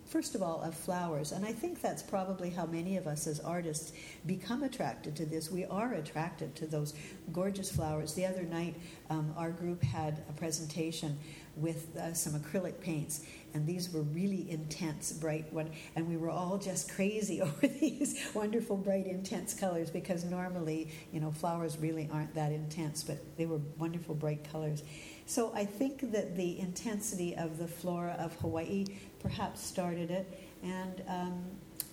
first 0.09 0.33
of 0.33 0.41
all, 0.41 0.61
of 0.61 0.73
flowers. 0.73 1.31
And 1.31 1.45
I 1.45 1.51
think 1.51 1.81
that's 1.81 2.01
probably 2.01 2.49
how 2.49 2.65
many 2.65 2.97
of 2.97 3.05
us 3.05 3.27
as 3.27 3.39
artists 3.39 3.93
become 4.25 4.63
attracted 4.63 5.15
to 5.17 5.25
this. 5.25 5.51
We 5.51 5.65
are 5.65 5.93
attracted 5.93 6.55
to 6.57 6.65
those 6.65 6.95
gorgeous 7.31 7.71
flowers. 7.71 8.13
The 8.15 8.25
other 8.25 8.43
night, 8.43 8.75
um, 9.09 9.33
our 9.37 9.51
group 9.51 9.83
had 9.83 10.23
a 10.27 10.33
presentation 10.33 11.17
with 11.55 11.95
uh, 11.97 12.13
some 12.13 12.33
acrylic 12.39 12.79
paints, 12.79 13.25
and 13.53 13.67
these 13.67 13.91
were 13.91 14.01
really 14.01 14.49
intense, 14.49 15.11
bright 15.11 15.51
one, 15.51 15.69
and 15.95 16.07
we 16.07 16.15
were 16.15 16.29
all 16.29 16.57
just 16.57 16.91
crazy 16.91 17.41
over 17.41 17.67
these 17.67 18.29
wonderful, 18.33 18.77
bright, 18.77 19.07
intense 19.07 19.53
colors 19.53 19.89
because 19.89 20.23
normally, 20.23 20.89
you 21.11 21.19
know, 21.19 21.31
flowers 21.31 21.77
really 21.77 22.09
aren't 22.11 22.33
that 22.33 22.51
intense, 22.51 23.03
but 23.03 23.17
they 23.37 23.45
were 23.45 23.59
wonderful, 23.77 24.15
bright 24.15 24.49
colors. 24.51 24.83
So 25.25 25.51
I 25.53 25.65
think 25.65 26.11
that 26.11 26.35
the 26.35 26.59
intensity 26.59 27.35
of 27.35 27.59
the 27.59 27.67
flora 27.67 28.15
of 28.19 28.33
Hawaii 28.37 28.85
perhaps 29.19 29.63
started 29.63 30.11
it. 30.11 30.27
And 30.63 31.01
um, 31.07 31.43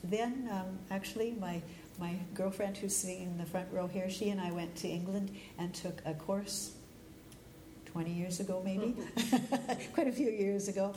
then, 0.04 0.48
um, 0.50 0.78
actually, 0.90 1.36
my 1.38 1.62
my 1.98 2.14
girlfriend 2.34 2.76
who's 2.76 2.94
sitting 2.94 3.22
in 3.22 3.38
the 3.38 3.46
front 3.46 3.68
row 3.72 3.86
here, 3.86 4.10
she 4.10 4.28
and 4.28 4.40
I 4.40 4.52
went 4.52 4.76
to 4.76 4.88
England 4.88 5.34
and 5.58 5.72
took 5.72 6.02
a 6.04 6.12
course 6.12 6.72
20 7.96 8.12
years 8.12 8.40
ago, 8.40 8.60
maybe, 8.62 8.94
quite 9.94 10.06
a 10.06 10.12
few 10.12 10.28
years 10.28 10.68
ago, 10.68 10.94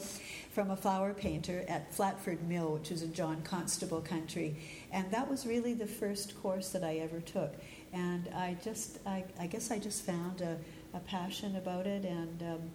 from 0.51 0.69
a 0.71 0.75
flower 0.75 1.13
painter 1.13 1.63
at 1.69 1.93
Flatford 1.93 2.45
Mill, 2.45 2.73
which 2.73 2.91
is 2.91 3.03
in 3.03 3.13
John 3.13 3.41
Constable 3.43 4.01
country. 4.01 4.57
And 4.91 5.09
that 5.11 5.29
was 5.29 5.45
really 5.45 5.73
the 5.73 5.87
first 5.87 6.37
course 6.41 6.71
that 6.71 6.83
I 6.83 6.97
ever 6.97 7.21
took. 7.21 7.53
And 7.93 8.27
I 8.35 8.57
just, 8.61 8.99
I, 9.05 9.23
I 9.39 9.47
guess 9.47 9.71
I 9.71 9.79
just 9.79 10.05
found 10.05 10.41
a, 10.41 10.57
a 10.93 10.99
passion 10.99 11.55
about 11.55 11.87
it. 11.87 12.03
And 12.03 12.41
um, 12.41 12.71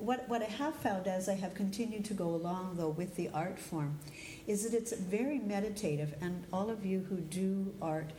what, 0.00 0.28
what 0.28 0.42
I 0.42 0.46
have 0.46 0.74
found 0.76 1.06
as 1.06 1.28
I 1.28 1.34
have 1.34 1.54
continued 1.54 2.04
to 2.06 2.14
go 2.14 2.28
along, 2.28 2.76
though, 2.76 2.88
with 2.88 3.16
the 3.16 3.28
art 3.30 3.58
form, 3.58 3.98
is 4.46 4.64
that 4.64 4.76
it's 4.76 4.92
very 4.92 5.38
meditative. 5.38 6.14
And 6.20 6.44
all 6.52 6.70
of 6.70 6.84
you 6.84 7.06
who 7.08 7.16
do 7.16 7.72
art 7.80 8.10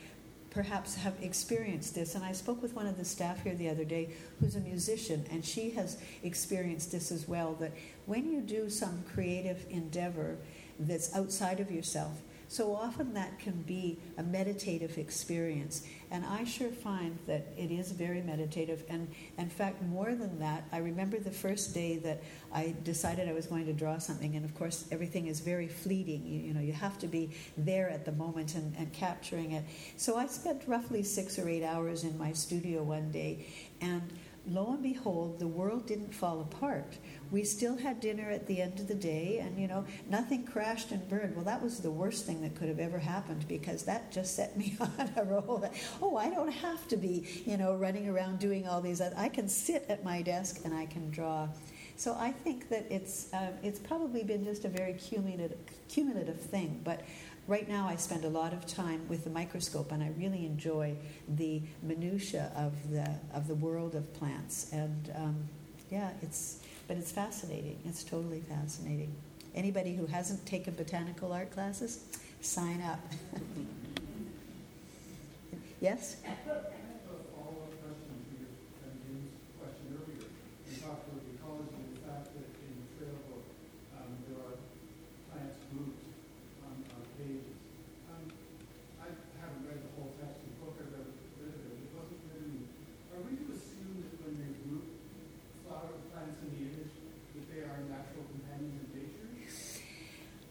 perhaps 0.51 0.95
have 0.95 1.13
experienced 1.21 1.95
this. 1.95 2.13
And 2.13 2.23
I 2.23 2.33
spoke 2.33 2.61
with 2.61 2.75
one 2.75 2.85
of 2.85 2.97
the 2.97 3.05
staff 3.05 3.43
here 3.43 3.55
the 3.55 3.69
other 3.69 3.85
day 3.85 4.09
who's 4.39 4.55
a 4.55 4.59
musician, 4.59 5.25
and 5.31 5.43
she 5.43 5.71
has 5.71 5.97
experienced 6.23 6.91
this 6.91 7.11
as 7.11 7.27
well 7.27 7.53
that 7.55 7.71
when 8.05 8.29
you 8.29 8.41
do 8.41 8.69
some 8.69 9.03
creative 9.13 9.65
endeavor 9.69 10.37
that's 10.77 11.15
outside 11.15 11.59
of 11.59 11.71
yourself, 11.71 12.21
so 12.51 12.75
often 12.75 13.13
that 13.13 13.39
can 13.39 13.61
be 13.61 13.97
a 14.17 14.23
meditative 14.23 14.97
experience. 14.97 15.87
And 16.11 16.25
I 16.25 16.43
sure 16.43 16.67
find 16.67 17.17
that 17.25 17.47
it 17.57 17.71
is 17.71 17.93
very 17.93 18.21
meditative. 18.21 18.83
And 18.89 19.07
in 19.37 19.49
fact, 19.49 19.81
more 19.83 20.13
than 20.13 20.37
that, 20.39 20.65
I 20.73 20.79
remember 20.79 21.17
the 21.17 21.31
first 21.31 21.73
day 21.73 21.95
that 21.99 22.21
I 22.53 22.75
decided 22.83 23.29
I 23.29 23.31
was 23.31 23.45
going 23.45 23.67
to 23.67 23.73
draw 23.73 23.99
something. 23.99 24.35
And 24.35 24.43
of 24.43 24.53
course, 24.53 24.85
everything 24.91 25.27
is 25.27 25.39
very 25.39 25.69
fleeting. 25.69 26.27
You, 26.27 26.41
you 26.41 26.53
know, 26.53 26.59
you 26.59 26.73
have 26.73 26.99
to 26.99 27.07
be 27.07 27.29
there 27.55 27.89
at 27.89 28.03
the 28.03 28.11
moment 28.11 28.55
and, 28.55 28.75
and 28.75 28.91
capturing 28.91 29.53
it. 29.53 29.63
So 29.95 30.17
I 30.17 30.27
spent 30.27 30.63
roughly 30.67 31.03
six 31.03 31.39
or 31.39 31.47
eight 31.47 31.63
hours 31.63 32.03
in 32.03 32.17
my 32.17 32.33
studio 32.33 32.83
one 32.83 33.11
day. 33.11 33.47
And 33.79 34.11
lo 34.47 34.71
and 34.71 34.81
behold, 34.81 35.39
the 35.39 35.47
world 35.47 35.85
didn't 35.85 36.13
fall 36.13 36.41
apart. 36.41 36.97
We 37.29 37.43
still 37.43 37.77
had 37.77 37.99
dinner 37.99 38.29
at 38.29 38.47
the 38.47 38.61
end 38.61 38.79
of 38.79 38.87
the 38.87 38.95
day 38.95 39.39
and 39.39 39.59
you 39.59 39.67
know 39.67 39.85
nothing 40.09 40.45
crashed 40.45 40.91
and 40.91 41.07
burned. 41.07 41.35
Well 41.35 41.45
that 41.45 41.61
was 41.61 41.79
the 41.79 41.91
worst 41.91 42.25
thing 42.25 42.41
that 42.41 42.55
could 42.55 42.67
have 42.67 42.79
ever 42.79 42.99
happened 42.99 43.47
because 43.47 43.83
that 43.83 44.11
just 44.11 44.35
set 44.35 44.57
me 44.57 44.75
on 44.81 45.11
a 45.15 45.23
roll 45.23 45.57
that 45.59 45.73
oh 46.01 46.17
i 46.17 46.29
don't 46.29 46.51
have 46.51 46.87
to 46.89 46.97
be 46.97 47.27
you 47.45 47.57
know 47.57 47.75
running 47.75 48.07
around 48.09 48.39
doing 48.39 48.67
all 48.67 48.81
these 48.81 49.01
i 49.01 49.29
can 49.29 49.47
sit 49.47 49.85
at 49.89 50.03
my 50.03 50.21
desk 50.21 50.61
and 50.65 50.73
i 50.73 50.85
can 50.85 51.09
draw. 51.11 51.47
So 51.95 52.15
i 52.19 52.31
think 52.31 52.69
that 52.69 52.85
it's 52.89 53.31
uh, 53.33 53.51
it's 53.61 53.79
probably 53.79 54.23
been 54.23 54.43
just 54.43 54.65
a 54.65 54.69
very 54.69 54.93
cumulative 54.93 55.57
cumulative 55.87 56.39
thing 56.39 56.81
but 56.83 57.01
right 57.51 57.67
now 57.67 57.85
I 57.85 57.97
spend 57.97 58.23
a 58.23 58.29
lot 58.29 58.53
of 58.53 58.65
time 58.65 59.05
with 59.09 59.25
the 59.25 59.29
microscope, 59.29 59.91
and 59.91 60.01
I 60.01 60.11
really 60.17 60.45
enjoy 60.45 60.95
the 61.27 61.61
minutia 61.83 62.49
of 62.55 62.71
the 62.89 63.05
of 63.33 63.49
the 63.49 63.55
world 63.55 63.93
of 63.93 64.11
plants. 64.13 64.71
And 64.71 65.11
um, 65.15 65.49
yeah, 65.89 66.11
it's 66.21 66.59
but 66.87 66.95
it's 66.95 67.11
fascinating. 67.11 67.77
It's 67.85 68.05
totally 68.05 68.39
fascinating. 68.39 69.13
Anybody 69.53 69.93
who 69.93 70.05
hasn't 70.05 70.45
taken 70.45 70.75
botanical 70.75 71.33
art 71.33 71.51
classes, 71.51 72.05
sign 72.39 72.81
up. 72.81 73.01
yes? 75.81 76.15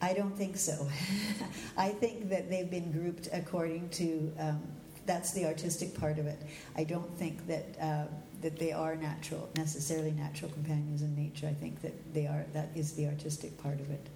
I 0.01 0.13
don't 0.13 0.35
think 0.35 0.57
so. 0.57 0.87
I 1.77 1.89
think 1.89 2.29
that 2.29 2.49
they've 2.49 2.69
been 2.69 2.91
grouped 2.91 3.29
according 3.31 3.89
to 3.89 4.33
um, 4.39 4.61
that's 5.05 5.31
the 5.31 5.45
artistic 5.45 5.97
part 5.99 6.19
of 6.19 6.25
it. 6.25 6.41
I 6.75 6.83
don't 6.83 7.17
think 7.17 7.47
that 7.47 7.65
uh, 7.79 8.05
that 8.41 8.57
they 8.57 8.71
are 8.71 8.95
natural 8.95 9.49
necessarily 9.55 10.11
natural 10.11 10.51
companions 10.51 11.01
in 11.01 11.15
nature. 11.15 11.47
I 11.47 11.53
think 11.53 11.81
that 11.81 12.13
they 12.13 12.27
are 12.27 12.45
that 12.53 12.69
is 12.75 12.93
the 12.93 13.07
artistic 13.07 13.61
part 13.61 13.79
of 13.79 13.89
it. 13.91 14.07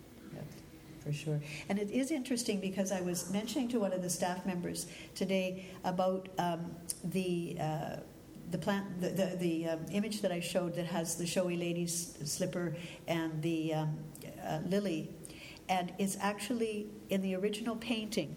For 1.06 1.14
sure. 1.14 1.40
And 1.70 1.78
it 1.78 1.92
is 1.92 2.10
interesting 2.10 2.60
because 2.60 2.92
I 2.92 3.00
was 3.00 3.30
mentioning 3.30 3.68
to 3.68 3.80
one 3.80 3.94
of 3.94 4.02
the 4.02 4.10
staff 4.10 4.44
members 4.44 4.88
today 5.14 5.68
about 5.84 6.30
um, 6.40 6.72
the. 7.04 7.58
Uh, 7.60 7.96
the 8.52 8.60
plant, 8.60 9.02
the, 9.02 9.10
the, 9.10 9.36
the 9.38 9.70
um, 9.70 9.80
image 9.92 10.22
that 10.22 10.32
I 10.32 10.40
showed 10.40 10.76
that 10.76 10.86
has 10.86 11.16
the 11.16 11.26
showy 11.26 11.58
lady's 11.58 12.16
slipper 12.26 12.76
and 13.08 13.42
the 13.42 13.74
um, 13.74 13.98
uh, 14.48 14.60
lily 14.68 15.10
and 15.70 15.92
is 15.98 16.18
actually 16.22 16.88
in 17.10 17.22
the 17.22 17.36
original 17.36 17.76
painting. 17.76 18.36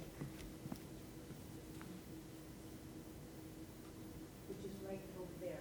Which 4.49 4.65
is 4.65 4.77
right 4.89 5.01
over 5.19 5.29
there. 5.41 5.61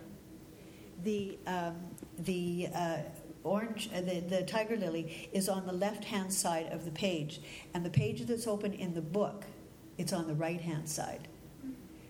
The, 1.03 1.37
um, 1.45 1.75
the 2.19 2.67
uh, 2.73 2.97
orange, 3.43 3.89
uh, 3.93 4.01
the, 4.01 4.19
the 4.21 4.43
tiger 4.43 4.75
lily 4.75 5.29
is 5.31 5.49
on 5.49 5.65
the 5.65 5.73
left 5.73 6.05
hand 6.05 6.31
side 6.31 6.67
of 6.71 6.85
the 6.85 6.91
page, 6.91 7.41
and 7.73 7.85
the 7.85 7.89
page 7.89 8.25
that's 8.25 8.47
open 8.47 8.73
in 8.73 8.93
the 8.93 9.01
book, 9.01 9.45
it's 9.97 10.13
on 10.13 10.27
the 10.27 10.35
right 10.35 10.61
hand 10.61 10.87
side. 10.87 11.27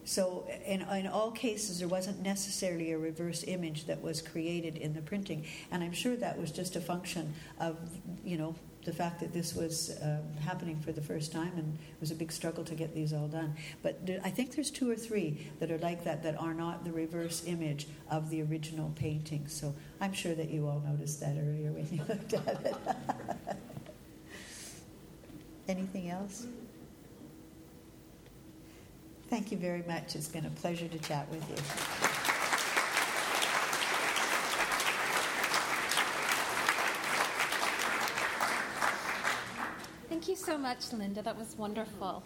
So, 0.03 0.47
in, 0.65 0.83
in 0.83 1.05
all 1.07 1.31
cases, 1.31 1.79
there 1.79 1.87
wasn't 1.89 2.21
necessarily 2.21 2.93
a 2.93 2.97
reverse 2.97 3.43
image 3.45 3.87
that 3.87 4.01
was 4.01 4.21
created 4.21 4.77
in 4.77 4.93
the 4.93 5.01
printing, 5.01 5.45
and 5.69 5.83
I'm 5.83 5.91
sure 5.91 6.15
that 6.15 6.39
was 6.39 6.49
just 6.49 6.77
a 6.77 6.81
function 6.81 7.33
of, 7.59 7.77
you 8.23 8.37
know, 8.37 8.55
the 8.87 8.93
fact 8.93 9.19
that 9.19 9.33
this 9.33 9.53
was 9.53 9.99
um, 10.01 10.23
happening 10.45 10.79
for 10.79 10.93
the 10.93 11.01
first 11.01 11.33
time, 11.33 11.51
and 11.57 11.77
it 11.77 11.99
was 11.99 12.09
a 12.09 12.15
big 12.15 12.31
struggle 12.31 12.63
to 12.63 12.73
get 12.73 12.95
these 12.95 13.11
all 13.11 13.27
done. 13.27 13.53
But 13.83 13.99
I 14.23 14.29
think 14.29 14.55
there's 14.55 14.71
two 14.71 14.89
or 14.89 14.95
three 14.95 15.45
that 15.59 15.69
are 15.69 15.77
like 15.79 16.05
that 16.05 16.23
that 16.23 16.39
are 16.39 16.53
not 16.53 16.85
the 16.85 16.93
reverse 16.93 17.43
image 17.45 17.85
of 18.09 18.29
the 18.29 18.41
original 18.43 18.93
painting. 18.95 19.45
So 19.49 19.75
I'm 19.99 20.13
sure 20.13 20.33
that 20.35 20.49
you 20.49 20.67
all 20.69 20.81
noticed 20.87 21.19
that 21.19 21.35
earlier 21.37 21.73
when 21.73 21.85
you 21.91 22.01
looked 22.07 22.33
at 22.33 22.65
it. 22.65 22.75
Anything 25.67 26.09
else? 26.09 26.47
Thank 29.29 29.51
you 29.51 29.57
very 29.57 29.83
much. 29.85 30.15
It's 30.15 30.29
been 30.29 30.45
a 30.45 30.49
pleasure 30.51 30.87
to 30.87 30.99
chat 30.99 31.27
with 31.29 31.43
you. 31.49 32.36
Thank 40.17 40.29
you 40.29 40.35
so 40.35 40.57
much, 40.57 40.91
Linda. 40.93 41.21
That 41.21 41.37
was 41.37 41.55
wonderful. 41.59 42.23